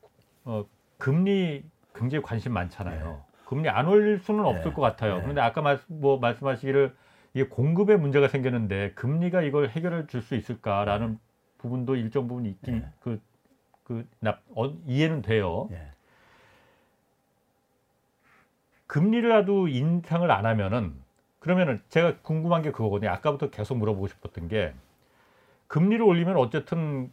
어, 0.44 0.64
금리 0.98 1.62
굉장히 1.94 2.22
관심 2.22 2.52
많잖아요. 2.52 3.22
금리 3.46 3.68
안 3.68 3.86
올릴 3.86 4.18
수는 4.18 4.44
없을 4.44 4.70
네. 4.70 4.72
것 4.72 4.82
같아요. 4.82 5.16
네. 5.16 5.20
그런데 5.22 5.40
아까 5.40 5.62
말, 5.62 5.78
뭐 5.86 6.18
말씀하시기를 6.18 6.94
이게 7.34 7.48
공급에 7.48 7.96
문제가 7.96 8.28
생겼는데 8.28 8.92
금리가 8.94 9.42
이걸 9.42 9.68
해결해 9.68 10.06
줄 10.06 10.22
수 10.22 10.34
있을까라는 10.34 11.18
부분도 11.58 11.96
일정 11.96 12.26
부분 12.28 12.46
있긴 12.46 12.80
네. 12.80 12.88
그, 13.00 13.20
그, 13.84 14.06
나, 14.18 14.38
어, 14.54 14.68
이해는 14.86 15.22
돼요. 15.22 15.68
예. 15.72 15.88
금리라도 18.86 19.68
인상을 19.68 20.30
안 20.30 20.46
하면은 20.46 20.94
그러면은 21.38 21.82
제가 21.88 22.18
궁금한 22.22 22.62
게 22.62 22.70
그거거든요. 22.70 23.10
아까부터 23.10 23.50
계속 23.50 23.76
물어보고 23.76 24.08
싶었던 24.08 24.48
게 24.48 24.72
금리를 25.66 26.02
올리면 26.02 26.36
어쨌든 26.36 27.10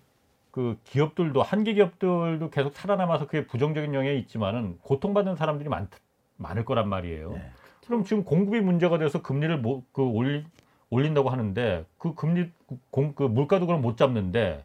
그 0.52 0.78
기업들도 0.84 1.42
한계 1.42 1.74
기업들도 1.74 2.50
계속 2.50 2.74
살아남아서 2.74 3.26
그게 3.26 3.46
부정적인 3.46 3.94
영향이 3.94 4.20
있지만은 4.20 4.78
고통받는 4.84 5.36
사람들이 5.36 5.70
많 5.70 5.90
많을 6.38 6.66
거란 6.66 6.90
말이에요. 6.90 7.34
네. 7.34 7.52
그럼 7.86 8.04
지금 8.04 8.24
공급이 8.24 8.62
문제가 8.62 8.98
돼서 8.98 9.22
금리를 9.22 9.58
뭐, 9.60 9.84
그 9.92 10.02
올리, 10.02 10.46
올린다고 10.90 11.30
하는데 11.30 11.86
그 11.98 12.16
금리 12.16 12.52
공, 12.90 13.14
그 13.14 13.24
물가도 13.24 13.66
그럼 13.66 13.82
못 13.82 13.98
잡는데 13.98 14.64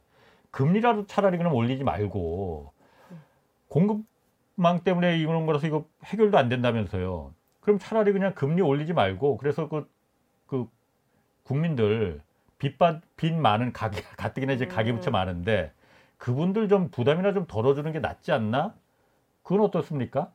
금리라도 0.57 1.07
차라리 1.07 1.37
그럼 1.37 1.53
올리지 1.53 1.85
말고 1.85 2.73
공급망 3.69 4.81
때문에 4.85 5.19
이런 5.19 5.45
거라서 5.45 5.67
이거 5.67 5.85
해결도 6.07 6.39
안 6.39 6.49
된다면서요. 6.49 7.35
그럼 7.61 7.79
차라리 7.79 8.13
그냥 8.15 8.33
금리 8.35 8.63
올리지 8.63 8.95
말고 8.95 9.37
그래서 9.37 9.69
그, 9.69 9.87
그 10.47 10.67
국민들 11.43 12.23
빚받 12.57 13.03
빚 13.17 13.35
많은 13.35 13.75
가게 13.75 14.01
가뜩이나 14.17 14.55
이제 14.55 14.67
가계부채 14.67 15.11
음. 15.11 15.13
많은데 15.13 15.73
그분들 16.17 16.71
좀 16.71 16.89
부담이나 16.91 17.35
좀 17.35 17.45
덜어주는 17.47 17.93
게 17.93 17.99
낫지 17.99 18.33
않나? 18.33 18.75
그건 19.43 19.61
어떻습니까? 19.61 20.33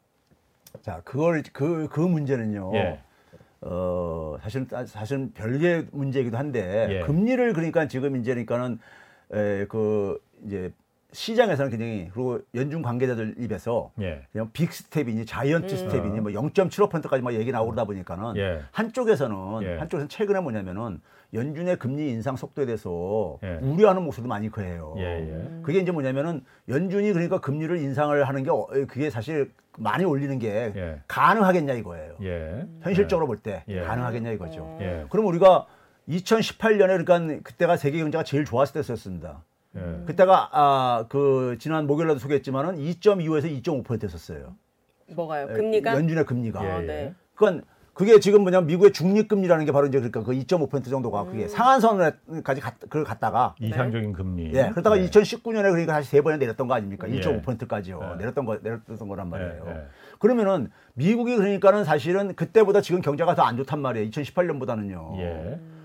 자, 0.83 1.01
그걸 1.03 1.41
그그 1.41 1.99
문제는요. 1.99 2.75
예. 2.75 2.99
어, 3.61 4.37
사실 4.39 4.67
사실은 4.85 5.33
별개의 5.33 5.87
문제이기도 5.91 6.37
한데 6.37 6.87
예. 6.91 6.99
금리를 6.99 7.53
그러니까 7.53 7.87
지금 7.87 8.17
이제 8.17 8.33
그러니까는 8.33 8.77
에, 9.33 9.65
그 9.65 10.19
이제 10.45 10.71
시장에서는 11.13 11.69
굉장히 11.71 12.09
그리고 12.13 12.39
연준 12.55 12.81
관계자들 12.81 13.35
입에서 13.37 13.91
예. 13.99 14.21
그냥 14.31 14.49
big 14.53 14.71
step이니 14.71 15.25
giant 15.25 15.75
step이니 15.75 16.21
뭐 16.21 16.31
0.75%까지 16.31 17.21
막 17.21 17.33
얘기 17.33 17.51
나오다 17.51 17.83
보니까는 17.83 18.37
예. 18.37 18.61
한쪽에서는 18.71 19.63
예. 19.63 19.77
한쪽에서는 19.77 20.07
최근에 20.07 20.39
뭐냐면은 20.39 21.01
연준의 21.33 21.77
금리 21.77 22.09
인상 22.09 22.35
속도에 22.35 22.65
대해서 22.65 23.39
예. 23.43 23.59
우려하는 23.61 24.03
목소리도 24.03 24.27
많이 24.29 24.49
커해요. 24.49 24.95
예, 24.97 25.03
예. 25.03 25.61
그게 25.63 25.79
이제 25.79 25.91
뭐냐면은 25.91 26.43
연준이 26.69 27.11
그러니까 27.11 27.39
금리를 27.39 27.77
인상을 27.77 28.23
하는 28.23 28.43
게 28.43 28.49
어, 28.49 28.67
그게 28.87 29.09
사실 29.09 29.51
많이 29.77 30.05
올리는 30.05 30.37
게 30.39 30.71
예. 30.75 31.01
가능하겠냐 31.07 31.73
이거예요. 31.73 32.15
예. 32.23 32.65
현실적으로 32.81 33.27
볼때 33.27 33.63
예. 33.67 33.81
가능하겠냐 33.81 34.31
이거죠. 34.31 34.77
그럼 35.09 35.25
우리가 35.25 35.67
2018년에 36.09 37.05
그러니까 37.05 37.41
그때가 37.43 37.77
세계 37.77 37.99
경제가 37.99 38.23
제일 38.23 38.45
좋았을 38.45 38.81
때였습니다. 38.83 39.43
예. 39.75 40.03
그때가 40.05 40.49
아 40.51 41.05
그 41.09 41.55
지난 41.59 41.87
목요일에도 41.87 42.19
소개했지만은 42.19 42.77
2.25에서 42.77 43.63
2.5%였어요. 43.63 44.55
뭐가요? 45.15 45.47
금리가? 45.47 45.93
연준의 45.93 46.25
금리가. 46.25 46.59
아, 46.61 46.81
예, 46.81 46.85
네. 46.85 47.13
그건 47.35 47.63
그게 47.93 48.19
지금 48.19 48.41
뭐냐면 48.41 48.67
미국의 48.67 48.93
중립금리라는 48.93 49.65
게 49.65 49.71
바로 49.73 49.87
이제 49.87 49.97
그러니까 49.99 50.23
그 50.23 50.31
2.5% 50.31 50.89
정도가 50.89 51.23
음. 51.23 51.31
그게 51.31 51.47
상한선까지 51.49 52.61
갔, 52.61 52.79
그걸 52.79 53.03
갔다가 53.03 53.55
이상적인 53.59 54.13
금리. 54.13 54.51
예, 54.53 54.69
그러다가 54.71 54.97
예. 54.97 55.05
2019년에 55.07 55.69
그러니까 55.69 55.93
다시 55.93 56.09
세 56.09 56.21
번에 56.21 56.37
내렸던 56.37 56.67
거 56.67 56.73
아닙니까? 56.73 57.09
예. 57.09 57.19
1.5%까지요. 57.19 57.99
예. 58.13 58.17
내렸던 58.17 58.45
거 58.45 58.57
내렸던 58.61 59.07
거란 59.07 59.29
말이에요. 59.29 59.63
예, 59.67 59.71
예. 59.71 59.81
그러면은 60.19 60.71
미국이 60.93 61.35
그러니까는 61.35 61.83
사실은 61.83 62.33
그때보다 62.35 62.81
지금 62.81 63.01
경제가 63.01 63.35
더 63.35 63.43
안 63.43 63.57
좋단 63.57 63.79
말이에요. 63.81 64.09
2018년보다는요. 64.09 65.17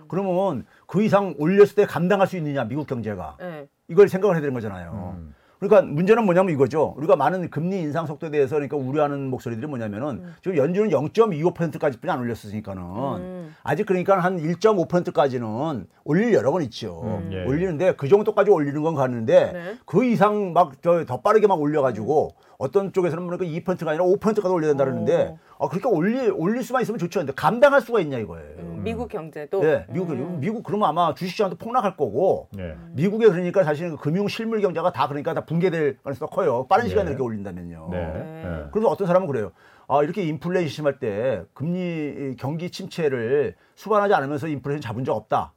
예. 0.06 0.08
그러면 0.08 0.64
그 0.86 1.02
이상 1.02 1.34
올렸을 1.38 1.74
때 1.74 1.84
감당할 1.86 2.26
수 2.26 2.36
있느냐 2.36 2.64
미국 2.64 2.86
경제가 2.86 3.36
네. 3.38 3.68
이걸 3.88 4.08
생각을 4.08 4.36
해야 4.36 4.40
되는 4.40 4.54
거잖아요. 4.54 5.16
음. 5.18 5.34
그러니까 5.58 5.90
문제는 5.90 6.24
뭐냐면 6.24 6.52
이거죠. 6.52 6.94
우리가 6.98 7.16
많은 7.16 7.48
금리 7.50 7.80
인상 7.80 8.06
속도에 8.06 8.30
대해서 8.30 8.56
그러니까 8.56 8.76
우려하는 8.76 9.30
목소리들이 9.30 9.66
뭐냐면은 9.66 10.22
지금 10.42 10.58
연준은 10.58 10.90
0.25%까지뿐이 10.90 12.10
안 12.10 12.20
올렸으니까는 12.20 12.82
음. 12.82 13.54
아직 13.62 13.86
그러니까 13.86 14.18
한 14.18 14.38
1.5%까지는 14.38 15.86
올릴 16.04 16.34
여력은 16.34 16.62
있죠. 16.64 17.00
음, 17.04 17.30
예. 17.32 17.44
올리는데 17.44 17.94
그 17.96 18.06
정도까지 18.06 18.50
올리는 18.50 18.82
건 18.82 18.94
가는데 18.94 19.52
네. 19.52 19.78
그 19.86 20.04
이상 20.04 20.52
막저더 20.52 21.22
빠르게 21.22 21.46
막 21.46 21.60
올려가지고 21.60 22.34
어떤 22.58 22.92
쪽에서는 22.92 23.26
그러니까 23.26 23.46
2%가 23.74 23.90
아니라 23.90 24.04
5%까지 24.04 24.48
올려야 24.48 24.70
된다 24.70 24.84
그러는데 24.84 25.36
아 25.58 25.68
그러니까 25.68 25.88
올리 25.88 26.28
올릴 26.28 26.62
수만 26.62 26.82
있으면 26.82 26.98
좋죠. 26.98 27.20
근데 27.20 27.32
감당할 27.34 27.80
수가 27.80 28.00
있냐 28.00 28.18
이거예요. 28.18 28.56
음, 28.58 28.80
미국 28.82 29.08
경제도. 29.08 29.64
예, 29.64 29.86
미국 29.88 30.16
미국 30.16 30.62
그러면 30.62 30.88
아마 30.88 31.14
주식시장도 31.14 31.56
폭락할 31.56 31.96
거고 31.96 32.48
예. 32.58 32.76
미국의 32.92 33.30
그러니까 33.30 33.64
사실은 33.64 33.96
그 33.96 33.96
금융 33.96 34.28
실물 34.28 34.60
경제가 34.60 34.92
다 34.92 35.08
그러니까 35.08 35.34
다 35.34 35.44
붕괴될 35.44 35.98
가능성이 36.02 36.30
커요. 36.30 36.66
빠른 36.68 36.88
시간에 36.88 37.08
예. 37.08 37.10
이렇게 37.10 37.22
올린다면요. 37.22 37.88
네. 37.90 37.98
네. 37.98 38.42
예. 38.44 38.64
그래서 38.72 38.88
어떤 38.88 39.06
사람은 39.06 39.26
그래요. 39.26 39.52
아, 39.88 40.02
이렇게 40.02 40.24
인플레이션 40.24 40.68
심할 40.68 40.98
때 40.98 41.44
금리 41.54 42.34
경기 42.38 42.70
침체를 42.70 43.54
수반하지 43.76 44.14
않으면서 44.14 44.48
인플레이션 44.48 44.80
잡은 44.80 45.04
적 45.04 45.14
없다. 45.14 45.52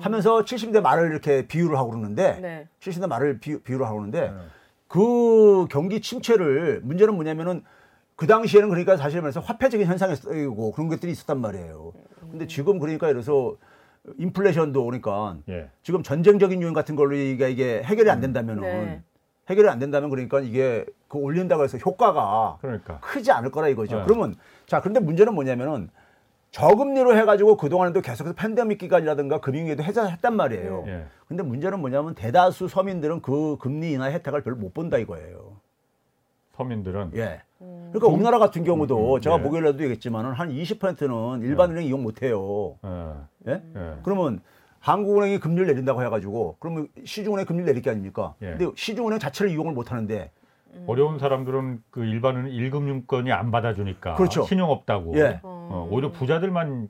하면서 0.00 0.42
70대 0.42 0.80
말을 0.80 1.10
이렇게 1.10 1.46
비유를 1.46 1.76
하고 1.76 1.90
그러는데 1.90 2.38
네. 2.40 2.68
70대 2.80 3.06
말을 3.06 3.40
비, 3.40 3.62
비유를 3.62 3.84
하고 3.84 3.96
그러는데 3.96 4.30
네. 4.30 4.36
그 4.90 5.68
경기 5.70 6.00
침체를 6.00 6.80
문제는 6.82 7.14
뭐냐면은 7.14 7.62
그 8.16 8.26
당시에는 8.26 8.68
그러니까 8.68 8.96
사실 8.96 9.20
말해서 9.20 9.38
화폐적인 9.38 9.86
현상이고 9.86 10.72
그런 10.72 10.88
것들이 10.88 11.12
있었단 11.12 11.40
말이에요. 11.40 11.92
근데 12.28 12.48
지금 12.48 12.80
그러니까 12.80 13.08
이래서 13.08 13.54
인플레이션도 14.18 14.84
그러니까 14.84 15.36
예. 15.48 15.70
지금 15.84 16.02
전쟁적인 16.02 16.60
요인 16.60 16.74
같은 16.74 16.96
걸로 16.96 17.14
이게, 17.14 17.52
이게 17.52 17.82
해결이 17.84 18.10
안 18.10 18.20
된다면은 18.20 18.62
네. 18.62 19.02
해결이 19.48 19.68
안 19.68 19.78
된다면 19.78 20.10
그러니까 20.10 20.40
이게 20.40 20.84
그 21.06 21.18
올린다고 21.18 21.62
해서 21.62 21.78
효과가 21.78 22.58
그러니까. 22.60 22.98
크지 22.98 23.30
않을 23.30 23.52
거라 23.52 23.68
이거죠. 23.68 23.98
네. 23.98 24.02
그러면 24.04 24.34
자 24.66 24.80
그런데 24.80 24.98
문제는 24.98 25.34
뭐냐면은 25.34 25.88
저금리로 26.50 27.16
해가지고 27.16 27.56
그동안에도 27.56 28.00
계속해서 28.00 28.34
팬데믹 28.34 28.78
기간이라든가 28.78 29.40
금융위기도 29.40 29.82
해결했단 29.82 30.34
말이에요. 30.34 30.84
예. 30.88 31.04
근데 31.28 31.42
문제는 31.42 31.80
뭐냐면 31.80 32.14
대다수 32.14 32.68
서민들은 32.68 33.22
그 33.22 33.56
금리 33.60 33.92
인하 33.92 34.06
혜택을 34.06 34.42
별로 34.42 34.56
못 34.56 34.74
본다 34.74 34.98
이거예요. 34.98 35.56
서민들은 36.56 37.12
예. 37.14 37.42
그러니까 37.58 38.08
우리나라 38.08 38.38
같은 38.38 38.64
경우도 38.64 39.16
음, 39.16 39.20
제가 39.20 39.38
예. 39.38 39.42
보기에도 39.42 39.68
얘기했지만은 39.80 40.32
한 40.32 40.50
20%는 40.50 41.42
일반 41.42 41.70
은행 41.70 41.84
이용 41.84 42.02
못 42.02 42.22
해요. 42.22 42.76
예. 42.84 43.52
예? 43.52 43.62
예. 43.76 43.94
그러면 44.02 44.40
한국은행이 44.80 45.38
금리를 45.38 45.66
내린다고 45.66 46.02
해가지고 46.02 46.56
그러면 46.58 46.88
시중은행 47.04 47.46
금리를 47.46 47.66
내릴 47.66 47.82
게 47.82 47.90
아닙니까? 47.90 48.34
예. 48.42 48.56
근데 48.56 48.66
시중은행 48.74 49.20
자체를 49.20 49.52
이용을 49.52 49.72
못 49.72 49.92
하는데 49.92 50.30
어려운 50.86 51.18
사람들은 51.18 51.82
그 51.90 52.04
일반은 52.04 52.48
일금융권이 52.48 53.30
안 53.30 53.50
받아주니까 53.50 54.14
그렇죠. 54.14 54.44
신용 54.44 54.70
없다고. 54.70 55.16
예. 55.16 55.40
어, 55.42 55.59
오히려 55.90 56.10
부자들만 56.12 56.88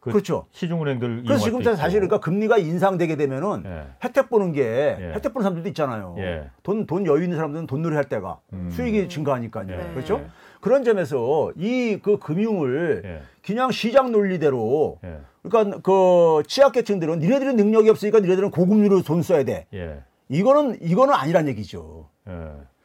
그 0.00 0.10
그렇죠. 0.10 0.44
시중은행들 0.50 1.22
그래서 1.24 1.44
지금. 1.44 1.62
사실 1.62 1.98
그러니까 2.00 2.20
금리가 2.20 2.58
인상되게 2.58 3.16
되면은 3.16 3.62
예. 3.64 3.84
혜택 4.04 4.28
보는 4.28 4.52
게 4.52 4.62
예. 5.00 5.12
혜택 5.14 5.32
보는 5.32 5.42
사람들도 5.44 5.66
있잖아요. 5.70 6.14
예. 6.18 6.50
돈, 6.62 6.86
돈 6.86 7.06
여유 7.06 7.22
있는 7.22 7.36
사람들은 7.36 7.66
돈 7.66 7.80
놀이 7.80 7.94
할 7.96 8.04
때가 8.04 8.38
음. 8.52 8.68
수익이 8.70 9.08
증가하니까요. 9.08 9.66
예. 9.70 9.94
그렇죠? 9.94 10.22
그런 10.60 10.84
점에서 10.84 11.52
이 11.56 11.98
그 12.02 12.18
금융을 12.18 13.02
예. 13.06 13.22
그냥 13.46 13.70
시장 13.70 14.12
논리대로 14.12 14.98
예. 15.04 15.20
그러니까 15.42 15.78
그 15.82 16.42
취약계층들은 16.48 17.20
니네들은 17.20 17.56
능력이 17.56 17.88
없으니까 17.88 18.20
니네들은 18.20 18.50
고금리로 18.50 19.02
돈 19.02 19.22
써야 19.22 19.42
돼. 19.44 19.66
예. 19.72 20.02
이거는 20.28 20.78
이거는 20.82 21.14
아니란 21.14 21.48
얘기죠. 21.48 22.10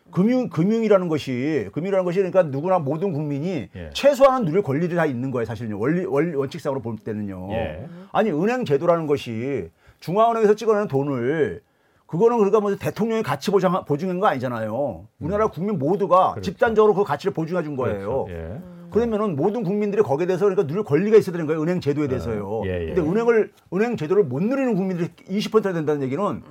예. 0.09 0.11
금융 0.11 0.49
금융이라는 0.49 1.07
것이 1.07 1.69
금융이라는 1.73 2.05
것이 2.05 2.17
그러니까 2.17 2.43
누구나 2.43 2.79
모든 2.79 3.13
국민이 3.13 3.69
예. 3.75 3.89
최소한은 3.93 4.45
누릴 4.45 4.61
권리들이 4.63 4.95
다 4.95 5.05
있는 5.05 5.31
거예요. 5.31 5.45
사실은요. 5.45 5.79
원리 5.79 6.05
원, 6.05 6.33
원칙상으로 6.33 6.81
볼 6.81 6.97
때는요. 6.97 7.49
예. 7.51 7.87
아니 8.11 8.31
은행 8.31 8.65
제도라는 8.65 9.07
것이 9.07 9.69
중앙은행에서 9.99 10.55
찍어내는 10.55 10.87
돈을 10.87 11.61
그거는 12.05 12.37
그러니까 12.37 12.59
뭐 12.59 12.75
대통령이 12.75 13.21
가치 13.21 13.51
보장 13.51 13.83
보증한 13.85 14.19
거 14.19 14.27
아니잖아요. 14.27 15.07
우리나라 15.19 15.47
국민 15.47 15.77
모두가 15.77 16.29
음. 16.29 16.33
그렇죠. 16.33 16.51
집단적으로 16.51 16.93
그 16.95 17.03
가치를 17.03 17.33
보증해 17.33 17.61
준 17.63 17.75
거예요. 17.75 18.25
그렇죠. 18.25 18.27
예. 18.31 18.79
그러면은 18.89 19.35
모든 19.35 19.63
국민들이 19.63 20.01
거기에 20.01 20.25
대해서 20.25 20.45
그러니까 20.45 20.65
누릴 20.65 20.83
권리가 20.83 21.17
있어야 21.17 21.33
되는 21.33 21.45
거예요. 21.45 21.61
은행 21.61 21.79
제도에 21.79 22.07
대해서요. 22.07 22.63
예, 22.65 22.89
예. 22.89 22.93
근데 22.93 23.01
은행을 23.01 23.51
은행 23.73 23.97
제도를 23.97 24.23
못 24.23 24.41
누리는 24.41 24.73
국민들이 24.75 25.09
20%가 25.29 25.73
된다는 25.73 26.01
얘기는 26.01 26.41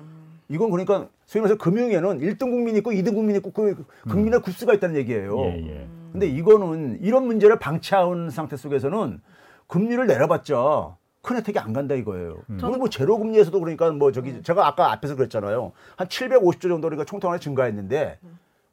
이건 0.49 0.71
그러니까 0.71 1.09
소위 1.27 1.43
말해서 1.43 1.59
금융에는 1.59 2.21
1등 2.21 2.51
국민이 2.51 2.79
있고 2.79 2.91
2등 2.93 3.15
국민이 3.15 3.39
있고 3.39 3.53
그 3.53 3.85
국민의 4.09 4.41
구수가 4.41 4.75
있다는 4.75 4.97
얘기예요. 4.97 5.39
음. 5.39 5.45
예, 5.45 5.71
예. 5.71 5.89
근데 6.13 6.27
이거는 6.27 6.99
이런 7.03 7.27
문제를 7.27 7.59
방치한 7.59 8.31
상태 8.31 8.57
속에서는 8.57 9.21
금리를 9.67 10.07
내려봤자 10.07 10.97
큰 11.21 11.37
혜택이 11.37 11.59
안 11.59 11.75
간다 11.75 11.95
이거예요. 11.95 12.39
음. 12.49 12.59
오늘 12.63 12.79
뭐 12.79 12.89
제로 12.89 13.19
금리에서도 13.19 13.61
그러니까 13.61 13.91
뭐 13.91 14.11
저기 14.13 14.43
제가 14.43 14.67
아까 14.67 14.91
앞에서 14.93 15.17
그랬잖아요. 15.17 15.73
한 15.97 16.09
750조 16.09 16.63
정도 16.63 16.83
그러니까 16.83 17.05
총통하게 17.05 17.41
증가했는데 17.41 18.19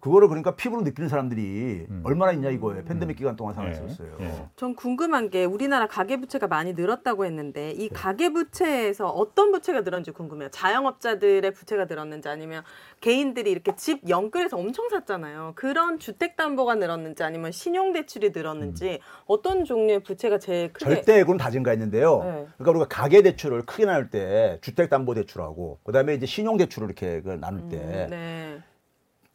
그거를 0.05 0.27
그러니까 0.27 0.55
피부로 0.55 0.83
느끼는 0.83 1.09
사람들이 1.09 1.87
얼마나 2.03 2.31
있냐 2.31 2.51
이거예요. 2.51 2.83
팬데믹 2.85 3.17
기간 3.17 3.35
동안 3.35 3.55
상황이었어요. 3.55 4.07
음. 4.07 4.17
예. 4.19 4.25
예. 4.25 4.45
전 4.55 4.75
궁금한 4.75 5.31
게 5.31 5.45
우리나라 5.45 5.87
가계부채가 5.87 6.45
많이 6.45 6.73
늘었다고 6.73 7.25
했는데 7.25 7.71
이 7.71 7.89
가계부채에서 7.89 9.07
어떤 9.07 9.51
부채가 9.51 9.81
늘었는지 9.81 10.11
궁금해요. 10.11 10.49
자영업자들의 10.51 11.49
부채가 11.51 11.85
늘었는지 11.85 12.29
아니면 12.29 12.61
개인들이 13.01 13.49
이렇게 13.49 13.75
집 13.75 14.07
영끌해서 14.07 14.57
엄청 14.57 14.89
샀잖아요. 14.89 15.53
그런 15.55 15.97
주택담보가 15.97 16.75
늘었는지 16.75 17.23
아니면 17.23 17.51
신용대출이 17.51 18.29
늘었는지 18.29 18.99
어떤 19.25 19.65
종류의 19.65 20.03
부채가 20.03 20.37
제일 20.37 20.71
크게 20.71 20.85
절대액으로는 20.85 21.39
다 21.39 21.49
증가했는데요. 21.49 22.23
네. 22.23 22.47
그러니까 22.57 22.71
우리가 22.71 22.87
가계 22.89 23.23
대출을 23.23 23.63
크게 23.63 23.85
나눌 23.85 24.11
때 24.11 24.59
주택담보대출하고 24.61 25.79
그다음에 25.83 26.13
이제 26.13 26.27
신용대출을 26.27 26.89
이렇게 26.89 27.21
그 27.23 27.29
나눌 27.29 27.69
때 27.69 27.77
음, 27.77 28.07
네. 28.11 28.61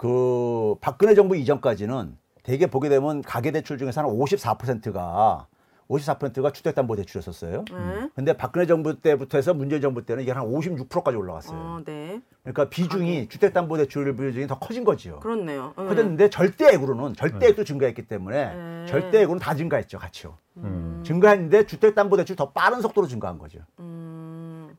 그 0.00 0.76
박근혜 0.80 1.14
정부 1.14 1.36
이전까지는 1.36 2.16
대개 2.42 2.66
보게 2.66 2.88
되면 2.88 3.20
가계 3.20 3.50
대출 3.50 3.76
중에서 3.76 4.00
한 4.00 4.08
54%가 4.08 5.46
54%가 5.90 6.52
주택담보대출이었었어요. 6.52 7.64
네. 7.70 8.08
근데 8.14 8.32
박근혜 8.32 8.64
정부 8.64 8.98
때부터 8.98 9.36
해서 9.36 9.52
문재인 9.52 9.82
정부 9.82 10.06
때는 10.06 10.22
이게 10.22 10.32
한 10.32 10.42
56%까지 10.44 11.18
올라갔어요. 11.18 11.58
어, 11.58 11.80
네. 11.84 12.22
그러니까 12.42 12.70
비중이 12.70 13.28
주택담보대출 13.28 14.16
비중이 14.16 14.46
더 14.46 14.58
커진 14.58 14.84
거지요. 14.84 15.20
그렇네요. 15.20 15.74
네. 15.76 15.84
커졌는데 15.84 16.30
절대액으로는 16.30 17.12
절대액도 17.12 17.64
증가했기 17.64 18.06
때문에 18.06 18.54
네. 18.54 18.86
절대액으로는 18.86 19.38
다 19.38 19.54
증가했죠, 19.54 19.98
같이요. 19.98 20.34
음. 20.58 21.02
증가했는데 21.04 21.66
주택담보대출 21.66 22.36
더 22.36 22.52
빠른 22.52 22.80
속도로 22.80 23.06
증가한 23.06 23.36
거죠. 23.36 23.58
음, 23.80 24.19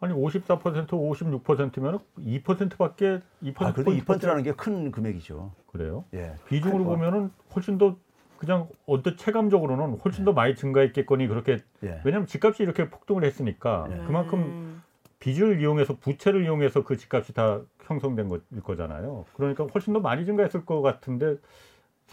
아니 0.01 0.13
54% 0.13 0.87
56%면 0.87 1.99
2%밖에 2.19 3.19
2% 3.43 3.63
아, 3.63 3.71
그래도 3.71 3.91
포인트 3.91 4.05
2%라는 4.05 4.43
게 4.43 4.51
큰 4.53 4.91
금액이죠. 4.91 5.51
그래요? 5.67 6.03
예. 6.13 6.33
비중으로. 6.47 6.83
보면은 6.83 7.29
훨씬 7.55 7.77
더 7.77 7.95
그냥 8.37 8.67
언뜻 8.87 9.17
체감적으로는 9.17 9.99
훨씬 10.03 10.25
더 10.25 10.33
많이 10.33 10.55
증가했겠거니 10.55 11.27
그렇게 11.27 11.59
예. 11.83 12.01
왜냐하면 12.03 12.25
집값이 12.25 12.63
이렇게 12.63 12.89
폭등을 12.89 13.23
했으니까 13.23 13.85
네. 13.89 14.03
그만큼 14.07 14.39
음, 14.39 14.83
빚을 15.19 15.61
이용해서 15.61 15.97
부채를 15.97 16.43
이용해서 16.45 16.83
그 16.83 16.97
집값이 16.97 17.33
다 17.33 17.61
형성된 17.83 18.27
거일 18.27 18.41
거잖아요. 18.63 19.25
그러니까 19.35 19.65
훨씬 19.65 19.93
더 19.93 19.99
많이 19.99 20.25
증가했을 20.25 20.65
것 20.65 20.81
같은데 20.81 21.35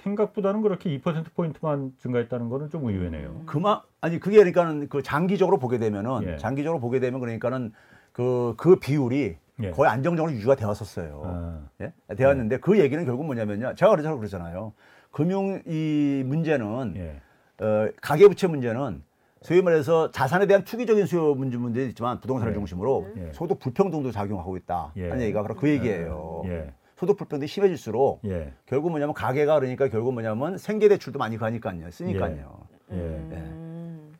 생각보다는 0.02 0.62
그렇게 0.62 0.96
2% 0.98 1.32
포인트만 1.34 1.92
증가했다는 1.98 2.48
거는 2.48 2.70
좀 2.70 2.86
의외네요. 2.86 3.42
그만 3.46 3.80
아니 4.00 4.18
그게 4.18 4.36
그러니까는 4.36 4.88
그 4.88 5.02
장기적으로 5.02 5.58
보게 5.58 5.78
되면은 5.78 6.22
예. 6.24 6.36
장기적으로 6.36 6.80
보게 6.80 7.00
되면 7.00 7.20
그러니까는 7.20 7.72
그 8.12 8.54
그 8.56 8.76
비율이 8.76 9.36
예. 9.62 9.70
거의 9.70 9.90
안정적으로 9.90 10.32
유지가 10.32 10.54
되었었어요. 10.54 11.22
아, 11.24 11.60
예? 11.80 11.92
되었는데 12.14 12.58
그 12.58 12.78
얘기는 12.78 13.04
결국 13.04 13.26
뭐냐면요. 13.26 13.74
제가 13.74 13.92
그래서 13.92 14.16
그러잖아요. 14.16 14.72
금융 15.10 15.62
이 15.66 16.22
문제는 16.26 16.94
예. 16.96 17.64
어, 17.64 17.88
가계부채 18.00 18.46
문제는 18.46 19.02
소위 19.42 19.62
말해서 19.62 20.10
자산에 20.10 20.46
대한 20.46 20.64
투기적인 20.64 21.06
수요 21.06 21.34
문제 21.34 21.56
문제 21.56 21.84
있지만 21.86 22.20
부동산을 22.20 22.52
예. 22.52 22.56
중심으로 22.56 23.08
예. 23.16 23.32
소득 23.32 23.58
불평등도 23.58 24.10
작용하고 24.10 24.56
있다. 24.56 24.92
예. 24.96 25.10
하는 25.10 25.22
얘기가 25.22 25.42
바로 25.42 25.54
그 25.54 25.68
얘기예요. 25.68 26.42
예. 26.46 26.72
소득 26.98 27.16
불평등이 27.16 27.46
심해질수록 27.46 28.22
예. 28.26 28.52
결국 28.66 28.90
뭐냐면 28.90 29.14
가계가 29.14 29.60
그러니까 29.60 29.88
결국 29.88 30.12
뭐냐면 30.12 30.58
생계 30.58 30.88
대출도 30.88 31.18
많이 31.18 31.36
가니까요. 31.36 31.90
쓰니까요. 31.90 32.66
예. 32.90 32.96
음. 32.96 34.14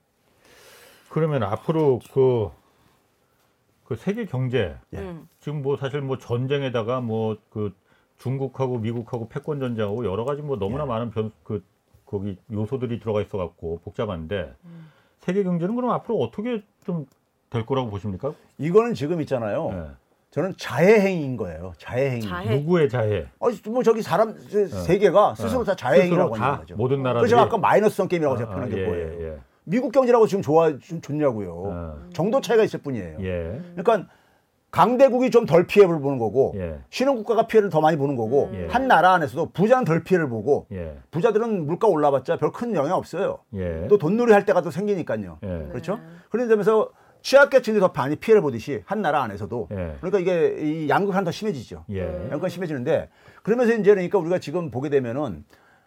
그러면 1.09 1.43
앞으로 1.43 2.01
그, 2.13 2.51
그 3.85 3.97
세계 3.97 4.27
경제 4.27 4.77
예. 4.93 4.99
음. 4.99 5.29
지금 5.41 5.63
뭐 5.63 5.77
사실 5.77 6.01
뭐 6.01 6.19
전쟁에다가 6.19 7.01
뭐그 7.01 7.75
중국하고 8.19 8.79
미국하고 8.79 9.29
패권 9.29 9.59
전쟁하고 9.59 10.05
여러 10.07 10.25
가지 10.25 10.43
뭐 10.43 10.57
너무나 10.59 10.85
예. 10.85 10.87
많은 10.87 11.11
변 11.11 11.33
그 11.43 11.65
거기 12.07 12.39
요소들이 12.51 13.01
들어가 13.01 13.21
있어 13.21 13.37
갖고 13.37 13.81
복잡한데 13.85 14.55
세계 15.19 15.43
경제는 15.43 15.75
그럼 15.75 15.91
앞으로 15.91 16.19
어떻게 16.19 16.63
좀 16.85 17.07
될 17.51 17.65
거라고 17.65 17.89
보십니까? 17.91 18.35
이거는 18.59 18.93
지금 18.95 19.21
있잖아요. 19.23 19.97
예. 20.39 20.43
저는 20.43 20.55
자해행위인 20.57 21.37
거예요. 21.37 21.73
자해행위. 21.79 22.23
자해. 22.23 22.57
누구의 22.61 22.89
자해? 22.89 23.27
아니, 23.41 23.57
뭐 23.67 23.83
저기 23.83 24.03
사람 24.03 24.35
세- 24.39 24.67
세계가 24.67 25.35
스스로 25.35 25.65
다 25.65 25.75
자해행위라고 25.75 26.35
스스로 26.35 26.45
하는 26.47 26.55
다 26.57 26.61
거죠. 26.61 26.77
모든 26.77 27.03
나라들이 27.03 27.29
그래서 27.31 27.45
아까 27.45 27.59
마이너스성 27.59 28.09
게임이라고 28.09 28.35
아, 28.35 28.39
제가 28.39 28.51
표현한 28.51 28.71
게 28.71 28.81
예, 28.83 28.87
뭐예요? 28.87 29.07
예, 29.21 29.27
예. 29.33 29.39
미국 29.65 29.93
경제라고 29.93 30.27
지금 30.27 30.43
좋아 30.43 30.71
좀 30.79 31.01
좋냐고요. 31.01 31.71
아. 31.73 31.95
정도 32.13 32.41
차이가 32.41 32.63
있을 32.65 32.81
뿐이에요. 32.81 33.19
예. 33.21 33.61
그러니까 33.77 34.09
강대국이 34.71 35.31
좀 35.31 35.47
덜 35.47 35.67
피해를 35.67 35.99
보는 35.99 36.19
거고 36.19 36.53
예. 36.57 36.79
신흥국가가 36.91 37.47
피해를 37.47 37.71
더 37.71 37.81
많이 37.81 37.97
보는 37.97 38.17
거고 38.17 38.51
예. 38.55 38.67
한 38.69 38.87
나라 38.87 39.15
안에서도 39.15 39.51
부자는 39.53 39.85
덜 39.85 40.05
피해를 40.05 40.29
보고 40.29 40.67
예. 40.73 40.97
부자들은 41.11 41.67
물가 41.67 41.89
올라봤자 41.89 42.37
별 42.37 42.53
큰 42.53 42.75
영향 42.75 42.97
없어요. 42.99 43.39
예. 43.55 43.87
또 43.89 43.97
돈놀이 43.99 44.33
할 44.33 44.45
때가 44.45 44.61
또 44.61 44.71
생기니까요. 44.71 45.39
예. 45.43 45.69
그렇죠? 45.71 45.99
그런 46.31 46.49
점에서 46.49 46.91
취약계층이 47.23 47.81
더 47.81 47.93
많이 47.95 48.17
피해를 48.17 48.41
보듯이 48.43 48.83
한 48.87 49.03
나라 49.03 49.23
안에서도 49.23 49.69
예. 49.73 49.97
그러니까 50.01 50.19
이게 50.19 50.57
이 50.61 50.89
양극화는 50.89 51.25
더 51.25 51.31
심해지죠. 51.31 51.85
예. 51.91 52.05
양극화 52.31 52.49
심해지는데 52.49 53.09
그러면서 53.43 53.75
이제 53.75 53.91
그러니까 53.91 54.19
우리가 54.19 54.39
지금 54.39 54.71
보게 54.71 54.89
되면은 54.89 55.45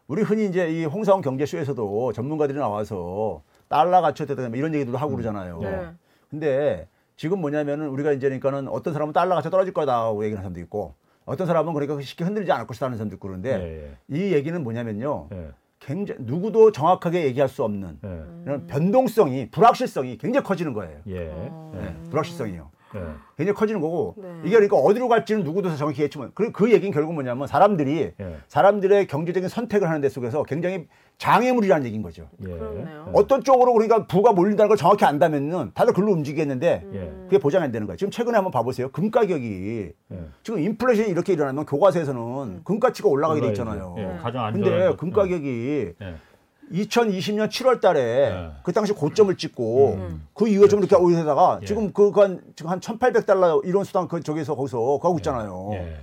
우리 0.08 0.24
흔히 0.24 0.46
이제 0.46 0.70
이 0.70 0.86
홍사원 0.86 1.22
경제쇼에서도 1.22 2.14
전문가들이 2.14 2.58
나와서 2.58 3.44
달러 3.70 4.02
가치가 4.02 4.28
됐다 4.28 4.48
이런 4.56 4.74
얘기도 4.74 4.98
하고 4.98 5.12
그러잖아요. 5.14 5.60
네. 5.62 5.88
근데 6.30 6.88
지금 7.16 7.40
뭐냐면은 7.40 7.88
우리가 7.90 8.12
이제 8.12 8.28
그러니까는 8.28 8.68
어떤 8.68 8.94
사람은 8.94 9.14
달러 9.14 9.36
가치 9.36 9.50
떨어질 9.50 9.74
거다고 9.74 10.24
얘기하는 10.26 10.44
사람도 10.44 10.60
있고 10.62 10.96
어떤 11.24 11.48
사람은 11.48 11.74
그러니까 11.74 12.02
쉽게 12.02 12.24
흔들리지 12.24 12.52
않을 12.52 12.68
것이다 12.68 12.88
하는 12.88 12.98
사람도 12.98 13.16
있고 13.16 13.28
그런데 13.28 13.98
예, 14.10 14.16
이 14.16 14.34
얘기는 14.34 14.62
뭐냐면요. 14.62 15.30
예, 15.32 15.52
굉장히 15.82 16.22
누구도 16.24 16.72
정확하게 16.72 17.26
얘기할 17.26 17.50
수 17.50 17.64
없는 17.64 17.98
예, 18.06 18.24
이런 18.46 18.68
변동성이 18.68 19.50
불확실성이 19.50 20.18
굉장히 20.18 20.46
커지는 20.46 20.74
거예요. 20.74 21.00
예, 21.08 21.28
어. 21.32 21.72
예, 21.76 21.80
네, 21.80 21.96
불확실성이요. 22.10 22.70
예. 22.96 23.00
굉장히 23.38 23.56
커지는 23.56 23.82
거고 23.82 24.16
네. 24.18 24.28
이게 24.44 24.52
그러니까 24.52 24.78
어디로 24.78 25.08
갈지는 25.08 25.44
누구도 25.44 25.76
정확히 25.76 26.02
예측 26.04 26.34
그, 26.34 26.52
그 26.52 26.72
얘기는 26.72 26.92
결국 26.92 27.14
뭐냐면 27.14 27.48
사람들이 27.48 28.12
예. 28.20 28.38
사람들의 28.48 29.08
경제적인 29.08 29.50
선택을 29.50 29.88
하는 29.88 30.02
데 30.02 30.10
속에서 30.10 30.44
굉장히 30.44 30.88
장애물이라는 31.18 31.86
얘기인 31.86 32.02
거죠. 32.02 32.28
예. 32.48 32.58
어떤 33.14 33.44
쪽으로 33.44 33.74
그러니까 33.74 34.08
부가 34.08 34.34
몰린다는 34.34 34.68
걸 34.68 34.78
정확히 34.78 35.06
안다면은 35.06 35.72
다들 35.74 35.94
글로 35.94 36.12
움직이겠는데 36.12 36.88
예. 36.94 37.00
그게 37.26 37.38
보장이 37.38 37.64
안 37.66 37.72
되는 37.72 37.88
거예요. 37.88 37.98
지금 37.98 38.12
최근에 38.12 38.36
한번 38.36 38.52
봐보세요. 38.52 38.90
금 38.92 39.12
가격이 39.12 39.92
예. 40.12 40.18
지금 40.44 40.60
인플레이션이 40.60 41.10
이렇게 41.10 41.34
일어나면 41.34 41.66
교과서에서는 41.66 42.64
금 42.64 42.80
가치가 42.80 43.10
올라가게 43.10 43.42
돼 43.42 43.48
있잖아요. 43.50 43.96
예, 43.98 44.18
가장 44.22 44.52
근데 44.52 44.88
것. 44.88 44.98
금 44.98 45.12
가격이 45.12 45.94
예. 46.02 46.16
2020년 46.72 47.50
7월 47.50 47.82
달에 47.82 48.30
네. 48.30 48.52
그 48.64 48.72
당시 48.72 48.94
고점을 48.94 49.36
찍고 49.36 49.94
음. 49.94 50.28
그 50.34 50.48
이후에 50.48 50.68
좀 50.68 50.80
이렇게 50.80 50.96
오르다가 50.96 51.60
예. 51.62 51.66
지금 51.66 51.92
그한 51.94 52.42
지금 52.56 52.72
한 52.72 52.80
1,800달러 52.80 53.66
이런 53.66 53.84
수당 53.84 54.08
그 54.08 54.22
저기서 54.22 54.56
거기서 54.56 55.00
가고 55.02 55.18
있잖아요. 55.20 55.70
예. 55.74 55.98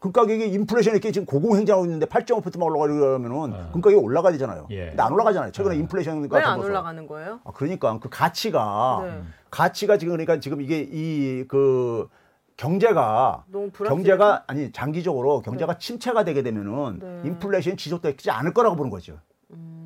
금 0.00 0.12
가격이 0.12 0.50
인플레이션이 0.50 0.96
이렇게 0.96 1.12
지금 1.12 1.24
고공행진하고 1.24 1.86
있는데 1.86 2.04
8.5%만 2.04 2.62
올라가려면은 2.68 3.54
어. 3.54 3.70
금 3.72 3.80
가격이 3.80 4.02
올라가야 4.02 4.32
되잖아요. 4.32 4.66
예. 4.70 4.88
근데 4.88 5.02
안 5.02 5.12
올라가잖아요. 5.12 5.52
최근에 5.52 5.76
인플레이션과 5.76 6.36
왜안 6.36 6.50
더불어서. 6.56 6.68
올라가는 6.68 7.06
거예요? 7.06 7.40
아, 7.44 7.50
그러니까 7.52 7.98
그 7.98 8.08
가치가 8.10 9.02
네. 9.02 9.22
가치가 9.50 9.96
지금 9.96 10.12
그러니까 10.12 10.40
지금 10.40 10.60
이게 10.60 10.80
이그 10.80 12.08
경제가? 12.56 13.44
경제가 13.86 14.44
아니 14.46 14.70
장기적으로 14.72 15.40
경제가 15.40 15.78
침체가 15.78 16.22
되게 16.24 16.42
되면은 16.42 16.98
네. 17.00 17.28
인플레이션이 17.28 17.76
지속되지 17.76 18.30
않을 18.30 18.52
거라고 18.52 18.76
보는 18.76 18.90
거죠. 18.90 19.18
음. 19.52 19.83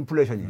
네, 0.00 0.02
인플레이션이. 0.02 0.44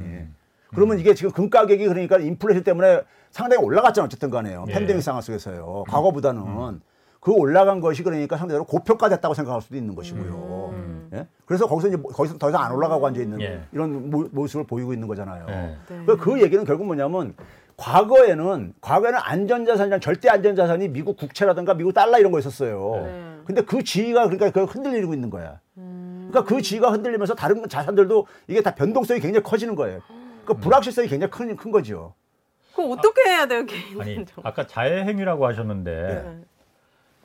그러면 0.74 0.98
이게 0.98 1.14
지금 1.14 1.30
금 1.32 1.50
가격이 1.50 1.86
그러니까 1.86 2.18
인플레이션 2.18 2.64
때문에 2.64 3.02
상당히 3.30 3.62
올라갔잖아요. 3.62 4.06
어쨌든 4.06 4.30
간에요. 4.30 4.66
예. 4.68 4.72
팬데믹 4.72 5.02
상황 5.02 5.20
속에서요. 5.20 5.84
과거보다는 5.88 6.80
그 7.20 7.32
올라간 7.32 7.80
것이 7.80 8.02
그러니까 8.02 8.36
상대적으로 8.36 8.64
고평가됐다고 8.66 9.34
생각할 9.34 9.60
수도 9.60 9.76
있는 9.76 9.94
것이고요. 9.94 10.70
음. 10.72 11.10
예? 11.12 11.26
그래서 11.44 11.66
거기서 11.66 11.88
이제 11.88 11.96
거기서 11.96 12.38
더 12.38 12.48
이상 12.48 12.62
안 12.62 12.72
올라가고 12.72 13.06
앉아 13.06 13.20
있는 13.20 13.40
예. 13.42 13.62
이런 13.72 14.10
모, 14.10 14.26
모습을 14.30 14.66
보이고 14.66 14.92
있는 14.94 15.06
거잖아요. 15.06 15.46
예. 15.48 15.76
네. 15.88 16.04
그그 16.06 16.40
얘기는 16.40 16.64
결국 16.64 16.86
뭐냐면 16.86 17.34
과거에는 17.76 18.74
과거에는 18.80 19.18
안전자산이랑 19.22 20.00
절대 20.00 20.28
안전자산이 20.28 20.88
미국 20.88 21.16
국채라든가 21.16 21.74
미국 21.74 21.92
달러 21.92 22.18
이런 22.18 22.32
거 22.32 22.38
있었어요. 22.38 23.02
네. 23.04 23.30
근데 23.44 23.62
그 23.62 23.82
지위가 23.82 24.28
그러니까 24.28 24.50
그 24.50 24.64
흔들리고 24.64 25.12
있는 25.12 25.28
거야. 25.28 25.60
그러니까 26.30 26.44
그 26.44 26.62
지위가 26.62 26.92
흔들리면서 26.92 27.34
다른 27.34 27.68
자산들도 27.68 28.26
이게 28.48 28.62
다 28.62 28.74
변동성이 28.74 29.20
굉장히 29.20 29.42
커지는 29.42 29.74
거예요. 29.74 30.00
그러니까 30.44 30.54
불확실성이 30.64 31.08
굉장히 31.08 31.30
큰, 31.30 31.56
큰 31.56 31.70
거죠. 31.70 32.14
그럼 32.74 32.92
어떻게 32.92 33.28
해야 33.28 33.46
돼요, 33.46 33.60
아니 33.60 34.14
개인은? 34.14 34.26
아까 34.42 34.66
자해행위라고 34.66 35.46
하셨는데 35.46 36.22
네. 36.24 36.44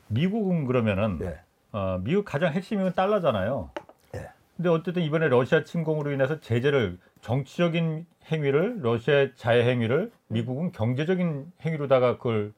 미국은 0.07 0.65
그러면은 0.65 1.19
예. 1.21 1.39
어, 1.71 1.99
미국 2.03 2.25
가장 2.25 2.51
핵심은 2.51 2.93
달러잖아요. 2.93 3.69
예. 4.15 4.29
근데 4.57 4.69
어쨌든 4.69 5.03
이번에 5.03 5.27
러시아 5.27 5.63
침공으로 5.63 6.11
인해서 6.11 6.39
제재를 6.39 6.97
정치적인 7.21 8.05
행위를 8.31 8.81
러시아의 8.81 9.33
자해 9.35 9.69
행위를 9.69 10.11
미국은 10.27 10.71
경제적인 10.71 11.51
행위로다가 11.61 12.17
그걸 12.17 12.53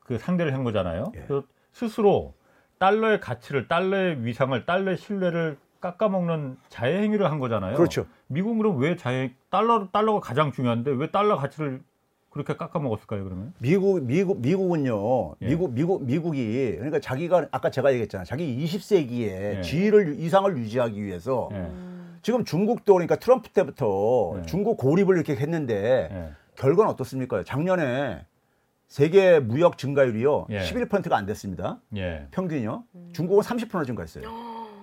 그 0.00 0.18
상대를 0.18 0.52
한 0.52 0.64
거잖아요. 0.64 1.12
예. 1.14 1.20
그래서 1.26 1.44
스스로 1.72 2.34
달러의 2.78 3.20
가치를 3.20 3.68
달러의 3.68 4.24
위상을 4.24 4.66
달러의 4.66 4.96
신뢰를 4.96 5.56
깎아먹는 5.80 6.56
자해 6.68 7.02
행위를 7.02 7.30
한 7.30 7.38
거잖아요. 7.38 7.76
그렇죠. 7.76 8.06
미국은 8.28 8.58
그럼 8.58 8.78
왜 8.78 8.96
자해 8.96 9.32
달러 9.50 9.88
달러가 9.92 10.20
가장 10.20 10.52
중요한데 10.52 10.90
왜 10.92 11.10
달러 11.10 11.36
가치를 11.36 11.82
그렇게 12.30 12.56
깎아먹었을까요? 12.56 13.24
그러면? 13.24 13.54
미국 13.58 14.02
미국 14.02 14.40
미국은요. 14.40 15.36
예. 15.40 15.46
미국 15.46 15.72
미국 15.72 16.04
미국이 16.04 16.74
그러니까 16.76 17.00
자기가 17.00 17.48
아까 17.50 17.70
제가 17.70 17.92
얘기했잖아요. 17.92 18.26
자기 18.26 18.64
20세기에 18.64 19.56
예. 19.56 19.60
지위를 19.62 20.18
이상을 20.18 20.56
유지하기 20.58 21.02
위해서 21.02 21.48
예. 21.52 21.70
지금 22.20 22.44
중국도 22.44 22.94
그러니까 22.94 23.16
트럼프 23.16 23.48
때부터 23.50 24.38
예. 24.38 24.46
중국 24.46 24.76
고립을 24.76 25.16
이렇게 25.16 25.34
했는데 25.34 26.08
예. 26.12 26.30
결과는 26.56 26.90
어떻습니까? 26.90 27.42
작년에 27.44 28.24
세계 28.88 29.40
무역 29.40 29.78
증가율이요. 29.78 30.46
예. 30.50 30.60
11%가 30.60 31.16
안 31.16 31.26
됐습니다. 31.26 31.80
예. 31.96 32.26
평균이요. 32.30 32.84
중국은 33.12 33.42
30%나 33.42 33.84
증가했어요. 33.84 34.24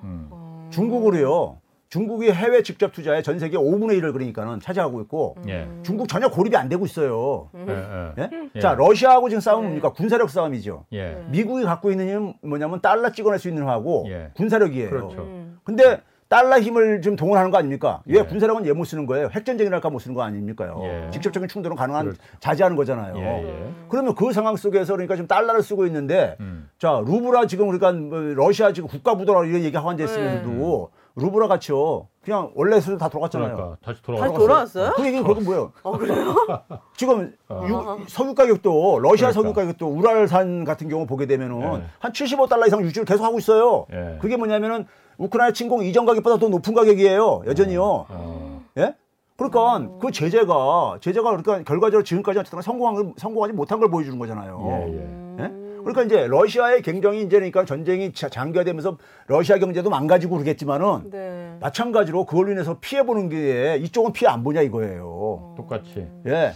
음. 0.04 0.28
어. 0.32 0.70
중국으로요. 0.72 1.60
중국이 1.90 2.32
해외 2.32 2.64
직접 2.64 2.92
투자에 2.92 3.22
전 3.22 3.38
세계 3.38 3.56
5분의 3.56 4.02
1을 4.02 4.14
그러니까는 4.14 4.60
차지하고 4.60 5.00
있고 5.02 5.36
예. 5.48 5.68
중국 5.84 6.08
전혀 6.08 6.28
고립이 6.28 6.56
안 6.58 6.68
되고 6.68 6.86
있어요. 6.86 7.50
예. 7.56 7.72
예. 7.72 8.14
예? 8.18 8.50
예. 8.56 8.60
자, 8.60 8.74
러시아하고 8.74 9.30
지금 9.30 9.40
싸움은 9.40 9.62
네. 9.62 9.68
뭡니까? 9.68 9.94
군사력 9.94 10.30
싸움이죠. 10.30 10.86
예. 10.94 11.24
미국이 11.30 11.64
갖고 11.64 11.92
있는 11.92 12.10
힘은 12.10 12.34
뭐냐면 12.42 12.82
달러 12.82 13.12
찍어낼 13.12 13.38
수 13.38 13.48
있는 13.48 13.62
힘하고 13.64 14.06
예. 14.10 14.32
군사력이에요. 14.34 14.90
그렇죠. 14.90 15.22
음. 15.22 15.60
근데 15.64 16.02
달러 16.34 16.60
힘을 16.60 17.02
좀 17.02 17.16
동원하는 17.16 17.52
거 17.52 17.60
아닙니까? 17.60 18.02
얘 18.10 18.16
예. 18.16 18.24
군사력은 18.24 18.66
얘 18.66 18.74
못 18.74 18.86
쓰는 18.86 19.06
거예요. 19.06 19.30
핵전쟁이랄까 19.32 19.92
못 19.92 20.00
쓰는 20.00 20.16
거 20.16 20.24
아닙니까요? 20.24 20.80
예. 20.82 21.12
직접적인 21.12 21.48
충돌은 21.48 21.78
가능한 21.78 22.06
그렇죠. 22.06 22.22
자제하는 22.40 22.76
거잖아요. 22.76 23.16
예, 23.18 23.48
예. 23.48 23.72
그러면 23.88 24.16
그 24.16 24.34
상황 24.34 24.56
속에서 24.56 24.94
그러니까 24.94 25.16
지금 25.16 25.28
달러를 25.28 25.62
쓰고 25.62 25.86
있는데 25.86 26.36
음. 26.40 26.70
자 26.80 27.04
루브라 27.06 27.46
지금 27.46 27.70
우리가 27.70 27.92
뭐 27.92 28.18
러시아 28.20 28.74
지금 28.74 28.90
국가 28.90 29.16
부도라 29.16 29.46
이런 29.46 29.62
얘기하고 29.62 29.92
앉아 29.92 30.04
있으면서도 30.06 30.90
루브라 31.16 31.48
가치요 31.48 32.08
그냥 32.26 32.50
원래 32.56 32.80
수준 32.80 32.98
다 32.98 33.10
돌아갔잖아요. 33.10 33.56
그러니까 33.56 33.78
다시. 33.84 34.02
돌아왔어요? 34.34 34.94
그 34.96 35.06
얘기는 35.06 35.24
결국 35.24 35.44
뭐예요? 35.44 35.72
어, 35.84 35.98
그래요? 36.00 36.34
지금 36.98 37.36
어. 37.50 37.66
유- 37.70 38.06
석유 38.08 38.34
가격도 38.34 39.00
러시아 39.00 39.30
그러니까. 39.30 39.34
석유 39.34 39.54
가격도 39.54 39.88
우랄산 39.88 40.64
같은 40.64 40.90
경우 40.90 41.06
보게 41.06 41.28
되면은 41.28 41.62
예. 41.62 41.84
한 42.00 42.12
75달러 42.12 42.66
이상 42.66 42.82
유지를 42.82 43.06
계속 43.06 43.24
하고 43.24 43.38
있어요. 43.38 43.86
예. 43.94 44.18
그게 44.20 44.36
뭐냐면은 44.38 44.88
우크라이나 45.18 45.54
침공 45.54 45.84
이전 45.84 46.06
가격보다 46.06 46.38
더 46.38 46.50
높은 46.50 46.74
가격이에요. 46.74 47.44
여전히요. 47.46 47.84
어. 48.10 48.64
예? 48.78 48.96
그러니까 49.36 49.90
그 50.00 50.12
제재가 50.12 50.98
제재가 51.02 51.30
그러니까 51.38 51.64
결과적으로 51.64 52.04
지금까지 52.04 52.40
어쨌든 52.40 52.62
성공한 52.62 52.96
걸- 52.96 53.14
성공하지 53.18 53.54
못한 53.54 53.80
걸 53.80 53.90
보여주는 53.90 54.18
거잖아요. 54.18 54.68
예, 54.88 54.94
예. 54.94 55.44
예? 55.44 55.52
그러니까 55.80 56.04
이제 56.04 56.28
러시아의 56.28 56.82
경쟁이 56.82 57.24
이제 57.24 57.38
그러니까 57.38 57.66
전쟁이 57.66 58.14
자- 58.14 58.30
장기화되면서 58.30 58.98
러시아 59.28 59.58
경제도 59.58 59.90
망가지고 59.90 60.36
그러겠지만은 60.36 61.10
네. 61.10 61.58
마찬가지로 61.60 62.26
그걸로 62.26 62.52
인해서 62.52 62.78
피해 62.80 63.04
보는 63.04 63.28
게 63.30 63.78
이쪽은 63.82 64.14
피해 64.14 64.32
안 64.32 64.44
보냐 64.44 64.62
이거예요. 64.62 65.56
똑같이. 65.58 66.08
예. 66.28 66.54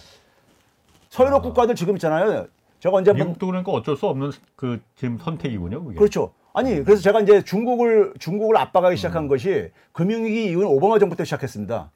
서유럽 1.10 1.42
국가들 1.44 1.76
지금 1.76 1.96
있잖아요. 1.96 2.46
제가 2.80 2.96
언제 2.96 3.12
한번 3.12 3.28
미국도 3.28 3.48
그러니까 3.48 3.72
어쩔 3.72 3.98
수 3.98 4.06
없는 4.06 4.32
그 4.56 4.80
지금 4.96 5.18
선택이군요. 5.18 5.84
그게. 5.84 5.96
그렇죠. 5.98 6.32
아니 6.58 6.84
그래서 6.84 7.04
제가 7.04 7.20
이제 7.22 7.44
중국을 7.44 8.14
중국을 8.18 8.58
압박하기 8.58 8.96
시작한 8.98 9.28
것이 9.28 9.70
금융위기 9.92 10.46
이후에 10.46 10.66
오바마 10.66 10.98
정부 10.98 11.16
때 11.16 11.24
시작했습니다. 11.24 11.92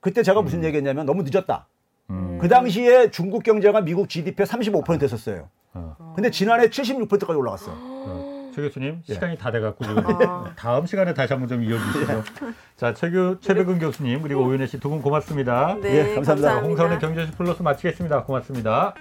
그때 0.00 0.22
제가 0.22 0.40
무슨 0.40 0.64
얘기했냐면 0.64 1.04
너무 1.04 1.24
늦었다. 1.24 1.66
음. 2.08 2.38
그 2.40 2.48
당시에 2.48 3.10
중국 3.10 3.42
경제가 3.42 3.82
미국 3.82 4.08
GDP의 4.08 4.46
35% 4.46 5.02
했었어요. 5.02 5.50
어. 5.74 6.14
근데 6.16 6.30
지난해 6.30 6.68
76%까지 6.68 7.34
올라갔어요. 7.34 7.74
어. 7.78 8.50
최 8.54 8.62
교수님 8.62 9.02
예. 9.06 9.12
시간이 9.14 9.36
다 9.36 9.50
돼갖고 9.52 9.84
지금 9.84 10.02
아. 10.26 10.52
다음 10.56 10.86
시간에 10.86 11.12
다시 11.12 11.34
한번 11.34 11.46
좀 11.48 11.62
이어주시죠. 11.62 12.12
예. 12.12 12.52
자, 12.78 12.94
최교 12.94 13.38
최백은 13.40 13.78
교수님 13.78 14.22
그리고 14.22 14.42
오윤혜 14.42 14.66
씨 14.68 14.80
두 14.80 14.88
분 14.88 15.02
고맙습니다. 15.02 15.76
네, 15.82 15.88
예, 16.12 16.14
감사합니다. 16.14 16.24
감사합니다. 16.54 16.66
홍사원의 16.66 16.98
경제시 16.98 17.32
플러스 17.32 17.62
마치겠습니다. 17.62 18.22
고맙습니다. 18.24 18.94